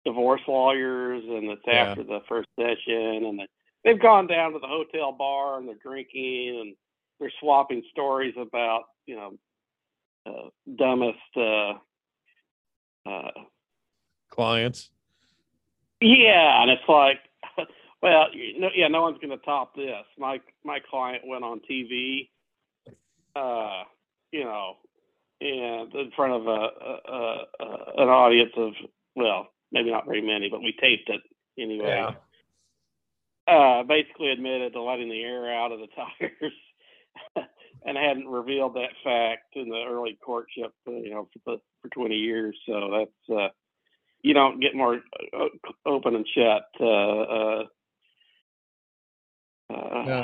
Divorce 0.06 0.42
Lawyers, 0.48 1.24
and 1.26 1.50
it's 1.50 1.62
Yeah. 1.66 1.86
after 1.86 2.04
the 2.04 2.20
first 2.28 2.50
session, 2.60 3.26
and 3.26 3.40
they, 3.40 3.48
they've 3.84 4.02
gone 4.02 4.28
down 4.28 4.54
to 4.54 4.60
the 4.60 4.68
hotel 4.68 5.12
bar 5.12 5.58
and 5.58 5.68
they're 5.68 5.76
drinking 5.76 6.60
and 6.62 6.76
they're 7.20 7.32
swapping 7.40 7.84
stories 7.92 8.34
about, 8.38 8.84
you 9.06 9.16
know, 9.16 9.34
uh, 10.26 10.50
dumbest. 10.76 11.18
Uh, 11.36 11.74
uh, 13.10 13.32
clients. 14.30 14.90
Yeah, 16.00 16.62
and 16.62 16.72
it's 16.72 16.88
like, 16.88 17.20
well, 18.02 18.28
you 18.34 18.60
know, 18.60 18.70
yeah, 18.76 18.88
no 18.88 19.04
one's 19.04 19.20
going 19.20 19.38
to 19.38 19.44
top 19.46 19.76
this. 19.76 20.06
My 20.18 20.40
my 20.64 20.80
client 20.90 21.24
went 21.26 21.44
on 21.44 21.62
TV, 21.70 22.30
uh, 23.36 23.84
you 24.32 24.44
know, 24.44 24.78
and 25.42 25.94
in 25.94 26.12
front 26.16 26.34
of 26.34 26.48
a, 26.48 26.50
a, 26.50 27.00
a, 27.08 27.46
a 27.60 28.04
an 28.04 28.10
audience 28.10 28.52
of 28.58 28.74
well, 29.16 29.48
maybe 29.72 29.92
not 29.92 30.06
very 30.06 30.22
many, 30.22 30.50
but 30.50 30.62
we 30.62 30.74
taped 30.80 31.10
it 31.10 31.22
anyway. 31.60 31.88
Uh, 33.48 33.84
basically 33.84 34.32
admitted 34.32 34.74
to 34.74 34.82
letting 34.82 35.10
the 35.10 35.22
air 35.22 35.54
out 35.54 35.72
of 35.72 35.80
the 35.80 35.88
tires 35.96 36.54
and 37.86 37.98
hadn't 37.98 38.28
revealed 38.28 38.76
that 38.76 38.92
fact 39.04 39.56
in 39.56 39.68
the 39.70 39.84
early 39.90 40.18
courtship, 40.24 40.72
you 40.88 41.10
know, 41.10 41.28
for 41.46 41.56
the, 41.56 41.62
for 41.82 41.90
20 41.90 42.16
years. 42.16 42.56
So 42.68 42.92
that's 42.92 43.38
uh, 43.40 43.50
you 44.22 44.34
don't 44.36 44.60
get 44.60 44.76
more 44.76 45.02
uh, 45.38 45.46
open 45.86 46.16
and 46.16 46.28
shut. 46.36 46.66
Uh, 46.80 46.86
uh, 46.86 47.64
uh, 49.74 50.04
Yeah. 50.06 50.24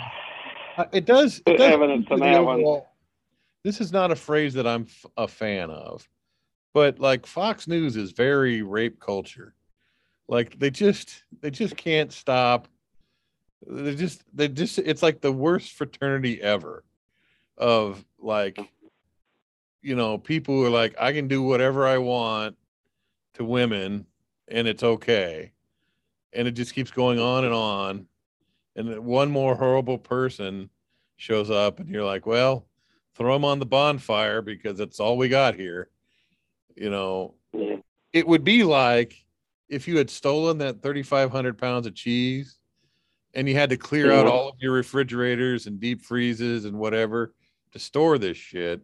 Uh, 0.78 0.86
It 0.93 1.05
does. 1.05 1.41
It 1.47 1.57
does 1.57 1.72
Evidence 1.74 2.05
on 2.11 2.20
that 2.20 2.43
one. 2.43 2.59
overall- 2.59 2.88
This 3.63 3.82
is 3.82 3.91
not 3.91 4.11
a 4.11 4.15
phrase 4.15 4.53
that 4.53 4.68
I'm 4.68 4.84
f- 4.84 5.05
a 5.18 5.28
fan 5.28 5.72
of, 5.72 6.07
but 6.76 6.99
like 6.99 7.26
Fox 7.26 7.68
News 7.68 7.95
is 7.97 8.11
very 8.11 8.61
rape 8.61 8.99
culture. 8.99 9.55
Like 10.30 10.59
they 10.59 10.70
just 10.70 11.24
they 11.41 11.49
just 11.49 11.76
can't 11.76 12.11
stop. 12.13 12.68
They 13.66 13.95
just 13.95 14.24
they 14.34 14.47
just 14.47 14.78
it's 14.80 15.01
like 15.01 15.22
the 15.22 15.32
worst 15.32 15.74
fraternity 15.74 16.41
ever 16.41 16.84
of 17.58 18.03
like 18.20 18.60
you 19.82 19.95
know 19.95 20.18
people 20.18 20.55
who 20.55 20.66
are 20.66 20.70
like 20.70 20.95
I 20.99 21.14
can 21.14 21.28
do 21.28 21.41
whatever 21.41 21.88
I 21.88 21.97
want 21.97 22.55
to 23.36 23.45
women 23.45 24.05
and 24.47 24.68
it's 24.68 24.84
okay. 24.84 25.51
And 26.34 26.47
it 26.47 26.51
just 26.51 26.76
keeps 26.76 26.91
going 26.91 27.20
on 27.20 27.45
and 27.45 27.53
on 27.53 28.08
and 28.78 28.99
one 28.99 29.32
more 29.32 29.55
horrible 29.55 29.97
person 29.97 30.70
shows 31.18 31.49
up 31.49 31.80
and 31.80 31.89
you're 31.89 32.05
like 32.05 32.26
well 32.26 32.68
throw 33.16 33.34
them 33.34 33.43
on 33.43 33.60
the 33.60 33.66
bonfire 33.66 34.41
because 34.41 34.78
that's 34.78 34.99
all 34.99 35.18
we 35.18 35.28
got 35.28 35.55
here 35.55 35.89
you 36.76 36.89
know 36.89 37.34
yeah. 37.53 37.78
it 38.14 38.26
would 38.26 38.43
be 38.43 38.64
like 38.64 39.26
if 39.68 39.88
you 39.88 39.97
had 39.97 40.10
stolen 40.10 40.60
that 40.60 40.82
3500 40.82 41.58
pounds 41.58 41.88
of 41.88 41.95
cheese 41.95 42.60
and 43.38 43.47
you 43.47 43.53
had 43.53 43.69
to 43.69 43.77
clear 43.77 44.11
out 44.11 44.25
all 44.25 44.49
of 44.49 44.55
your 44.59 44.73
refrigerators 44.73 45.67
and 45.67 45.79
deep 45.79 46.01
freezes 46.01 46.65
and 46.65 46.75
whatever 46.75 47.33
to 47.71 47.77
store 47.77 48.17
this 48.17 48.35
shit. 48.35 48.81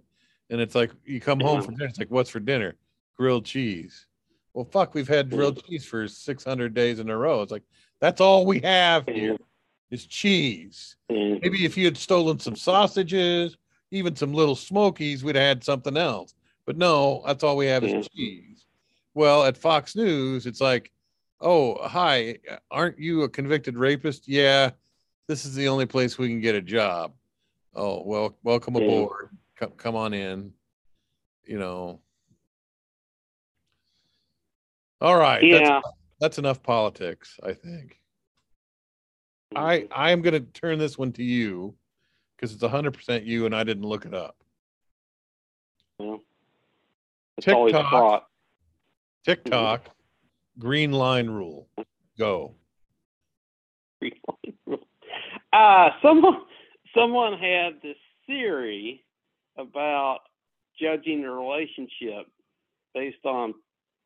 And 0.51 0.61
it's 0.61 0.75
like 0.75 0.91
you 1.03 1.19
come 1.19 1.39
home 1.39 1.63
from 1.63 1.75
dinner 1.75 1.89
it's 1.89 1.97
like 1.97 2.11
what's 2.11 2.29
for 2.29 2.39
dinner? 2.39 2.75
Grilled 3.17 3.45
cheese. 3.45 4.05
Well 4.53 4.65
fuck 4.65 4.93
we've 4.93 5.07
had 5.07 5.31
grilled 5.31 5.65
cheese 5.65 5.83
for 5.83 6.07
600 6.07 6.73
days 6.73 6.99
in 6.99 7.09
a 7.09 7.17
row. 7.17 7.41
It's 7.41 7.51
like 7.51 7.63
that's 7.99 8.21
all 8.21 8.45
we 8.45 8.59
have 8.59 9.07
here 9.07 9.35
is 9.89 10.05
cheese. 10.05 10.97
Maybe 11.09 11.65
if 11.65 11.75
you 11.75 11.85
had 11.85 11.97
stolen 11.97 12.39
some 12.39 12.55
sausages, 12.55 13.57
even 13.89 14.15
some 14.15 14.33
little 14.33 14.55
smokies, 14.55 15.23
we'd 15.23 15.35
have 15.35 15.43
had 15.43 15.63
something 15.63 15.97
else. 15.97 16.35
But 16.67 16.77
no, 16.77 17.23
that's 17.25 17.43
all 17.43 17.57
we 17.57 17.65
have 17.67 17.83
is 17.83 18.07
cheese. 18.09 18.65
Well, 19.15 19.43
at 19.43 19.57
Fox 19.57 19.95
News, 19.95 20.45
it's 20.45 20.61
like, 20.61 20.91
oh, 21.41 21.87
hi, 21.87 22.37
uh, 22.49 22.57
aren't 22.71 22.99
you 22.99 23.23
a 23.23 23.29
convicted 23.29 23.77
rapist? 23.77 24.27
Yeah, 24.27 24.71
this 25.27 25.45
is 25.45 25.55
the 25.55 25.67
only 25.67 25.85
place 25.85 26.17
we 26.17 26.27
can 26.27 26.41
get 26.41 26.55
a 26.55 26.61
job. 26.61 27.13
Oh, 27.75 28.03
well, 28.05 28.37
welcome 28.43 28.75
Yeah. 28.75 28.83
aboard. 28.83 29.29
Come, 29.55 29.71
come 29.71 29.95
on 29.95 30.13
in. 30.13 30.53
You 31.45 31.59
know. 31.59 31.99
All 35.01 35.17
right. 35.17 35.43
Yeah. 35.43 35.59
That's, 35.59 35.87
that's 36.19 36.37
enough 36.37 36.63
politics, 36.63 37.39
I 37.43 37.53
think. 37.53 37.99
I 39.55 39.79
mm-hmm. 39.79 39.93
I 39.93 40.11
am 40.11 40.21
going 40.21 40.33
to 40.33 40.51
turn 40.51 40.79
this 40.79 40.97
one 40.97 41.11
to 41.13 41.23
you 41.23 41.75
because 42.35 42.53
it's 42.53 42.63
100% 42.63 43.25
you 43.25 43.45
and 43.45 43.55
I 43.55 43.63
didn't 43.63 43.85
look 43.85 44.05
it 44.05 44.13
up. 44.13 44.35
Yeah. 45.99 46.17
It's 47.37 47.45
TikTok. 47.45 47.91
thought. 47.91 48.27
TikTok 49.25 49.81
mm-hmm. 49.81 50.02
Green 50.59 50.91
line 50.91 51.29
rule. 51.29 51.67
Go. 52.17 52.55
Uh, 55.53 55.89
someone 56.01 56.41
someone 56.95 57.33
had 57.33 57.73
this 57.83 57.97
theory 58.25 59.05
about 59.55 60.21
judging 60.81 61.23
a 61.23 61.31
relationship 61.31 62.25
based 62.95 63.23
on, 63.23 63.53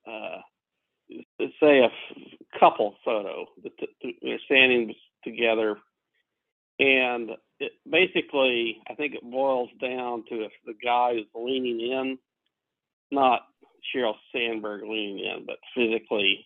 uh, 0.05 0.39
say, 1.61 1.79
a 1.79 2.59
couple 2.59 2.95
photo. 3.05 3.45
They're 4.21 4.39
standing 4.45 4.93
together, 5.23 5.77
and 6.79 7.31
it, 7.59 7.71
basically, 7.89 8.81
I 8.89 8.95
think 8.95 9.15
it 9.15 9.23
boils 9.23 9.69
down 9.81 10.25
to 10.29 10.43
if 10.43 10.51
the 10.65 10.73
guy 10.83 11.11
is 11.11 11.25
leaning 11.33 11.79
in, 11.79 12.17
not 13.09 13.41
Sheryl 13.93 14.15
Sandberg 14.33 14.83
leaning 14.83 15.19
in, 15.19 15.45
but 15.45 15.57
physically 15.75 16.45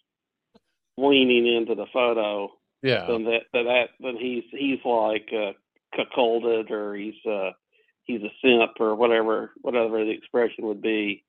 leaning 0.98 1.48
into 1.48 1.76
the 1.76 1.88
photo 1.94 2.52
Yeah. 2.84 3.06
then 3.08 3.24
that 3.26 3.44
that, 3.54 3.64
that 3.64 3.90
then 4.00 4.18
he's 4.18 4.44
he's 4.52 4.80
like 4.86 5.30
uh, 5.34 5.54
cuckolded 5.98 6.70
or 6.72 6.96
he's 6.96 7.26
uh 7.26 7.52
he's 8.04 8.22
a 8.22 8.32
simp 8.44 8.72
or 8.80 8.96
whatever 8.96 9.52
whatever 9.62 10.04
the 10.04 10.12
expression 10.12 10.66
would 10.68 10.82
be 10.82 11.24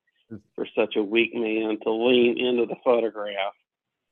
for 0.54 0.66
such 0.74 0.96
a 0.96 1.02
weak 1.02 1.34
man 1.34 1.78
to 1.82 1.90
lean 1.92 2.38
into 2.38 2.66
the 2.66 2.76
photograph. 2.84 3.54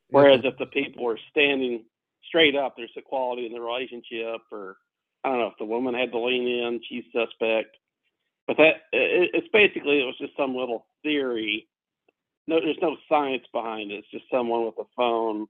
Whereas 0.09 0.41
if 0.43 0.57
the 0.57 0.65
people 0.67 1.03
were 1.05 1.19
standing 1.31 1.85
straight 2.27 2.55
up, 2.55 2.75
there's 2.75 2.91
equality 2.95 3.45
in 3.45 3.53
the 3.53 3.61
relationship, 3.61 4.41
or 4.51 4.77
I 5.23 5.29
don't 5.29 5.39
know 5.39 5.47
if 5.47 5.57
the 5.57 5.65
woman 5.65 5.93
had 5.95 6.11
to 6.11 6.19
lean 6.19 6.47
in, 6.47 6.81
she's 6.87 7.05
suspect. 7.13 7.75
But 8.47 8.57
that 8.57 8.73
it, 8.91 9.31
it's 9.33 9.47
basically 9.53 10.01
it 10.01 10.05
was 10.05 10.17
just 10.19 10.35
some 10.37 10.55
little 10.55 10.85
theory. 11.03 11.67
No, 12.51 12.59
there's 12.59 12.77
no 12.81 12.97
science 13.07 13.45
behind 13.53 13.91
it. 13.91 13.99
It's 13.99 14.11
just 14.11 14.25
someone 14.29 14.65
with 14.65 14.75
a 14.77 14.83
phone 14.97 15.47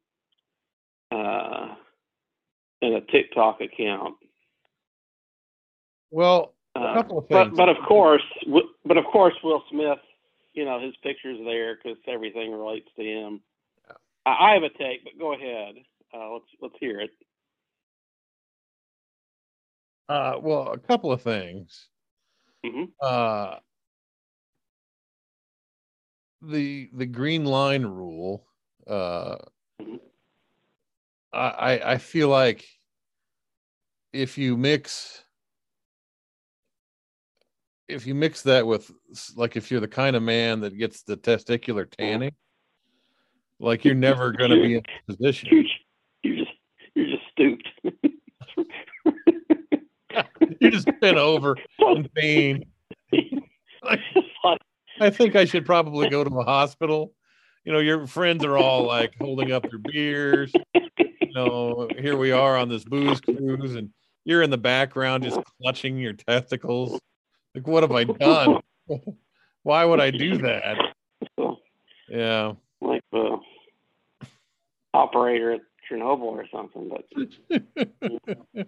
uh, 1.11 1.73
and 2.83 2.93
a 2.93 3.01
TikTok 3.01 3.59
account. 3.59 4.17
well, 6.11 6.53
a 6.75 6.79
Uh, 6.79 6.93
couple 6.93 7.17
of 7.17 7.27
but 7.27 7.45
things. 7.45 7.57
but 7.57 7.69
of 7.69 7.77
course, 7.87 8.21
but 8.85 8.97
of 8.97 9.05
course, 9.05 9.33
Will 9.43 9.63
Smith, 9.71 9.97
you 10.53 10.63
know, 10.63 10.79
his 10.79 10.93
picture's 11.01 11.39
there 11.43 11.75
because 11.75 11.97
everything 12.07 12.51
relates 12.51 12.87
to 12.97 13.03
him. 13.03 13.41
I, 14.27 14.51
I 14.51 14.53
have 14.53 14.63
a 14.63 14.69
take, 14.69 15.03
but 15.03 15.17
go 15.17 15.33
ahead. 15.33 15.75
Uh, 16.13 16.33
let's 16.33 16.45
let's 16.61 16.75
hear 16.79 16.99
it. 17.01 17.09
uh, 20.07 20.35
well, 20.39 20.71
a 20.71 20.77
couple 20.77 21.11
of 21.11 21.23
things. 21.23 21.87
hmm 22.63 22.83
Uh, 23.01 23.55
the 26.41 26.89
the 26.93 27.05
green 27.05 27.45
line 27.45 27.83
rule. 27.83 28.45
Uh. 28.87 29.37
I 31.33 31.39
I 31.39 31.91
I 31.93 31.97
feel 31.97 32.27
like 32.29 32.65
if 34.13 34.37
you 34.37 34.57
mix 34.57 35.23
if 37.87 38.05
you 38.07 38.15
mix 38.15 38.41
that 38.43 38.65
with 38.65 38.91
like 39.35 39.55
if 39.55 39.69
you're 39.69 39.79
the 39.79 39.87
kind 39.87 40.15
of 40.15 40.23
man 40.23 40.61
that 40.61 40.77
gets 40.77 41.03
the 41.03 41.17
testicular 41.17 41.89
tanning, 41.89 42.33
like 43.59 43.85
you're 43.85 43.95
never 43.95 44.31
going 44.31 44.51
to 44.51 44.61
be 44.61 44.75
in 44.75 44.81
a 44.81 45.13
position. 45.13 45.49
You're, 45.51 45.63
just 45.63 46.51
you're 46.95 47.07
just 47.07 47.23
stooped. 47.31 47.69
You're 50.59 50.71
just 50.71 50.87
bent 50.99 51.17
over 51.17 51.55
in 51.79 52.07
pain. 52.15 52.65
Like, 53.83 53.99
like, 54.43 54.61
I 55.01 55.09
think 55.09 55.35
I 55.35 55.45
should 55.45 55.65
probably 55.65 56.09
go 56.09 56.23
to 56.23 56.29
a 56.39 56.43
hospital. 56.43 57.13
You 57.65 57.73
know, 57.73 57.79
your 57.79 58.07
friends 58.07 58.43
are 58.45 58.57
all 58.57 58.85
like 58.85 59.13
holding 59.19 59.51
up 59.51 59.63
their 59.69 59.79
beers. 59.79 60.51
You 60.75 61.33
know, 61.35 61.87
here 61.97 62.17
we 62.17 62.31
are 62.31 62.55
on 62.57 62.69
this 62.69 62.83
booze 62.83 63.19
cruise, 63.21 63.75
and 63.75 63.89
you're 64.25 64.41
in 64.41 64.49
the 64.49 64.57
background 64.57 65.23
just 65.23 65.39
clutching 65.61 65.97
your 65.97 66.13
testicles. 66.13 66.99
Like, 67.55 67.67
what 67.67 67.83
have 67.83 67.91
I 67.91 68.03
done? 68.05 68.59
Why 69.63 69.85
would 69.85 69.99
I 69.99 70.11
do 70.11 70.37
that? 70.37 70.77
Yeah. 72.09 72.53
like 72.81 73.03
the 73.11 73.37
operator 74.93 75.53
at 75.53 75.61
Chernobyl 75.89 76.23
or 76.23 76.45
something. 76.51 76.89
But 76.89 77.05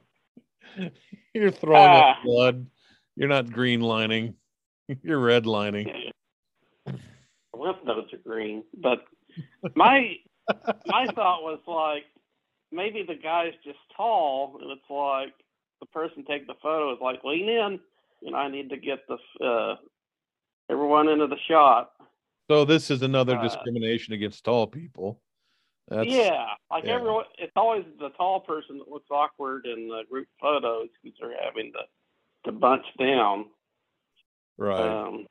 You're 1.34 1.52
throwing 1.52 1.90
up 1.90 2.04
Ah. 2.18 2.20
blood. 2.24 2.68
You're 3.16 3.28
not 3.30 3.52
green 3.52 3.82
lining. 3.82 4.36
You're 5.04 5.20
red 5.20 5.46
lining. 5.46 6.12
Lymph 7.54 7.78
nodes 7.86 8.14
are 8.14 8.18
green. 8.18 8.64
But 8.76 9.04
my 9.76 10.16
my 10.86 11.06
thought 11.08 11.44
was 11.44 11.60
like 11.68 12.06
maybe 12.72 13.04
the 13.08 13.16
guy's 13.16 13.54
just 13.64 13.80
tall, 13.96 14.58
and 14.62 14.72
it's 14.72 14.90
like 14.90 15.34
the 15.80 15.86
person 15.88 16.26
taking 16.26 16.48
the 16.48 16.56
photo 16.62 16.94
is 16.94 17.00
like 17.02 17.24
lean 17.24 17.50
in, 17.50 17.80
and 18.24 18.36
I 18.36 18.48
need 18.50 18.70
to 18.70 18.78
get 18.78 19.00
the 19.08 19.46
uh, 19.46 19.76
everyone 20.70 21.10
into 21.10 21.28
the 21.28 21.38
shot. 21.48 21.92
So 22.50 22.66
this 22.66 22.92
is 22.92 23.02
another 23.02 23.38
Uh, 23.38 23.44
discrimination 23.44 24.14
against 24.14 24.44
tall 24.44 24.68
people. 24.68 25.22
That's 25.88 26.10
yeah, 26.10 26.46
like 26.72 26.86
yeah. 26.86 26.94
everyone, 26.96 27.26
it's 27.38 27.52
always 27.56 27.84
the 28.00 28.10
tall 28.12 28.40
person 28.40 28.78
that 28.78 28.90
looks 28.90 29.10
awkward 29.12 29.66
in 29.66 29.88
the 29.90 30.04
group 30.10 30.28
photos 30.40 30.88
because 31.04 31.18
they're 31.20 31.44
having 31.44 31.72
to 31.74 31.80
to 32.46 32.52
bunch 32.58 32.86
down. 33.00 33.46
right. 34.58 34.80
Um, 34.80 35.26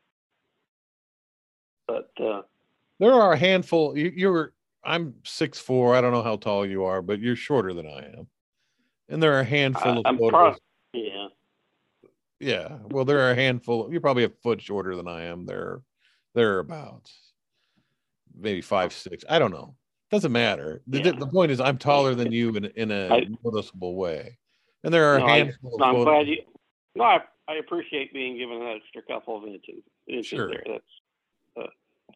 but 1.92 2.24
uh, 2.24 2.42
there 2.98 3.12
are 3.12 3.32
a 3.32 3.36
handful. 3.38 3.96
You, 3.96 4.12
you're 4.14 4.52
I'm 4.84 5.14
six 5.24 5.58
four. 5.58 5.94
I 5.94 6.00
don't 6.00 6.12
know 6.12 6.22
how 6.22 6.36
tall 6.36 6.66
you 6.66 6.84
are, 6.84 7.02
but 7.02 7.20
you're 7.20 7.36
shorter 7.36 7.72
than 7.74 7.86
I 7.86 8.04
am. 8.18 8.26
And 9.08 9.22
there 9.22 9.34
are 9.34 9.40
a 9.40 9.44
handful 9.44 9.92
I- 9.92 9.96
of 9.98 10.02
I'm 10.06 10.18
photos. 10.18 10.30
prob- 10.32 10.56
yeah, 10.94 11.26
Yeah. 12.40 12.78
Well, 12.90 13.04
there 13.04 13.20
are 13.20 13.30
a 13.30 13.34
handful. 13.34 13.90
You're 13.90 14.00
probably 14.00 14.24
a 14.24 14.28
foot 14.42 14.60
shorter 14.60 14.96
than 14.96 15.08
I 15.08 15.24
am. 15.24 15.46
They're 15.46 15.82
they're 16.34 16.58
about 16.60 17.10
maybe 18.34 18.60
five 18.62 18.92
six. 18.92 19.24
I 19.28 19.38
don't 19.38 19.50
know. 19.52 19.74
Doesn't 20.10 20.32
matter. 20.32 20.82
The, 20.86 21.02
Yeah. 21.02 21.12
the 21.12 21.26
point 21.26 21.52
is, 21.52 21.60
I'm 21.60 21.78
taller 21.78 22.14
than 22.14 22.32
you 22.32 22.54
in 22.56 22.64
in 22.66 22.90
a 22.90 23.08
I- 23.14 23.26
noticeable 23.44 23.94
way, 23.96 24.38
and 24.84 24.92
there 24.92 25.14
are 25.14 25.18
No, 25.18 25.26
a 25.26 25.28
I- 25.28 25.38
handful. 25.38 25.82
I'm 25.82 25.96
of 25.96 26.04
glad 26.04 26.26
you. 26.28 26.42
No, 26.94 27.04
I, 27.04 27.20
I 27.48 27.54
appreciate 27.54 28.12
being 28.12 28.36
given 28.36 28.60
an 28.60 28.68
extra 28.76 29.00
couple 29.02 29.36
of 29.38 29.44
inches. 29.44 29.82
inches 30.06 30.26
Sure. 30.28 30.48
there. 30.48 30.62
That's. 30.66 30.84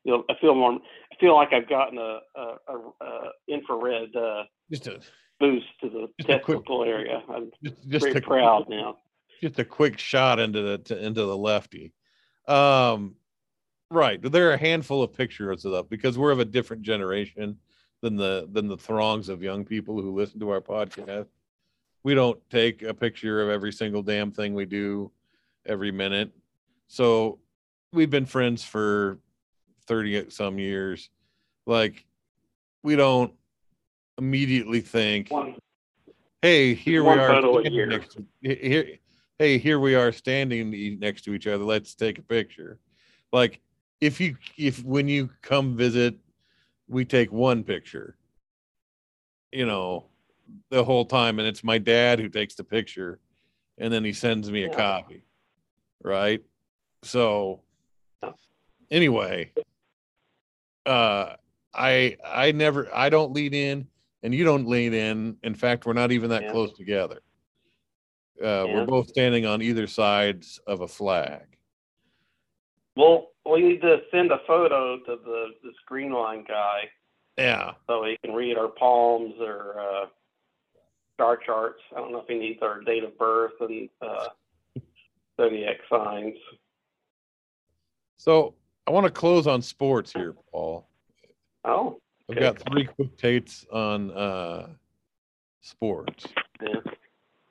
I 0.06 0.10
feel, 0.10 0.24
I 0.30 0.34
feel 0.40 0.54
more. 0.54 0.72
I 0.72 1.16
feel 1.18 1.34
like 1.34 1.52
I've 1.52 1.68
gotten 1.68 1.98
a, 1.98 2.20
a, 2.36 2.54
a, 2.68 3.04
a 3.04 3.30
infrared 3.48 4.14
uh, 4.14 4.44
just 4.70 4.86
a 4.86 5.00
boost 5.40 5.66
to 5.82 5.90
the 5.90 6.32
a 6.34 6.38
quick- 6.38 6.60
area. 6.70 7.22
I'm 7.28 7.50
just, 7.62 7.88
just 7.88 8.06
very 8.06 8.18
a 8.18 8.22
proud 8.22 8.68
now. 8.68 8.98
just 9.40 9.58
a 9.58 9.64
quick 9.64 9.98
shot 9.98 10.38
into 10.38 10.62
the 10.62 10.78
to, 10.78 11.04
into 11.04 11.24
the 11.24 11.36
lefty. 11.36 11.92
Um, 12.46 13.16
right. 13.90 14.20
There 14.22 14.50
are 14.50 14.54
a 14.54 14.58
handful 14.58 15.02
of 15.02 15.12
pictures 15.12 15.64
of 15.64 15.72
that 15.72 15.90
because 15.90 16.16
we're 16.16 16.30
of 16.30 16.40
a 16.40 16.44
different 16.44 16.82
generation 16.82 17.58
than 18.02 18.16
the 18.16 18.48
than 18.52 18.68
the 18.68 18.76
throngs 18.76 19.28
of 19.28 19.42
young 19.42 19.64
people 19.64 20.00
who 20.00 20.14
listen 20.14 20.38
to 20.40 20.50
our 20.50 20.60
podcast. 20.60 21.26
We 22.04 22.14
don't 22.14 22.38
take 22.50 22.82
a 22.82 22.94
picture 22.94 23.42
of 23.42 23.48
every 23.48 23.72
single 23.72 24.02
damn 24.02 24.30
thing 24.30 24.54
we 24.54 24.66
do 24.66 25.10
every 25.66 25.90
minute. 25.90 26.30
So 26.86 27.40
we've 27.92 28.10
been 28.10 28.26
friends 28.26 28.62
for 28.62 29.18
30 29.86 30.30
some 30.30 30.58
years. 30.58 31.10
Like 31.66 32.04
we 32.82 32.96
don't 32.96 33.32
immediately 34.18 34.80
think 34.80 35.30
hey 36.40 36.72
here 36.72 37.02
we 37.02 37.10
are 37.10 37.28
photo 37.28 37.60
standing 37.60 37.88
next 37.88 38.12
to, 38.12 38.24
here 38.40 38.88
hey 39.38 39.58
here 39.58 39.78
we 39.78 39.94
are 39.94 40.10
standing 40.12 40.98
next 41.00 41.22
to 41.22 41.34
each 41.34 41.46
other. 41.46 41.64
Let's 41.64 41.94
take 41.94 42.18
a 42.18 42.22
picture. 42.22 42.78
Like 43.32 43.60
if 44.00 44.20
you 44.20 44.36
if 44.56 44.82
when 44.84 45.08
you 45.08 45.30
come 45.42 45.76
visit 45.76 46.14
we 46.88 47.04
take 47.04 47.32
one 47.32 47.64
picture 47.64 48.16
you 49.50 49.66
know 49.66 50.06
the 50.70 50.84
whole 50.84 51.04
time 51.04 51.38
and 51.38 51.48
it's 51.48 51.64
my 51.64 51.78
dad 51.78 52.20
who 52.20 52.28
takes 52.28 52.54
the 52.54 52.62
picture 52.62 53.18
and 53.78 53.92
then 53.92 54.04
he 54.04 54.12
sends 54.12 54.50
me 54.50 54.64
a 54.64 54.68
Yeah. 54.68 54.74
copy 54.74 55.22
right? 56.02 56.42
So 57.02 57.62
anyway 58.90 59.52
uh 60.86 61.34
i 61.74 62.16
i 62.24 62.52
never 62.52 62.88
i 62.94 63.08
don't 63.08 63.32
lead 63.32 63.52
in 63.54 63.86
and 64.22 64.34
you 64.34 64.42
don't 64.44 64.66
lean 64.66 64.92
in. 64.92 65.36
In 65.44 65.54
fact, 65.54 65.86
we're 65.86 65.92
not 65.92 66.10
even 66.10 66.30
that 66.30 66.44
Yeah. 66.44 66.50
close 66.50 66.72
together. 66.72 67.20
Uh, 68.42 68.64
Yeah. 68.66 68.74
We're 68.74 68.86
both 68.86 69.08
standing 69.08 69.46
on 69.46 69.62
either 69.62 69.86
sides 69.86 70.58
of 70.66 70.80
a 70.80 70.88
flag. 70.88 71.46
well, 72.96 73.28
we 73.44 73.60
need 73.60 73.80
to 73.82 74.02
send 74.10 74.32
a 74.32 74.38
photo 74.46 74.98
to 74.98 75.16
the 75.16 75.54
the 75.62 75.72
screen 75.82 76.12
line 76.12 76.44
guy 76.48 76.90
Yeah, 77.38 77.74
so 77.86 78.04
he 78.04 78.16
can 78.24 78.34
read 78.34 78.56
our 78.58 78.68
palms 78.68 79.34
or 79.38 79.78
uh, 79.78 80.06
star 81.14 81.36
charts. 81.36 81.82
I 81.94 82.00
don't 82.00 82.10
know 82.10 82.20
if 82.20 82.26
he 82.26 82.38
needs 82.38 82.62
our 82.62 82.80
date 82.80 83.04
of 83.04 83.16
birth 83.18 83.52
and 83.60 83.88
uh, 84.00 84.28
zodiac 85.40 85.76
signs. 85.88 86.36
So 88.16 88.54
I 88.86 88.90
want 88.92 89.04
to 89.04 89.10
close 89.10 89.46
on 89.46 89.62
sports 89.62 90.12
here, 90.12 90.34
Paul. 90.52 90.88
Oh, 91.64 91.98
I've 92.30 92.36
Okay. 92.36 92.40
got 92.40 92.58
three 92.60 92.84
quick 92.86 93.16
takes 93.16 93.66
on 93.72 94.10
uh, 94.12 94.68
sports. 95.60 96.26
yeah, 96.62 96.80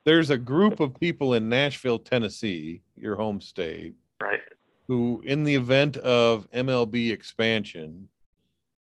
There's 0.04 0.30
a 0.30 0.38
group 0.38 0.80
of 0.80 0.98
people 0.98 1.34
in 1.34 1.48
Nashville, 1.48 1.98
Tennessee, 1.98 2.82
your 2.96 3.16
home 3.16 3.40
state, 3.40 3.94
right. 4.22 4.40
who, 4.88 5.22
in 5.26 5.44
the 5.44 5.54
event 5.54 5.96
of 5.98 6.50
MLB 6.52 7.10
expansion, 7.12 8.08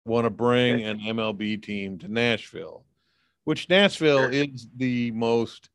want 0.06 0.24
to 0.24 0.30
bring 0.30 0.76
Okay. 0.76 0.84
an 0.84 1.00
MLB 1.00 1.62
team 1.62 1.98
to 1.98 2.08
Nashville, 2.08 2.84
which 3.44 3.68
Nashville 3.68 4.22
Sure. 4.22 4.30
is 4.30 4.68
the 4.76 5.10
most 5.10 5.70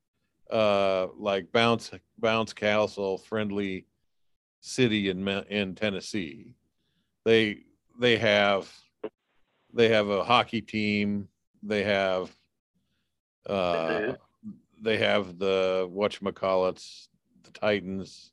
uh, 0.51 1.07
like 1.17 1.51
bounce 1.51 1.91
bounce 2.19 2.53
castle 2.53 3.17
friendly 3.17 3.85
city 4.61 5.09
in 5.09 5.27
in 5.27 5.73
Tennessee. 5.75 6.47
They 7.25 7.59
they 7.99 8.17
have 8.17 8.71
they 9.73 9.89
have 9.89 10.09
a 10.09 10.23
hockey 10.23 10.61
team. 10.61 11.27
They 11.61 11.83
have 11.83 12.35
uh, 13.47 14.13
they 14.81 14.97
have 14.97 15.37
the 15.39 15.89
whatchamacallits, 15.91 17.07
the 17.43 17.51
Titans. 17.51 18.31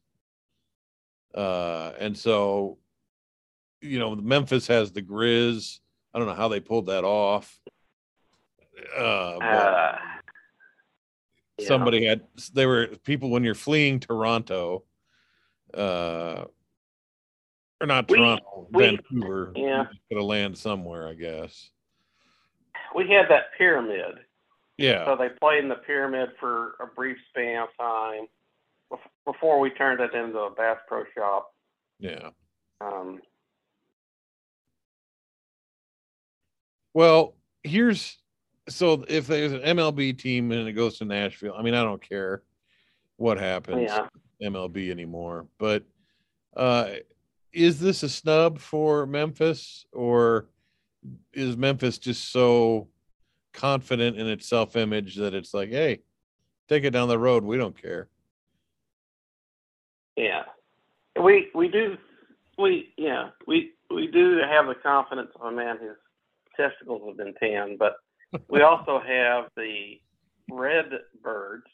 Uh, 1.35 1.93
and 1.99 2.17
so, 2.17 2.79
you 3.81 3.99
know, 3.99 4.17
Memphis 4.17 4.67
has 4.67 4.93
the 4.93 5.03
Grizz. 5.03 5.79
I 6.13 6.19
don't 6.19 6.27
know 6.27 6.35
how 6.35 6.49
they 6.49 6.61
pulled 6.61 6.87
that 6.87 7.05
off. 7.05 7.61
Uh, 8.97 9.39
Uh, 9.41 9.99
yeah. 11.59 11.67
somebody 11.69 12.05
had, 12.05 12.23
they 12.53 12.67
were 12.67 12.89
people 13.05 13.31
when 13.31 13.45
you're 13.45 13.55
fleeing 13.55 14.01
Toronto, 14.01 14.85
uh, 15.75 16.45
or 17.81 17.87
not 17.87 18.09
We- 18.11 18.17
Toronto, 18.19 18.69
we- 18.73 18.83
Vancouver. 18.85 19.53
yeah. 19.57 19.87
Could 20.09 20.17
have 20.19 20.25
landed 20.27 20.59
somewhere, 20.59 21.09
I 21.09 21.15
guess. 21.15 21.71
we 22.95 23.09
had 23.09 23.27
that 23.31 23.53
pyramid. 23.57 24.19
Yeah. 24.77 25.05
So 25.05 25.17
they 25.17 25.29
played 25.29 25.63
in 25.63 25.69
the 25.69 25.77
pyramid 25.77 26.31
for 26.41 26.75
a 26.81 26.87
brief 26.87 27.17
span 27.29 27.63
of 27.63 27.69
time 27.79 28.27
before 29.25 29.61
we 29.61 29.71
turned 29.71 30.01
it 30.01 30.13
into 30.15 30.39
a 30.39 30.51
Bass 30.51 30.79
Pro 30.89 31.05
Shop. 31.15 31.55
Yeah. 31.99 32.31
Um, 32.81 33.21
Well, 36.95 37.37
here's 37.63 38.19
so 38.69 39.05
if 39.09 39.27
there's 39.27 39.53
an 39.53 39.61
MLB 39.63 40.19
team 40.19 40.51
and 40.53 40.69
it 40.69 40.73
goes 40.73 40.99
to 40.99 41.05
Nashville, 41.05 41.55
I 41.57 41.63
mean, 41.63 41.75
I 41.75 41.83
don't 41.83 42.03
care 42.07 42.43
what 43.17 43.39
happens 43.39 43.83
Yeah. 43.91 44.09
MLB 44.43 44.91
anymore, 44.91 45.47
but 45.59 45.85
uh 46.57 46.95
is 47.53 47.81
this 47.81 48.03
a 48.03 48.09
snub 48.09 48.59
for 48.59 49.07
Memphis 49.07 49.87
or 49.93 50.49
is 51.33 51.57
Memphis 51.57 51.99
just 51.99 52.33
so 52.33 52.89
confident 53.53 54.17
in 54.19 54.27
its 54.27 54.49
self-image 54.49 55.17
that 55.17 55.35
it's 55.35 55.53
like, 55.55 55.71
hey, 55.71 56.01
take 56.69 56.85
it 56.85 56.91
down 56.91 57.09
the 57.09 57.19
road, 57.19 57.45
we 57.45 57.57
don't 57.57 57.81
care. 57.81 58.09
yeah, 60.17 60.43
we 61.21 61.49
we 61.55 61.69
do 61.69 61.97
we 62.59 62.93
yeah 62.97 63.31
we 63.47 63.73
we 63.91 64.07
do 64.07 64.39
have 64.39 64.67
the 64.67 64.75
confidence 64.75 65.31
of 65.35 65.53
a 65.53 65.55
man 65.55 65.79
whose 65.81 65.97
testicles 66.57 67.03
have 67.07 67.17
been 67.17 67.35
tanned, 67.35 67.79
but 67.79 67.97
we 68.49 68.61
also 68.71 69.01
have 69.01 69.47
the 69.57 70.01
Red 70.51 70.91
Birds, 71.23 71.67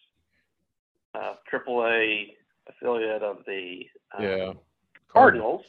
uh, 1.14 1.34
AAA 1.52 2.34
affiliate 2.68 3.22
of 3.22 3.38
the 3.46 3.86
uh, 4.16 4.22
Yeah. 4.22 4.52
Cardinals, 5.12 5.64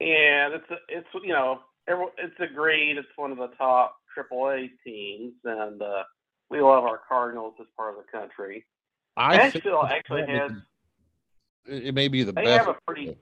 and 0.00 0.54
it's 0.54 0.70
a, 0.70 0.76
it's 0.88 1.08
you 1.22 1.32
know 1.32 1.60
it's 1.86 2.40
agreed 2.40 2.96
it's 2.98 3.08
one 3.16 3.32
of 3.32 3.38
the 3.38 3.50
top 3.58 3.96
AAA 4.16 4.70
teams, 4.84 5.34
and 5.44 5.82
uh, 5.82 6.02
we 6.50 6.60
love 6.60 6.84
our 6.84 7.00
Cardinals 7.08 7.54
as 7.60 7.66
part 7.76 7.96
of 7.96 8.04
the 8.04 8.18
country. 8.18 8.64
I 9.16 9.36
Nashville 9.36 9.84
actually 9.84 10.26
has 10.26 10.52
it 11.66 11.94
may 11.94 12.08
be 12.08 12.22
the 12.22 12.32
they 12.32 12.44
best 12.44 12.66
have 12.66 12.76
a 12.76 12.78
pretty 12.86 13.16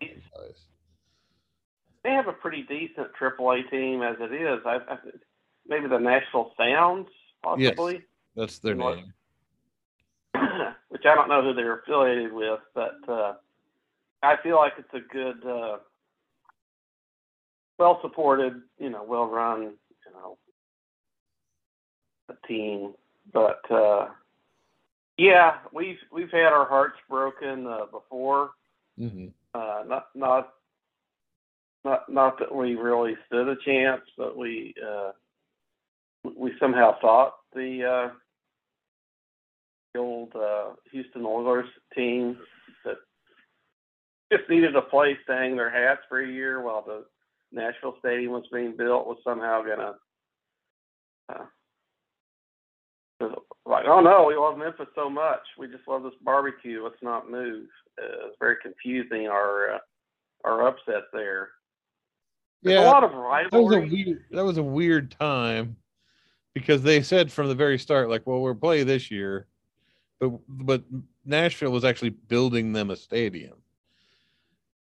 they 2.03 2.11
have 2.11 2.29
a 2.29 2.33
pretty 2.33 2.63
decent 2.63 3.09
AAA 3.19 3.71
team 3.71 4.03
as 4.03 4.17
it 4.21 4.33
is. 4.33 4.61
I, 4.67 4.77
I 4.89 4.99
maybe 5.67 5.89
the 5.89 5.99
Nashville 5.99 6.53
Sounds 6.59 7.09
possibly, 7.43 7.95
Yes, 7.95 8.03
that's 8.37 8.59
their 8.59 8.75
name. 8.75 9.13
which 10.89 11.03
I 11.07 11.15
don't 11.15 11.29
know 11.29 11.43
who 11.43 11.55
they're 11.55 11.79
affiliated 11.79 12.33
with, 12.33 12.61
but 12.75 12.97
uh, 13.09 13.35
I 14.25 14.37
feel 14.43 14.57
like 14.57 14.75
it's 14.79 14.95
a 14.95 15.13
good, 15.13 15.45
uh, 15.47 15.79
well 17.79 17.99
supported, 18.03 18.63
you 18.79 18.91
know, 18.91 19.05
well 19.05 19.27
run, 19.27 19.63
you 19.63 20.13
know, 20.13 20.39
a 22.29 22.47
team. 22.47 22.95
But 23.33 23.61
uh, 23.71 24.09
yeah, 25.17 25.59
we've 25.73 25.99
we've 26.13 26.31
had 26.31 26.53
our 26.53 26.67
hearts 26.67 26.97
broken 27.09 27.67
uh, 27.67 27.87
before. 27.91 28.51
hmm 28.99 29.27
Uh, 29.55 29.85
not 29.87 30.07
not 30.15 30.53
not 31.85 32.09
not 32.09 32.39
that 32.39 32.55
we 32.55 32.75
really 32.75 33.17
stood 33.27 33.49
a 33.49 33.57
chance, 33.65 34.03
but 34.17 34.37
we 34.37 34.75
uh, 34.85 35.13
we 36.37 36.53
somehow 36.59 36.99
thought 37.01 37.35
the 37.55 37.85
uh, 37.85 38.15
the 39.93 40.01
old 40.01 40.35
uh, 40.35 40.73
Houston 40.91 41.25
Oilers 41.25 41.69
team 41.95 42.37
just 44.37 44.49
needed 44.51 44.77
a 44.77 44.83
place 44.83 45.17
to 45.27 45.35
hang 45.35 45.57
their 45.57 45.71
hats 45.71 46.03
for 46.09 46.21
a 46.21 46.27
year 46.27 46.63
while 46.63 46.83
the 46.85 47.05
Nashville 47.53 47.97
Stadium 48.01 48.33
was 48.33 48.45
being 48.53 48.77
built 48.77 49.07
was 49.07 49.19
somehow 49.25 49.63
gonna 49.63 49.95
uh, 51.29 51.45
like 53.67 53.85
oh 53.87 54.01
no, 54.01 54.25
we 54.29 54.35
love 54.37 54.59
Memphis 54.59 54.89
so 54.95 55.09
much. 55.09 55.41
We 55.59 55.69
just 55.69 55.87
love 55.89 56.03
this 56.03 56.13
barbecue. 56.23 56.83
Let's 56.83 57.03
not 57.03 57.31
move. 57.31 57.67
Uh, 58.01 58.27
it's 58.29 58.37
very 58.41 58.57
confusing. 58.63 59.29
Our 59.29 59.75
uh, 59.75 59.79
our 60.45 60.67
upset 60.69 61.05
there. 61.13 61.51
There's 62.63 62.75
Yeah, 62.75 62.81
a 62.81 62.91
lot 62.91 63.05
of 63.05 63.11
that 63.51 63.63
was 63.63 63.75
a 63.77 63.81
rivalry. 63.81 63.91
weird. 63.91 64.25
That 64.31 64.45
was 64.45 64.59
a 64.59 64.63
weird 64.63 65.11
time 65.13 65.77
because 66.55 66.83
they 66.83 67.03
said 67.03 67.31
from 67.33 67.49
the 67.49 67.55
very 67.55 67.79
start, 67.79 68.09
like, 68.11 68.27
"Well, 68.27 68.41
we're 68.41 68.55
playing 68.55 68.87
this 68.87 69.11
year," 69.11 69.47
but 70.21 70.33
but 70.49 70.83
Nashville 71.25 71.71
was 71.73 71.85
actually 71.85 72.11
building 72.11 72.73
them 72.73 72.91
a 72.91 72.97
stadium. 72.97 73.55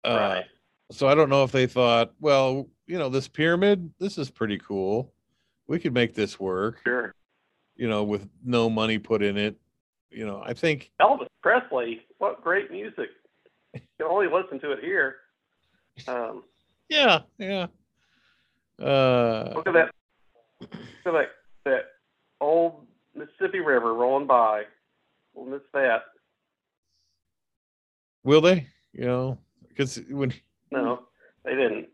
Uh, 0.08 0.43
So 0.91 1.08
I 1.08 1.16
don't 1.16 1.30
know 1.30 1.43
if 1.43 1.51
they 1.51 1.68
thought, 1.68 2.14
well, 2.20 2.68
you 2.86 2.97
know, 2.97 3.10
this 3.10 3.28
pyramid, 3.28 3.91
this 3.99 4.18
is 4.18 4.30
pretty 4.30 4.58
cool. 4.58 5.14
We 5.68 5.80
could 5.80 5.93
make 5.93 6.14
this 6.14 6.39
work, 6.39 6.80
Sure. 6.86 7.14
you 7.76 7.89
know, 7.89 8.03
with 8.03 8.28
no 8.43 8.70
money 8.70 8.97
put 8.97 9.22
in 9.22 9.36
it. 9.38 9.58
You 10.10 10.26
know, 10.26 10.41
I 10.45 10.53
think 10.53 10.91
Elvis 11.01 11.28
Presley, 11.43 12.05
what 12.20 12.41
great 12.41 12.72
music. 12.72 13.10
You 13.74 13.82
can 13.99 14.08
only 14.08 14.28
listen 14.28 14.60
to 14.62 14.72
it 14.72 14.80
here. 14.84 15.18
Um, 16.08 16.43
Yeah, 16.89 17.20
yeah. 17.38 17.68
Uh, 18.82 19.51
look 19.55 19.68
at 19.68 19.74
that. 19.74 19.91
Look 20.62 20.72
at 21.05 21.12
that, 21.14 21.28
that 21.66 21.86
old 22.39 22.86
Mississippi 23.14 23.60
River 23.60 23.93
rolling 23.93 24.26
by. 24.28 24.64
We'll 25.34 25.45
miss 25.47 25.62
that. 25.74 26.03
will 28.24 28.41
they? 28.41 28.68
You 28.93 29.05
know, 29.05 29.38
because 29.78 30.00
when 30.10 30.34
No, 30.72 31.04
they 31.46 31.52
didn't. 31.56 31.88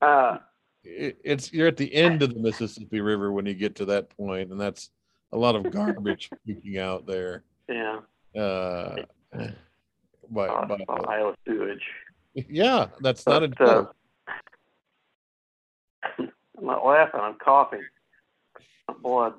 Uh, 0.00 0.38
it, 0.82 1.18
it's 1.24 1.52
you're 1.52 1.68
at 1.68 1.76
the 1.76 1.92
end 1.94 2.22
of 2.22 2.32
the 2.34 2.40
Mississippi 2.40 3.00
River 3.00 3.32
when 3.32 3.46
you 3.46 3.54
get 3.54 3.74
to 3.76 3.84
that 3.86 4.14
point, 4.16 4.50
and 4.50 4.60
that's 4.60 4.90
a 5.32 5.36
lot 5.38 5.54
of 5.54 5.70
garbage 5.70 6.30
leaking 6.46 6.78
out 6.78 7.06
there. 7.06 7.44
yeah, 7.68 8.00
Uh, 8.36 8.96
by, 10.30 10.48
uh, 10.48 10.66
by, 10.66 10.76
Iowa 11.08 11.34
sewage. 11.46 11.82
yeah, 12.34 12.86
that's 13.00 13.26
not 13.26 13.42
a 13.42 13.48
But, 13.48 13.60
uh, 13.60 13.74
joke. 13.74 13.96
I'm 16.58 16.66
not 16.66 16.84
laughing. 16.84 17.20
I'm 17.20 17.34
coughing. 17.34 17.84
Blood. 19.02 19.34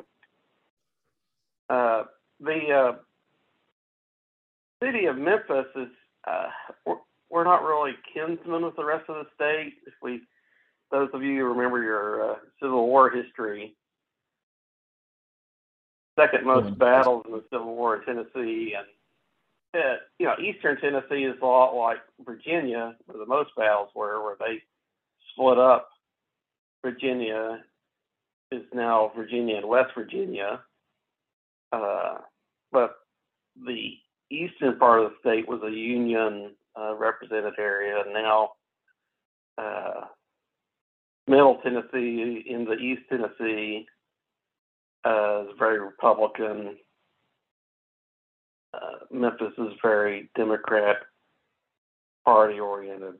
Uh, 1.70 2.04
the 2.40 2.72
uh, 2.72 2.94
city 4.84 5.06
of 5.06 5.18
Memphis 5.18 5.66
is. 5.76 5.88
Uh, 6.28 6.48
we're, 7.30 7.44
not 7.44 7.64
really 7.64 7.94
kinsmen 8.14 8.64
with 8.66 8.76
the 8.76 8.86
rest 8.86 9.10
of 9.10 9.16
the 9.16 9.28
state. 9.36 9.76
If 9.86 9.94
we, 10.02 10.22
those 10.92 11.10
of 11.14 11.24
you 11.24 11.40
who 11.40 11.46
remember 11.46 11.82
your 11.82 12.32
uh, 12.32 12.36
Civil 12.62 12.88
War 12.88 13.10
history, 13.10 13.76
second 16.18 16.46
most 16.46 16.68
Mhm. 16.68 16.78
battles 16.78 17.26
in 17.26 17.32
the 17.34 17.44
Civil 17.52 17.76
War 17.76 17.98
in 17.98 18.06
Tennessee, 18.06 18.74
and 18.74 18.88
uh, 19.74 19.98
you 20.20 20.26
know, 20.26 20.36
Eastern 20.40 20.80
Tennessee 20.80 21.26
is 21.26 21.36
a 21.42 21.46
lot 21.46 21.76
like 21.76 22.00
Virginia, 22.26 22.96
where 23.06 23.18
the 23.18 23.26
most 23.26 23.54
battles 23.58 23.90
were, 23.94 24.24
where 24.24 24.38
they 24.40 24.64
split 25.32 25.60
up. 25.60 25.90
Virginia 26.82 27.64
is 28.52 28.64
now 28.74 29.12
Virginia 29.16 29.58
and 29.58 29.68
West 29.68 29.94
Virginia, 29.94 30.62
uh, 31.74 32.20
but 32.72 33.00
the 33.66 33.98
eastern 34.30 34.78
part 34.78 35.02
of 35.02 35.12
the 35.12 35.18
state 35.20 35.48
was 35.48 35.62
a 35.64 35.72
Union 35.72 36.56
uh, 36.80 36.96
represented 36.96 37.54
area, 37.58 38.04
now 38.12 38.52
uh, 39.58 40.02
Middle 41.28 41.60
Tennessee 41.64 42.44
in 42.48 42.66
the 42.66 42.74
East 42.74 43.04
Tennessee 43.10 43.88
uh, 45.06 45.44
is 45.44 45.50
very 45.58 45.80
Republican. 45.80 46.78
Uh, 48.74 49.06
Memphis 49.12 49.54
is 49.58 49.74
very 49.82 50.30
Democrat 50.36 50.98
party 52.26 52.60
oriented. 52.60 53.16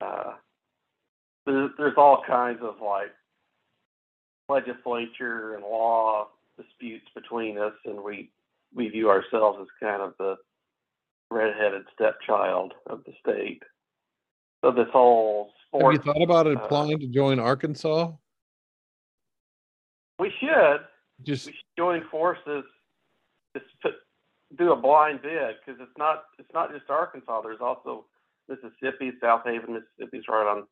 Uh, 0.00 0.32
there's, 1.46 1.70
there's 1.78 1.96
all 1.96 2.22
kinds 2.26 2.60
of 2.62 2.74
like 2.84 3.12
legislature 4.48 5.54
and 5.54 5.62
law 5.62 6.28
disputes 6.56 7.06
between 7.14 7.58
us, 7.58 7.72
and 7.84 8.02
we 8.02 8.30
we 8.74 8.88
view 8.88 9.08
ourselves 9.08 9.58
as 9.60 9.68
kind 9.80 10.02
of 10.02 10.12
the 10.18 10.36
redheaded 11.30 11.82
stepchild 11.94 12.74
of 12.88 13.02
the 13.04 13.12
state. 13.20 13.62
So 14.64 14.72
this 14.72 14.88
whole 14.92 15.52
sport. 15.66 15.94
Have 15.94 16.04
you 16.04 16.12
thought 16.12 16.22
about 16.22 16.46
uh, 16.46 16.50
applying 16.50 16.98
to 16.98 17.06
join 17.06 17.38
Arkansas? 17.38 18.12
we 20.18 20.32
should 20.40 20.80
Just 21.22 21.46
we 21.46 21.52
should 21.52 21.76
join 21.76 22.02
forces. 22.10 22.64
Just 23.56 23.66
put, 23.82 23.92
do 24.58 24.72
a 24.72 24.76
blind 24.76 25.22
bid 25.22 25.56
because 25.64 25.80
it's 25.80 25.96
not 25.96 26.24
it's 26.38 26.52
not 26.52 26.72
just 26.72 26.88
Arkansas. 26.90 27.42
There's 27.42 27.60
also 27.60 28.06
Mississippi, 28.48 29.12
Southaven, 29.22 29.68
Mississippi's 29.68 30.24
right 30.28 30.46
on 30.46 30.64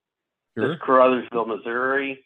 sure, 0.56 0.68
this 0.68 0.78
Caruthersville, 0.78 1.46
Missouri. 1.46 2.24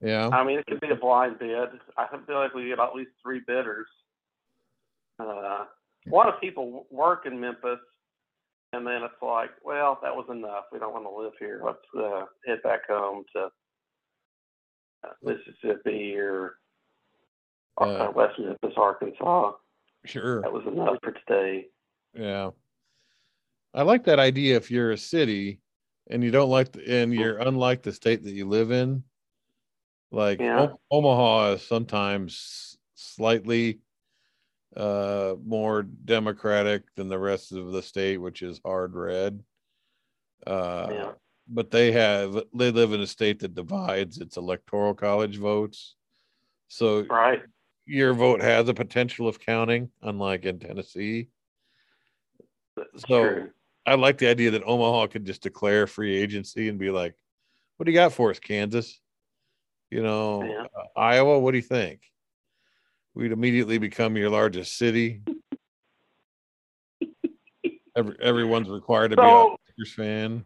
yeah. 0.00 0.28
I 0.28 0.44
mean, 0.44 0.58
it 0.58 0.66
could 0.66 0.80
be 0.80 0.90
a 0.90 0.96
blind 0.96 1.38
bid. 1.38 1.68
I 1.98 2.06
feel 2.26 2.36
like 2.36 2.54
we 2.54 2.68
get 2.68 2.78
at 2.78 2.94
least 2.94 3.10
three 3.22 3.42
bidders. 3.46 3.88
Uh, 5.18 5.64
a 6.06 6.14
lot 6.14 6.28
of 6.28 6.40
people 6.40 6.86
work 6.90 7.26
in 7.26 7.40
Memphis, 7.40 7.78
and 8.72 8.86
then 8.86 9.02
it's 9.02 9.14
like, 9.22 9.50
well, 9.64 9.98
that 10.02 10.14
was 10.14 10.26
enough. 10.30 10.64
We 10.72 10.78
don't 10.78 10.92
want 10.92 11.04
to 11.04 11.22
live 11.22 11.32
here. 11.38 11.62
Let's 11.64 11.78
uh, 11.96 12.24
head 12.46 12.62
back 12.62 12.80
home 12.88 13.24
to 13.34 13.48
uh, 15.04 15.12
Mississippi 15.22 16.16
or 16.16 16.56
uh, 17.80 17.84
Uh, 17.84 18.12
West 18.14 18.38
Memphis, 18.38 18.74
Arkansas. 18.76 19.52
Sure. 20.04 20.42
That 20.42 20.52
was 20.52 20.66
enough 20.66 20.96
for 21.02 21.12
today. 21.12 21.66
Yeah. 22.14 22.50
I 23.72 23.82
like 23.82 24.04
that 24.04 24.18
idea 24.18 24.56
if 24.56 24.70
you're 24.70 24.92
a 24.92 24.98
city 24.98 25.60
and 26.10 26.22
you 26.22 26.30
don't 26.30 26.50
like 26.50 26.72
the, 26.72 27.02
and 27.02 27.12
you're 27.12 27.38
unlike 27.38 27.82
the 27.82 27.92
state 27.92 28.22
that 28.22 28.32
you 28.32 28.46
live 28.46 28.70
in. 28.70 29.02
Like 30.12 30.40
Yeah. 30.40 30.60
O- 30.60 30.80
Omaha 30.90 31.54
is 31.54 31.62
sometimes 31.66 32.76
slightly 32.94 33.80
uh 34.76 35.34
more 35.44 35.82
democratic 35.82 36.82
than 36.96 37.08
the 37.08 37.18
rest 37.18 37.52
of 37.52 37.72
the 37.72 37.82
state, 37.82 38.18
which 38.18 38.42
is 38.42 38.60
hard 38.64 38.94
red. 38.94 39.42
Uh 40.46 40.88
Yeah. 40.90 41.12
but 41.48 41.70
they 41.70 41.92
have 41.92 42.34
they 42.54 42.70
live 42.70 42.92
in 42.92 43.00
a 43.00 43.06
state 43.06 43.38
that 43.40 43.54
divides 43.54 44.18
its 44.18 44.36
electoral 44.36 44.94
college 44.94 45.36
votes. 45.38 45.94
So 46.68 47.04
Right. 47.04 47.42
your 47.86 48.14
vote 48.14 48.40
has 48.40 48.68
a 48.68 48.74
potential 48.74 49.28
of 49.28 49.38
counting, 49.38 49.90
unlike 50.02 50.44
in 50.44 50.58
Tennessee. 50.58 51.28
That's 52.76 53.06
So 53.08 53.28
true. 53.28 53.50
I 53.86 53.94
like 53.94 54.18
the 54.18 54.28
idea 54.28 54.50
that 54.52 54.64
Omaha 54.64 55.08
could 55.08 55.26
just 55.26 55.42
declare 55.42 55.86
free 55.86 56.16
agency 56.16 56.68
and 56.68 56.78
be 56.78 56.90
like, 56.90 57.14
"What 57.76 57.84
do 57.84 57.92
you 57.92 57.98
got 57.98 58.12
for 58.14 58.30
us, 58.30 58.38
Kansas? 58.38 58.98
You 59.90 60.02
know, 60.02 60.42
Yeah. 60.42 60.66
uh, 60.74 60.86
Iowa. 60.96 61.38
What 61.38 61.50
do 61.50 61.58
you 61.58 61.62
think?" 61.62 62.00
We'd 63.14 63.32
immediately 63.32 63.78
become 63.78 64.16
your 64.16 64.30
largest 64.30 64.76
city. 64.76 65.22
Every, 67.96 68.16
everyone's 68.20 68.68
required 68.68 69.12
to 69.12 69.16
be 69.16 69.22
a 69.22 69.26
Lakers 69.44 69.94
fan. 69.96 70.44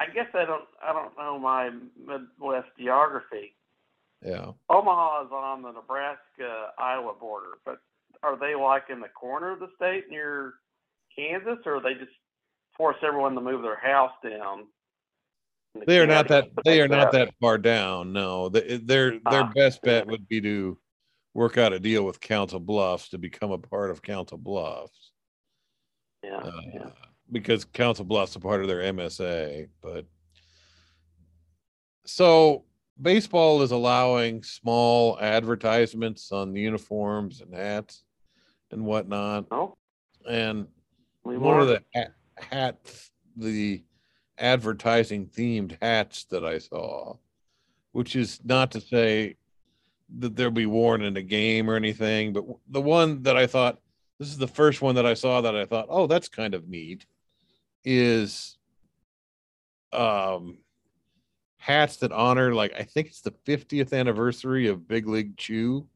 I 0.00 0.06
guess 0.06 0.26
I 0.34 0.44
don't 0.44 0.64
I 0.84 0.92
don't 0.92 1.16
know 1.16 1.38
my 1.38 1.70
Midwest 1.96 2.66
geography. 2.76 3.54
Yeah, 4.20 4.50
Omaha 4.68 5.26
is 5.26 5.30
on 5.32 5.62
the 5.62 5.70
Nebraska 5.70 6.70
Iowa 6.76 7.12
border, 7.20 7.58
but 7.64 7.78
are 8.24 8.36
they 8.36 8.56
like 8.56 8.84
in 8.90 8.98
the 9.00 9.08
corner 9.08 9.52
of 9.52 9.60
the 9.60 9.68
state 9.76 10.06
near 10.10 10.54
Kansas, 11.16 11.58
or 11.66 11.80
they 11.80 11.94
just 11.94 12.10
force 12.76 12.96
everyone 13.06 13.36
to 13.36 13.40
move 13.40 13.62
their 13.62 13.78
house 13.78 14.12
down? 14.28 14.64
the 15.76 15.84
they 15.86 16.00
are 16.00 16.06
not 16.06 16.26
that. 16.28 16.48
They 16.64 16.80
are 16.80 16.88
not 16.88 17.12
that 17.12 17.32
far 17.40 17.58
down. 17.58 18.12
No, 18.12 18.48
They- 18.48 18.78
their 18.78 19.10
their 19.30 19.42
Ah. 19.42 19.52
best 19.54 19.82
bet 19.82 20.08
would 20.08 20.26
be 20.26 20.40
to 20.40 20.76
work 21.34 21.58
out 21.58 21.72
a 21.72 21.80
deal 21.80 22.04
with 22.04 22.20
Council 22.20 22.60
Bluffs 22.60 23.08
to 23.10 23.18
become 23.18 23.50
a 23.50 23.58
part 23.58 23.90
of 23.90 24.02
Council 24.02 24.38
Bluffs. 24.38 25.10
Yeah, 26.22 26.36
uh, 26.36 26.60
yeah. 26.72 26.90
because 27.30 27.64
Council 27.64 28.04
Bluffs 28.04 28.36
are 28.36 28.40
part 28.40 28.62
of 28.62 28.68
their 28.68 28.92
MSA. 28.92 29.68
But 29.82 30.06
so 32.06 32.64
baseball 33.00 33.62
is 33.62 33.72
allowing 33.72 34.42
small 34.42 35.18
advertisements 35.20 36.32
on 36.32 36.52
the 36.52 36.60
uniforms 36.60 37.40
and 37.40 37.54
hats 37.54 38.04
and 38.70 38.84
whatnot. 38.84 39.46
Oh, 39.50 39.74
And 40.28 40.68
we 41.24 41.36
one 41.36 41.60
of 41.60 41.68
the 41.68 41.82
hat, 41.94 42.14
hats, 42.36 43.10
the 43.36 43.82
advertising 44.38 45.26
themed 45.26 45.76
hats 45.82 46.24
that 46.30 46.44
I 46.44 46.58
saw, 46.58 47.16
which 47.92 48.16
is 48.16 48.40
not 48.44 48.70
to 48.72 48.80
say 48.80 49.36
that 50.18 50.36
they'll 50.36 50.50
be 50.50 50.66
worn 50.66 51.02
in 51.02 51.16
a 51.16 51.22
game 51.22 51.68
or 51.70 51.76
anything, 51.76 52.32
but 52.32 52.44
the 52.68 52.80
one 52.80 53.22
that 53.22 53.36
I 53.36 53.46
thought 53.46 53.80
this 54.18 54.28
is 54.28 54.38
the 54.38 54.46
first 54.46 54.80
one 54.80 54.94
that 54.94 55.06
I 55.06 55.14
saw 55.14 55.40
that 55.40 55.56
I 55.56 55.64
thought, 55.64 55.86
oh, 55.88 56.06
that's 56.06 56.28
kind 56.28 56.54
of 56.54 56.68
neat, 56.68 57.06
is 57.84 58.56
um 59.92 60.58
hats 61.58 61.96
that 61.98 62.12
honor 62.12 62.52
like 62.54 62.72
I 62.78 62.82
think 62.82 63.08
it's 63.08 63.20
the 63.22 63.30
50th 63.46 63.92
anniversary 63.92 64.66
of 64.68 64.86
Big 64.88 65.06
League 65.06 65.36
Chew. 65.36 65.86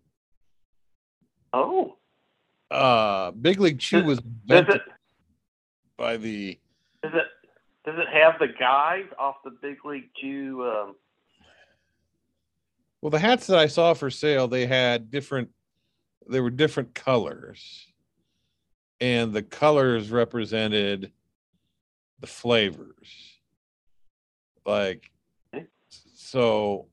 Oh, 1.53 1.97
Uh, 2.71 3.31
Big 3.33 3.61
League 3.61 3.79
Chew 3.79 4.05
was 4.05 4.19
invented 4.21 4.77
it 4.77 4.83
by 5.97 6.17
the 6.17 6.59
does 7.03 7.13
it 7.15 7.27
does 7.85 7.99
it 7.99 8.09
have 8.13 8.39
the 8.39 8.49
guys 8.59 9.05
off 9.19 9.37
the 9.45 9.51
Big 9.63 9.85
League 9.85 10.11
Chew? 10.21 10.65
Um, 10.67 10.97
well 13.01 13.11
the 13.11 13.19
hats 13.19 13.47
that 13.47 13.59
I 13.59 13.67
saw 13.67 13.95
for 13.95 14.11
sale. 14.11 14.49
They 14.49 14.67
had 14.67 15.11
different. 15.11 15.51
They 16.29 16.41
were 16.41 16.51
different 16.51 16.95
colors, 16.95 17.87
and 19.01 19.33
the 19.33 19.43
colors 19.43 20.11
represented 20.11 21.13
the 22.21 22.27
flavors. 22.27 23.39
Like, 24.67 25.11
so, 26.15 26.87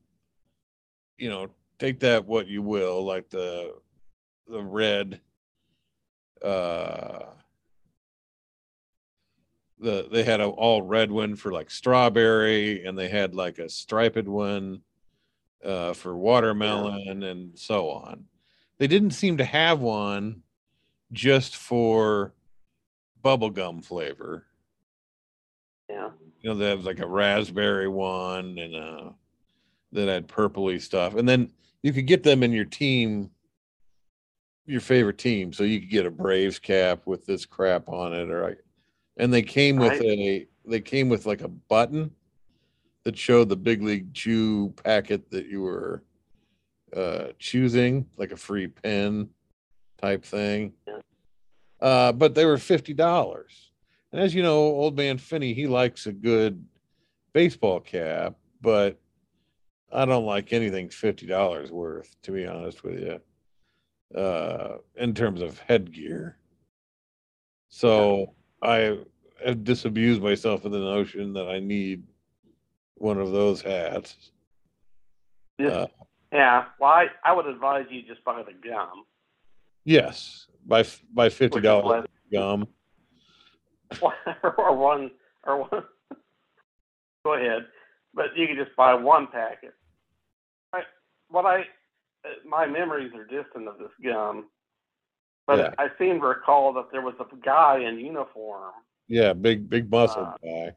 you 1.18 1.28
know, 1.28 1.48
take 1.78 2.00
that 2.00 2.24
what 2.24 2.46
you 2.46 2.62
will. 2.62 3.04
Like 3.04 3.28
the 3.28 3.74
the 4.48 4.62
red. 4.62 5.20
Uh, 6.42 7.24
the 9.78 10.08
they 10.10 10.22
had 10.22 10.40
a 10.40 10.46
all 10.46 10.80
red 10.82 11.10
one 11.10 11.36
for 11.36 11.52
like 11.52 11.70
strawberry, 11.70 12.84
and 12.84 12.96
they 12.96 13.08
had 13.08 13.34
like 13.34 13.58
a 13.58 13.68
striped 13.68 14.26
one 14.26 14.80
uh, 15.64 15.92
for 15.92 16.16
watermelon 16.16 17.22
and 17.22 17.58
so 17.58 17.90
on. 17.90 18.24
They 18.78 18.86
didn't 18.86 19.10
seem 19.12 19.38
to 19.38 19.44
have 19.44 19.80
one 19.80 20.42
just 21.12 21.56
for 21.56 22.34
bubblegum 23.24 23.84
flavor. 23.84 24.46
yeah. 25.88 26.10
You 26.40 26.50
know, 26.50 26.56
they 26.56 26.68
have 26.68 26.84
like 26.84 27.00
a 27.00 27.06
raspberry 27.06 27.88
one 27.88 28.58
and 28.58 28.74
uh 28.76 29.10
that 29.92 30.08
had 30.08 30.28
purpley 30.28 30.80
stuff. 30.80 31.14
And 31.14 31.28
then 31.28 31.50
you 31.82 31.92
could 31.92 32.06
get 32.06 32.22
them 32.22 32.42
in 32.42 32.52
your 32.52 32.64
team, 32.64 33.30
your 34.66 34.80
favorite 34.80 35.18
team. 35.18 35.52
So 35.52 35.64
you 35.64 35.80
could 35.80 35.90
get 35.90 36.06
a 36.06 36.10
Braves 36.10 36.58
cap 36.58 37.02
with 37.06 37.24
this 37.24 37.46
crap 37.46 37.88
on 37.88 38.12
it, 38.12 38.30
or 38.30 38.42
like 38.42 38.58
and 39.16 39.32
they 39.32 39.42
came 39.42 39.76
with 39.76 40.00
a 40.02 40.46
they 40.66 40.80
came 40.80 41.08
with 41.08 41.26
like 41.26 41.40
a 41.40 41.48
button 41.48 42.10
that 43.06 43.16
showed 43.16 43.48
the 43.48 43.54
big 43.54 43.84
league 43.84 44.12
chew 44.12 44.74
packet 44.82 45.30
that 45.30 45.46
you 45.46 45.62
were 45.62 46.02
uh 46.94 47.28
choosing, 47.38 48.04
like 48.16 48.32
a 48.32 48.36
free 48.36 48.66
pen 48.66 49.28
type 50.02 50.24
thing. 50.24 50.72
Uh, 51.80 52.10
but 52.10 52.34
they 52.34 52.44
were 52.44 52.58
fifty 52.58 52.92
dollars. 52.92 53.70
And 54.10 54.20
as 54.20 54.34
you 54.34 54.42
know, 54.42 54.58
old 54.58 54.96
man 54.96 55.18
Finney, 55.18 55.54
he 55.54 55.68
likes 55.68 56.06
a 56.06 56.12
good 56.12 56.66
baseball 57.32 57.78
cap, 57.78 58.34
but 58.60 58.98
I 59.92 60.04
don't 60.04 60.26
like 60.26 60.52
anything 60.52 60.88
fifty 60.88 61.26
dollars 61.26 61.70
worth, 61.70 62.16
to 62.22 62.32
be 62.32 62.44
honest 62.44 62.82
with 62.82 62.98
you. 62.98 64.20
Uh, 64.20 64.78
in 64.96 65.14
terms 65.14 65.40
of 65.40 65.60
headgear. 65.60 66.38
So 67.68 68.34
I 68.60 68.98
have 69.44 69.62
disabused 69.62 70.22
myself 70.22 70.64
of 70.64 70.72
the 70.72 70.80
notion 70.80 71.34
that 71.34 71.46
I 71.48 71.60
need 71.60 72.02
one 72.96 73.18
of 73.18 73.30
those 73.32 73.62
hats. 73.62 74.16
Just, 75.60 75.74
Uh, 75.74 75.86
yeah. 76.32 76.64
Well, 76.80 76.90
I, 76.90 77.06
I 77.24 77.32
would 77.32 77.46
advise 77.46 77.86
you 77.90 78.02
just 78.02 78.24
buy 78.24 78.42
the 78.42 78.52
gum. 78.68 79.04
Yes, 79.84 80.46
by 80.66 80.84
by 81.14 81.28
fifty 81.28 81.60
dollars 81.60 82.06
gum. 82.32 82.66
or 84.02 84.76
one 84.76 85.12
or 85.46 85.62
one. 85.62 85.84
Go 87.24 87.34
ahead, 87.34 87.66
but 88.14 88.36
you 88.36 88.46
can 88.48 88.56
just 88.56 88.74
buy 88.76 88.94
one 88.94 89.28
packet. 89.28 89.74
I, 90.72 90.82
what 91.28 91.44
I, 91.46 91.64
my 92.44 92.66
memories 92.66 93.12
are 93.14 93.24
distant 93.24 93.68
of 93.68 93.78
this 93.78 93.90
gum, 94.02 94.46
but 95.46 95.58
Yeah. 95.58 95.70
I 95.78 95.88
seem 95.98 96.20
to 96.20 96.26
recall 96.26 96.72
that 96.74 96.90
there 96.90 97.02
was 97.02 97.14
a 97.20 97.36
guy 97.44 97.78
in 97.78 97.98
uniform, 98.00 98.72
Yeah, 99.08 99.32
big 99.32 99.68
big 99.70 99.88
muscle 99.90 100.22
Uh, 100.24 100.36
guy. 100.42 100.74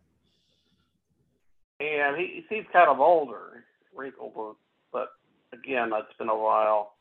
And 1.79 2.17
he, 2.17 2.25
he 2.25 2.45
seems 2.49 2.67
kind 2.71 2.89
of 2.89 2.99
older, 2.99 3.63
wrinkled, 3.95 4.55
but 4.91 5.09
again, 5.53 5.91
it's 5.93 6.17
been 6.17 6.29
a 6.29 6.35
while. 6.35 6.93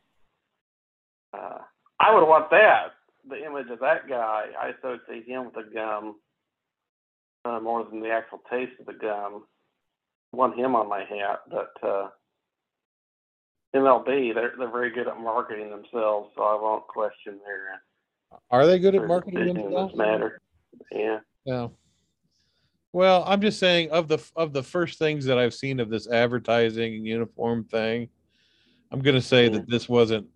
Uh, 1.32 1.58
I 2.00 2.14
would 2.14 2.26
want 2.26 2.50
that, 2.50 2.94
the 3.28 3.44
image 3.44 3.70
of 3.70 3.80
that 3.80 4.08
guy. 4.08 4.46
I 4.60 4.68
associate 4.68 5.26
him 5.26 5.46
with 5.46 5.54
the 5.54 5.70
gum 5.74 6.16
uh, 7.44 7.60
more 7.60 7.84
than 7.84 8.00
the 8.00 8.10
actual 8.10 8.40
taste 8.50 8.72
of 8.80 8.86
the 8.86 8.92
gum. 8.92 9.44
Want 10.32 10.58
him 10.58 10.76
on 10.76 10.88
my 10.88 11.00
hat, 11.00 11.40
but 11.50 11.72
uh, 11.82 12.08
MLB, 13.74 14.34
they're 14.34 14.52
they're 14.58 14.70
very 14.70 14.90
good 14.90 15.08
at 15.08 15.18
marketing 15.18 15.70
themselves, 15.70 16.30
so 16.36 16.42
I 16.42 16.60
won't 16.60 16.86
question 16.86 17.38
their, 17.44 17.80
Are 18.50 18.66
they 18.66 18.78
good 18.78 18.94
at 18.94 19.06
marketing 19.06 19.54
themselves? 19.54 19.96
matter. 19.96 20.40
Yeah. 20.92 21.20
Yeah. 21.46 21.68
Well, 22.92 23.22
I'm 23.26 23.40
just 23.40 23.58
saying 23.58 23.90
of 23.90 24.08
the 24.08 24.18
of 24.34 24.52
the 24.52 24.62
first 24.62 24.98
things 24.98 25.24
that 25.26 25.38
I've 25.38 25.54
seen 25.54 25.78
of 25.80 25.90
this 25.90 26.08
advertising 26.08 26.94
and 26.94 27.06
uniform 27.06 27.64
thing, 27.64 28.08
I'm 28.90 29.00
going 29.00 29.14
to 29.14 29.20
say 29.22 29.48
that 29.48 29.68
this 29.68 29.88
wasn't 29.88 30.26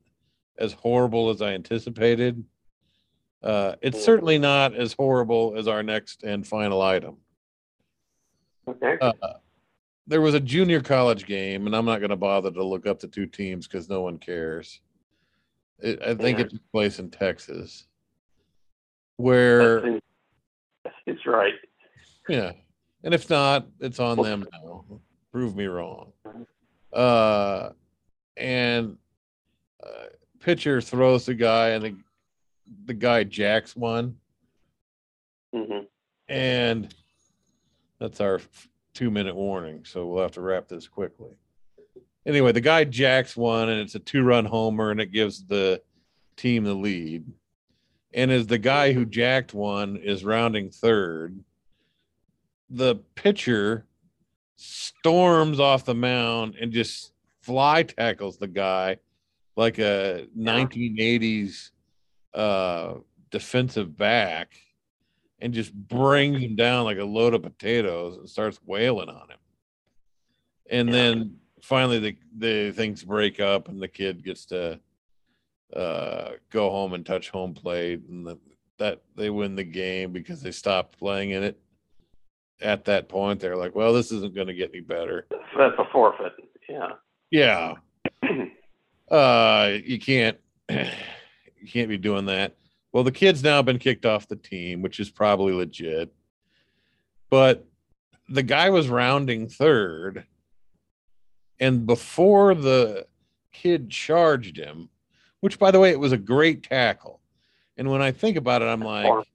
as 0.59 0.73
horrible 0.75 1.31
as 1.31 1.41
I 1.41 1.53
anticipated. 1.55 2.45
Uh, 3.43 3.75
it's 3.81 3.99
Mhm. 3.99 4.03
certainly 4.03 4.39
not 4.39 4.75
as 4.75 4.93
horrible 4.93 5.55
as 5.57 5.67
our 5.67 5.83
next 5.83 6.23
and 6.25 6.47
final 6.47 6.81
item. 6.83 7.17
Okay. 8.69 8.99
Uh, 9.01 9.13
there 10.07 10.21
was 10.21 10.35
a 10.35 10.41
junior 10.41 10.81
college 10.81 11.27
game, 11.27 11.67
and 11.67 11.75
I'm 11.75 11.87
not 11.87 11.99
going 11.99 12.11
to 12.11 12.17
bother 12.17 12.51
to 12.53 12.63
look 12.63 12.87
up 12.87 13.01
the 13.01 13.09
two 13.09 13.27
teams 13.27 13.67
because 13.67 13.89
no 13.89 14.03
one 14.03 14.19
cares. 14.19 14.81
It, 15.79 16.01
I 16.03 16.15
think 16.15 16.39
Yeah. 16.39 16.45
it 16.45 16.51
took 16.51 16.71
place 16.71 16.99
in 16.99 17.11
Texas, 17.11 17.87
where 19.17 20.01
It's 21.07 21.27
right. 21.27 21.55
Yeah. 22.29 22.53
And 23.05 23.15
if 23.15 23.29
not, 23.29 23.67
it's 23.81 23.99
on 23.99 24.19
them 24.23 24.47
now. 24.53 24.85
Prove 25.33 25.57
me 25.57 25.67
wrong. 25.67 26.13
Uh 26.93 27.71
and 28.37 28.97
uh, 29.83 30.07
pitcher 30.41 30.81
throws 30.81 31.27
the 31.27 31.35
guy 31.35 31.71
and 31.71 31.85
the, 31.85 31.97
the 32.87 32.95
guy 32.95 33.25
jacks 33.25 33.77
one 33.77 34.17
hmm 35.55 35.81
and 36.29 36.95
that's 37.99 38.21
our 38.21 38.41
2 38.95 39.11
minute 39.11 39.35
warning, 39.35 39.85
so 39.85 40.07
we'll 40.07 40.23
have 40.23 40.33
to 40.33 40.41
wrap 40.41 40.67
this 40.69 40.89
quickly. 40.89 41.31
Anyway, 42.27 42.53
the 42.53 42.61
guy 42.61 42.85
jacks 42.85 43.37
one 43.37 43.69
and 43.69 43.81
it's 43.81 43.95
a 43.95 43.99
two-run 44.01 44.45
homer 44.45 44.91
and 44.91 45.01
it 45.01 45.13
gives 45.13 45.45
the 45.47 45.81
team 46.37 46.65
the 46.65 46.75
lead. 46.75 47.25
And 48.15 48.31
as 48.31 48.47
the 48.47 48.59
guy 48.59 48.93
who 48.93 49.05
jacked 49.05 49.55
one 49.55 49.97
is 49.97 50.25
rounding 50.25 50.71
third, 50.71 51.39
the 52.73 52.97
pitcher 53.15 53.87
storms 54.57 55.61
off 55.61 55.85
the 55.85 55.95
mound 55.95 56.55
and 56.61 56.73
just 56.73 57.13
fly 57.43 57.83
tackles 57.83 58.39
the 58.39 58.47
guy 58.49 58.97
like 59.57 59.79
a 59.79 60.27
1980s 60.39 61.71
uh, 62.35 62.95
defensive 63.31 63.97
back 63.97 64.55
and 65.41 65.53
just 65.53 65.75
brings 65.75 66.41
him 66.41 66.57
down 66.57 66.85
like 66.85 66.99
a 66.99 67.05
load 67.05 67.35
of 67.35 67.43
potatoes 67.43 68.17
and 68.17 68.29
starts 68.29 68.59
wailing 68.65 69.09
on 69.11 69.29
him. 69.31 69.39
And 70.71 70.89
Yeah. 70.89 70.95
then 70.95 71.37
finally 71.61 71.99
the, 71.99 72.17
the 72.39 72.73
things 72.73 73.05
break 73.05 73.39
up 73.41 73.69
and 73.69 73.83
the 73.83 73.89
kid 73.89 74.25
gets 74.25 74.47
to 74.47 74.81
uh, 75.75 76.31
go 76.51 76.71
home 76.71 76.95
and 76.95 77.05
touch 77.05 77.29
home 77.31 77.53
plate 77.55 78.01
and 78.09 78.27
the, 78.27 78.39
that 78.79 79.03
they 79.17 79.29
win 79.31 79.57
the 79.57 79.65
game 79.65 80.13
because 80.13 80.41
they 80.41 80.53
stopped 80.53 80.99
playing 80.99 81.31
in 81.31 81.43
it 81.43 81.59
at 82.63 82.85
that 82.87 83.09
point 83.09 83.41
they're 83.41 83.57
like 83.57 83.75
well 83.75 83.93
this 83.93 84.13
isn't 84.13 84.35
going 84.35 84.47
to 84.47 84.55
get 84.55 84.71
any 84.71 84.81
better. 84.81 85.27
That's 85.57 85.75
a 85.79 85.85
forfeit. 85.93 86.33
Yeah. 86.69 86.93
yeah. 87.31 87.75
Uh 89.11 89.77
you 89.85 89.99
can't 89.99 90.39
you 90.71 91.69
can't 91.71 91.91
be 91.91 91.99
doing 91.99 92.25
that. 92.27 92.57
Well 92.93 93.05
the 93.05 93.13
kid's 93.13 93.43
now 93.43 93.61
been 93.61 93.79
kicked 93.79 94.07
off 94.07 94.27
the 94.27 94.37
team 94.37 94.81
which 94.81 95.01
is 95.01 95.11
probably 95.11 95.53
legit. 95.53 96.15
But 97.29 97.67
the 98.31 98.43
guy 98.43 98.71
was 98.71 98.89
rounding 98.89 99.49
third 99.49 100.25
and 101.61 101.85
before 101.85 102.55
the 102.55 103.07
kid 103.53 103.91
charged 103.91 104.57
him 104.57 104.89
which 105.41 105.59
by 105.59 105.71
the 105.71 105.81
way 105.81 105.91
it 105.91 106.01
was 106.01 106.13
a 106.13 106.17
great 106.17 106.63
tackle. 106.63 107.21
And 107.77 107.91
when 107.91 108.01
i 108.01 108.13
think 108.13 108.39
about 108.39 108.63
it 108.63 108.67
i'm 108.67 108.81
like 108.81 109.27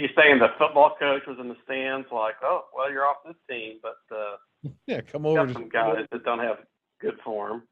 You 0.00 0.08
saying 0.16 0.38
the 0.38 0.48
football 0.58 0.96
coach 0.98 1.22
was 1.26 1.36
in 1.38 1.48
the 1.48 1.56
stands, 1.64 2.06
like, 2.10 2.36
oh, 2.42 2.64
well, 2.74 2.90
you're 2.90 3.04
off 3.04 3.16
this 3.26 3.36
team, 3.50 3.80
but 3.82 3.98
uh, 4.10 4.70
yeah 4.86 5.02
come 5.02 5.26
over 5.26 5.44
got 5.44 5.48
to 5.48 5.52
some 5.52 5.68
guys 5.68 6.06
that 6.10 6.24
don't 6.24 6.38
have 6.38 6.56
good 7.02 7.18
form. 7.22 7.64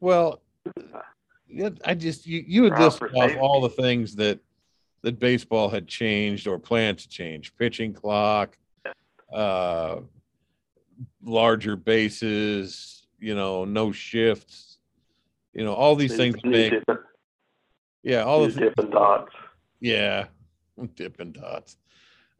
Well, 0.00 0.42
yeah, 1.46 1.70
I 1.84 1.94
just 1.94 2.26
you 2.26 2.42
you 2.44 2.62
would 2.62 2.72
Or 2.72 2.80
list 2.80 3.00
off 3.02 3.36
all 3.38 3.60
the 3.60 3.68
things 3.68 4.16
that 4.16 4.40
that 5.02 5.20
baseball 5.20 5.68
had 5.68 5.86
changed 5.86 6.48
or 6.48 6.58
planned 6.58 6.98
to 6.98 7.08
change: 7.08 7.54
pitching 7.54 7.92
clock, 7.92 8.58
uh, 9.32 10.00
larger 11.22 11.76
bases, 11.76 13.06
you 13.20 13.36
know, 13.36 13.64
no 13.64 13.92
shifts, 13.92 14.78
you 15.52 15.64
know, 15.64 15.74
all 15.74 15.94
these 15.94 16.16
things 16.16 16.34
make 16.42 16.74
Yeah, 18.02 18.24
all 18.24 18.44
the 18.44 18.72
Dots. 18.90 19.32
yeah, 19.78 20.26
Dippin' 20.94 21.32
Dots. 21.32 21.76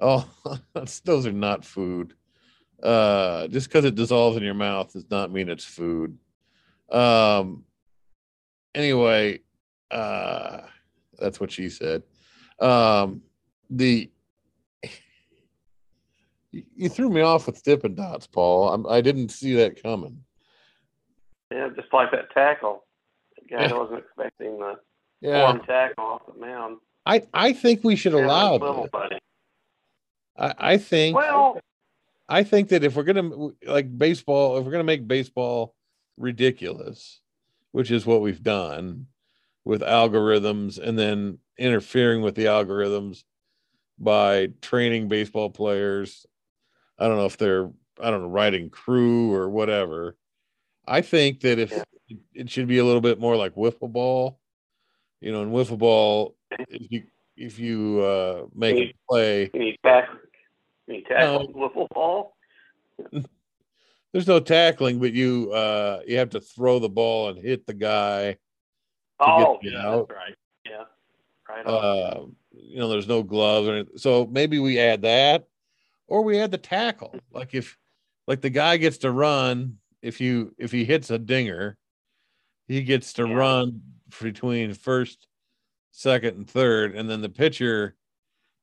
Oh, 0.00 0.28
that's, 0.74 1.00
those 1.00 1.26
are 1.26 1.32
not 1.32 1.64
food. 1.64 2.14
Uh, 2.82 3.46
just 3.48 3.68
because 3.68 3.84
it 3.84 3.94
dissolves 3.94 4.36
in 4.36 4.42
your 4.42 4.54
mouth 4.54 4.92
does 4.92 5.10
not 5.10 5.30
mean 5.30 5.48
it's 5.48 5.64
food. 5.64 6.18
Um. 6.90 7.64
Anyway, 8.74 9.40
uh, 9.90 10.60
that's 11.18 11.40
what 11.40 11.50
she 11.50 11.68
said. 11.68 12.02
Um, 12.60 13.22
the 13.68 14.10
you- 16.52 16.88
threw 16.88 17.10
me 17.10 17.20
off 17.20 17.46
with 17.46 17.62
Dippin' 17.62 17.94
Dots, 17.94 18.26
Paul. 18.26 18.72
I'm, 18.72 18.86
I 18.86 19.00
didn't 19.00 19.30
see 19.30 19.54
that 19.56 19.82
coming. 19.82 20.24
Yeah, 21.52 21.68
just 21.74 21.92
like 21.92 22.10
that 22.12 22.30
tackle. 22.32 22.84
The 23.40 23.54
guy 23.56 23.62
Yeah. 23.66 23.72
wasn't 23.78 23.98
expecting 24.00 24.58
the 24.58 24.78
Yeah, 25.20 25.52
form 25.52 25.62
tackle 25.66 26.04
off 26.04 26.22
the 26.26 26.40
mound. 26.40 26.78
I 27.10 27.22
I 27.34 27.52
think 27.52 27.82
we 27.82 27.96
should 27.96 28.12
Yeah, 28.12 28.24
allow 28.26 28.52
little 28.52 28.88
buddy. 28.92 29.18
I, 30.36 30.54
I 30.58 30.76
think 30.78 31.16
Well, 31.16 31.58
I 32.28 32.44
think 32.44 32.68
that 32.68 32.84
if 32.84 32.94
we're 32.94 33.02
gonna 33.02 33.48
like 33.66 33.98
baseball, 33.98 34.58
if 34.58 34.64
we're 34.64 34.70
gonna 34.70 34.84
make 34.84 35.08
baseball 35.08 35.74
ridiculous, 36.16 37.20
which 37.72 37.90
is 37.90 38.06
what 38.06 38.20
we've 38.20 38.42
done 38.42 39.06
with 39.64 39.82
algorithms 39.82 40.78
and 40.78 40.96
then 40.96 41.38
interfering 41.58 42.22
with 42.22 42.36
the 42.36 42.44
algorithms 42.44 43.24
by 43.98 44.48
training 44.62 45.08
baseball 45.08 45.50
players. 45.50 46.26
I 46.98 47.08
don't 47.08 47.16
know 47.16 47.26
if 47.26 47.36
they're 47.38 47.70
I 48.00 48.10
don't 48.10 48.22
know 48.22 48.28
writing 48.28 48.70
crew 48.70 49.34
or 49.34 49.50
whatever. 49.50 50.16
I 50.86 51.00
think 51.00 51.40
that 51.40 51.58
if 51.58 51.72
Yeah. 51.72 51.84
it 52.34 52.50
should 52.50 52.68
be 52.68 52.78
a 52.78 52.84
little 52.84 53.00
bit 53.00 53.18
more 53.18 53.36
like 53.36 53.56
wiffle 53.56 53.92
ball, 53.92 54.38
you 55.20 55.32
know, 55.32 55.42
in 55.42 55.50
wiffle 55.50 55.78
ball, 55.78 56.36
if 56.50 56.90
you 56.90 57.02
if 57.36 57.58
you 57.58 58.00
uh, 58.00 58.46
make 58.54 58.76
a 58.76 58.94
play, 59.08 59.50
you 59.54 59.74
tackle? 59.84 60.18
Can 60.86 60.94
you 60.96 61.02
tackle 61.02 61.48
wiffle 61.54 61.88
ball? 61.94 62.36
there's 64.12 64.26
no 64.26 64.40
tackling, 64.40 64.98
but 64.98 65.12
you 65.12 65.52
uh, 65.52 66.00
you 66.06 66.18
have 66.18 66.30
to 66.30 66.40
throw 66.40 66.78
the 66.78 66.88
ball 66.88 67.28
and 67.28 67.38
hit 67.38 67.66
the 67.66 67.74
guy. 67.74 68.36
Oh, 69.20 69.58
yeah, 69.62 69.86
out. 69.86 70.08
that's 70.08 70.18
right. 70.18 70.34
Yeah, 70.66 70.84
right. 71.48 71.66
Uh, 71.66 72.26
you 72.52 72.78
know, 72.78 72.88
there's 72.88 73.08
no 73.08 73.22
gloves 73.22 73.68
or 73.68 73.74
anything. 73.74 73.98
So 73.98 74.26
maybe 74.26 74.58
we 74.58 74.78
add 74.78 75.02
that, 75.02 75.46
or 76.08 76.22
we 76.22 76.38
add 76.40 76.50
the 76.50 76.58
tackle. 76.58 77.14
Like 77.30 77.54
if, 77.54 77.76
like 78.26 78.40
the 78.40 78.50
guy 78.50 78.76
gets 78.76 78.98
to 78.98 79.10
run. 79.10 79.76
If 80.02 80.18
you 80.18 80.54
if 80.56 80.72
he 80.72 80.86
hits 80.86 81.10
a 81.10 81.18
dinger, 81.18 81.76
he 82.66 82.82
gets 82.82 83.12
to 83.14 83.28
Yeah. 83.28 83.34
run 83.34 83.82
between 84.22 84.72
first, 84.72 85.28
second, 85.90 86.36
and 86.36 86.48
third, 86.48 86.94
and 86.94 87.08
then 87.08 87.20
the 87.20 87.28
pitcher 87.28 87.96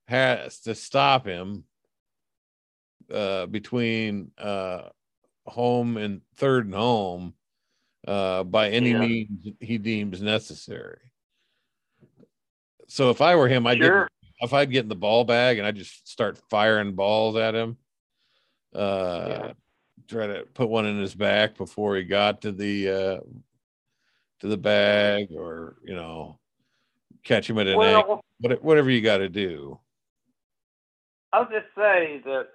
has 0.08 0.60
to 0.62 0.74
stop 0.76 1.26
him 1.26 1.66
uh, 3.12 3.46
between 3.48 4.32
uh, 4.38 4.84
home 5.46 5.98
and 5.98 6.22
third 6.36 6.66
and 6.66 6.76
home 6.76 7.34
uh, 8.08 8.44
by 8.44 8.70
any 8.70 8.92
Yeah. 8.92 9.00
means 9.00 9.48
he 9.60 9.78
deems 9.78 10.22
necessary. 10.22 11.00
So 12.88 13.10
if 13.10 13.22
I 13.22 13.36
were 13.36 13.48
him, 13.50 13.68
I'd 13.68 13.80
sure. 13.80 14.06
get, 14.06 14.48
if 14.48 14.54
I'd 14.54 14.72
get 14.72 14.84
in 14.84 14.90
the 14.90 14.96
ball 14.96 15.26
bag 15.26 15.58
and 15.58 15.68
I 15.68 15.72
just 15.72 16.08
start 16.08 16.40
firing 16.50 16.96
balls 16.96 17.36
at 17.36 17.54
him, 17.56 17.78
uh, 18.74 19.26
Yeah. 19.28 19.54
try 20.08 20.28
to 20.28 20.46
put 20.54 20.70
one 20.70 20.86
in 20.86 21.00
his 21.00 21.16
back 21.16 21.58
before 21.58 21.98
he 21.98 22.04
got 22.04 22.42
to 22.44 22.52
the 22.54 22.90
uh, 22.90 23.20
to 24.40 24.48
the 24.48 24.58
bag, 24.58 25.30
or 25.32 25.78
you 25.84 25.96
know, 25.96 26.40
catch 27.28 27.50
him 27.50 27.58
at 27.60 27.68
an 27.68 27.74
angle, 27.82 28.08
Well, 28.08 28.22
what- 28.40 28.64
whatever 28.64 28.90
you 28.90 29.02
got 29.02 29.18
to 29.18 29.30
do. 29.30 29.80
I'll 31.34 31.46
just 31.50 31.68
say 31.76 32.22
that 32.26 32.50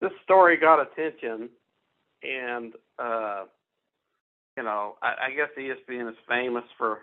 this 0.00 0.12
story 0.24 0.56
got 0.56 0.80
attention, 0.80 1.48
and 2.22 2.74
uh, 2.98 3.44
you 4.56 4.64
know, 4.64 4.96
I, 5.02 5.14
I 5.28 5.30
guess 5.30 5.48
ESPN 5.56 6.10
is 6.10 6.16
famous 6.28 6.64
for 6.76 7.02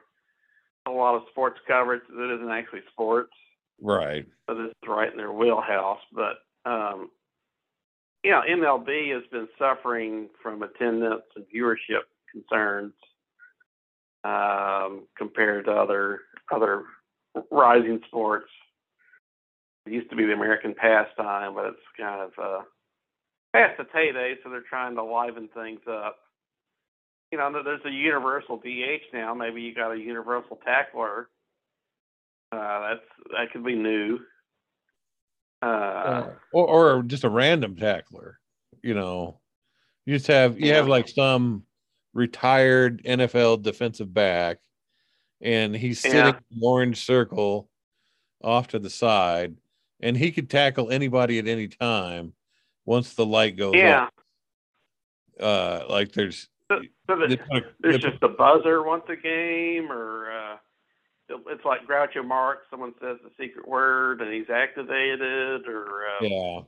a 0.85 0.91
lot 0.91 1.15
of 1.15 1.23
sports 1.31 1.59
coverage 1.67 2.01
that 2.09 2.35
isn't 2.35 2.51
actually 2.51 2.81
sports. 2.91 3.33
Right. 3.81 4.27
so 4.49 4.55
this 4.55 4.67
is 4.67 4.89
right 4.89 5.09
in 5.09 5.15
their 5.17 5.31
wheelhouse. 5.31 6.01
But 6.13 6.39
um, 6.65 7.09
you 8.23 8.31
know, 8.31 8.41
MLB 8.47 9.13
has 9.13 9.23
been 9.31 9.47
suffering 9.57 10.27
from 10.43 10.61
attendance 10.63 11.23
and 11.37 11.45
viewership 11.55 12.03
concerns 12.29 12.93
um, 14.25 15.07
compared 15.17 15.65
to 15.65 15.71
other 15.71 16.21
other 16.53 16.83
rising 17.51 17.99
sports. 18.07 18.49
It 19.85 19.93
used 19.93 20.09
to 20.09 20.15
be 20.15 20.25
the 20.25 20.33
American 20.33 20.75
pastime, 20.75 21.55
but 21.55 21.65
it's 21.65 21.77
kind 21.97 22.21
of 22.21 22.31
uh, 22.41 22.63
past 23.53 23.79
its 23.79 23.89
heyday, 23.93 24.35
so 24.43 24.49
they're 24.49 24.61
trying 24.69 24.95
to 24.95 25.03
liven 25.03 25.49
things 25.53 25.79
up. 25.89 26.17
You 27.31 27.37
know, 27.37 27.51
there's 27.63 27.81
a 27.85 27.91
universal 27.91 28.57
DH 28.57 29.13
now. 29.13 29.33
Maybe 29.33 29.61
you 29.61 29.73
got 29.73 29.91
a 29.91 29.97
universal 29.97 30.59
tackler. 30.65 31.29
Uh, 32.51 32.89
that's 32.89 33.29
that 33.31 33.51
could 33.51 33.63
be 33.63 33.75
new. 33.75 34.19
Uh, 35.61 35.65
Uh, 35.65 36.29
or, 36.53 36.67
or 36.97 37.03
just 37.03 37.23
a 37.23 37.29
random 37.29 37.75
tackler, 37.75 38.39
you 38.81 38.93
know. 38.93 39.39
You 40.05 40.15
just 40.15 40.27
have 40.27 40.59
you 40.59 40.73
have 40.73 40.87
like 40.87 41.07
some 41.07 41.63
retired 42.13 43.03
NFL 43.03 43.61
defensive 43.61 44.11
back, 44.11 44.57
and 45.41 45.75
he's 45.75 45.99
sitting 45.99 46.17
Yeah. 46.17 46.29
in 46.29 46.59
the 46.59 46.65
orange 46.65 47.03
circle 47.05 47.69
off 48.43 48.67
to 48.69 48.79
the 48.79 48.89
side, 48.89 49.55
and 49.99 50.15
he 50.17 50.31
could 50.31 50.49
tackle 50.49 50.89
anybody 50.91 51.39
at 51.39 51.47
any 51.47 51.67
time 51.67 52.33
once 52.85 53.13
the 53.13 53.25
light 53.25 53.55
goes 53.57 53.75
yeah. 53.75 54.07
Uh, 55.39 55.85
like 55.89 56.11
there's 56.11 56.49
So, 56.69 56.81
so 57.07 57.15
put 57.51 57.63
there's 57.79 57.99
just 57.99 58.21
a 58.23 58.27
buzzer 58.27 58.83
once 58.83 59.03
a 59.09 59.15
game, 59.15 59.89
or 59.91 60.31
uh, 60.31 60.57
it- 61.29 61.43
it's 61.47 61.63
like 61.65 61.85
Groucho 61.87 62.25
Marx. 62.25 62.63
Someone 62.69 62.93
says 63.01 63.17
the 63.23 63.31
secret 63.39 63.67
word, 63.67 64.21
and 64.21 64.33
he's 64.33 64.49
activated, 64.49 65.67
or 65.67 65.87
uh, 66.09 66.23
yeah, 66.25 66.59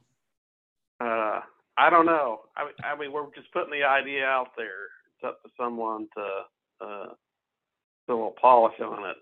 uh, 1.06 1.42
I 1.78 1.90
don't 1.90 2.06
know. 2.06 2.42
I, 2.56 2.64
mean- 2.66 2.74
I 2.84 2.96
mean, 2.98 3.12
we're 3.12 3.26
just 3.36 3.52
putting 3.52 3.72
the 3.72 3.84
idea 3.86 4.26
out 4.26 4.50
there. 4.56 4.88
It's 5.16 5.24
up 5.26 5.42
to 5.44 5.50
someone 5.60 6.08
to 6.16 6.86
uh, 6.86 7.06
a 8.12 8.16
little 8.16 8.36
polish 8.40 8.80
on 8.80 9.10
it. 9.10 9.18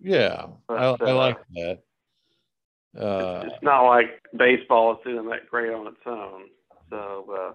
yeah. 0.00 0.46
I, 0.68 0.96
But, 0.98 1.02
I 1.02 1.10
uh, 1.10 1.14
like 1.14 1.38
that. 1.54 1.78
Uh, 2.98 3.42
it's, 3.44 3.54
it's 3.54 3.62
not 3.62 3.82
like 3.82 4.22
baseball 4.36 4.92
is 4.92 4.98
doing 5.04 5.28
that 5.28 5.48
great 5.50 5.72
on 5.72 5.86
its 5.86 5.96
own. 6.06 6.44
So, 6.90 7.26
uh, 7.36 7.52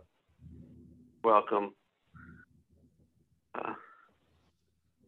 welcome. 1.24 1.74
Uh, 3.56 3.74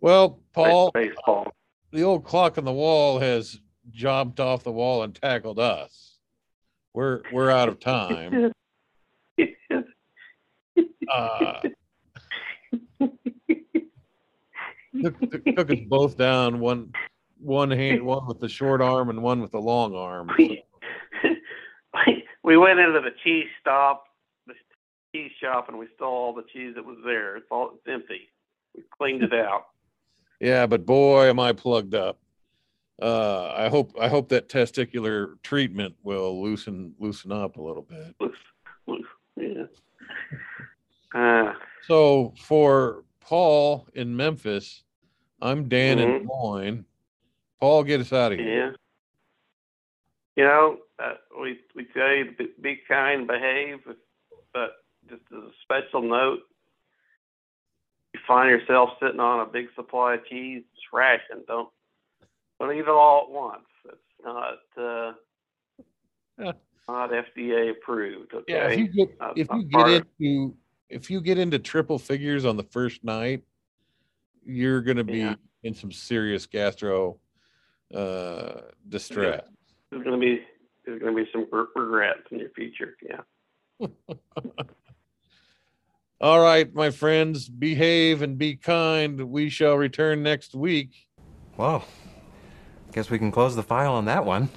well, 0.01 0.39
Paul, 0.53 0.91
baseball. 0.91 1.53
the 1.91 2.03
old 2.03 2.25
clock 2.25 2.57
on 2.57 2.65
the 2.65 2.73
wall 2.73 3.19
has 3.19 3.59
jumped 3.91 4.39
off 4.39 4.63
the 4.63 4.71
wall 4.71 5.03
and 5.03 5.13
tackled 5.13 5.59
us. 5.59 6.17
We're 6.93 7.21
we're 7.31 7.49
out 7.49 7.69
of 7.69 7.79
time. 7.79 8.51
Took, 15.01 15.19
took, 15.31 15.45
took 15.45 15.71
us 15.71 15.79
both 15.87 16.17
down. 16.17 16.59
One 16.59 16.91
one 17.39 17.71
hand, 17.71 18.03
one 18.03 18.25
with 18.27 18.39
the 18.39 18.49
short 18.49 18.81
arm, 18.81 19.09
and 19.09 19.21
one 19.21 19.41
with 19.41 19.51
the 19.51 19.59
long 19.59 19.95
arm. 19.95 20.29
we, 20.37 20.63
we 22.43 22.57
went 22.57 22.79
into 22.79 23.01
the 23.01 23.11
cheese 23.23 23.47
stop, 23.59 24.05
the 24.47 24.53
cheese 25.13 25.31
shop, 25.41 25.67
and 25.67 25.77
we 25.77 25.87
stole 25.95 26.13
all 26.13 26.33
the 26.33 26.45
cheese 26.53 26.75
that 26.75 26.85
was 26.85 26.97
there. 27.05 27.35
It's 27.37 27.47
all 27.51 27.71
it's 27.75 27.87
empty. 27.87 28.29
We 28.75 28.83
cleaned 28.97 29.23
it 29.23 29.33
out. 29.33 29.67
Yeah, 30.39 30.65
but 30.65 30.85
boy, 30.85 31.29
am 31.29 31.39
I 31.39 31.53
plugged 31.53 31.95
up. 31.95 32.19
Uh, 33.01 33.53
I 33.55 33.69
hope 33.69 33.95
I 33.97 34.09
hope 34.09 34.27
that 34.29 34.49
testicular 34.49 35.41
treatment 35.41 35.95
will 36.03 36.41
loosen 36.43 36.93
loosen 36.99 37.31
up 37.31 37.55
a 37.55 37.61
little 37.61 37.83
bit. 37.83 38.31
Yeah. 39.37 39.63
Uh, 41.15 41.53
So 41.87 42.33
for 42.37 43.05
Paul 43.25 43.87
in 43.93 44.15
Memphis, 44.15 44.83
I'm 45.41 45.67
Dan 45.69 45.99
in 45.99 46.09
Mhm. 46.09 46.19
Des 46.19 46.25
Moines. 46.25 46.85
Paul, 47.59 47.83
get 47.83 48.01
us 48.01 48.11
out 48.13 48.33
of 48.33 48.39
here. 48.39 48.71
yeah. 48.71 48.75
You 50.35 50.43
know, 50.43 50.81
uh, 50.99 51.15
we 51.39 51.59
we 51.75 51.87
say 51.93 52.23
be, 52.23 52.47
be 52.59 52.75
kind, 52.87 53.27
behave, 53.27 53.79
but 54.53 54.83
just 55.09 55.21
as 55.31 55.43
a 55.43 55.51
special 55.61 56.01
note, 56.01 56.41
you 58.13 58.19
find 58.27 58.49
yourself 58.49 58.97
sitting 58.99 59.19
on 59.19 59.41
a 59.41 59.45
big 59.45 59.67
supply 59.75 60.15
of 60.15 60.25
cheese, 60.25 60.63
just 60.75 60.91
ration. 60.91 61.43
Don't 61.47 61.69
don't 62.59 62.73
eat 62.75 62.79
it 62.79 62.89
all 62.89 63.23
at 63.23 63.29
once. 63.29 63.67
It's 63.85 64.23
not 64.23 64.59
uh, 64.77 65.13
Yeah. 66.39 66.53
not 66.87 67.11
FDA 67.11 67.69
approved. 67.69 68.33
Okay. 68.33 68.53
Yeah, 68.53 68.69
if 68.69 68.79
you 68.79 68.87
get 68.87 69.17
if 69.35 69.47
you 69.51 69.63
get 69.65 69.87
into 69.87 70.57
if 70.89 71.09
you 71.09 71.21
get 71.21 71.37
into 71.37 71.59
triple 71.59 71.97
figures 71.99 72.45
on 72.45 72.57
the 72.57 72.63
first 72.63 73.03
night, 73.03 73.43
you're 74.45 74.81
gonna 74.81 75.03
be 75.03 75.19
Yeah. 75.19 75.35
in 75.63 75.73
some 75.73 75.91
serious 75.91 76.45
gastro 76.45 77.19
uh, 77.93 78.61
distress. 78.89 79.43
There's 79.91 80.03
going 80.03 80.19
to 80.19 80.25
be 80.25 80.41
there's 80.85 80.99
going 80.99 81.15
to 81.15 81.23
be 81.23 81.29
some 81.31 81.47
regrets 81.75 82.23
in 82.31 82.39
your 82.39 82.49
future. 82.49 82.97
Yeah. 83.07 83.87
All 86.19 86.41
right, 86.41 86.73
my 86.73 86.89
friends, 86.89 87.47
behave 87.49 88.21
and 88.21 88.37
be 88.37 88.55
kind. 88.55 89.21
We 89.29 89.49
shall 89.49 89.75
return 89.75 90.23
next 90.23 90.55
week. 90.55 91.07
Well, 91.57 91.85
I 92.89 92.91
guess 92.93 93.09
we 93.09 93.19
can 93.19 93.31
close 93.31 93.55
the 93.55 93.63
file 93.63 93.93
on 93.93 94.05
that 94.05 94.25
one. 94.25 94.49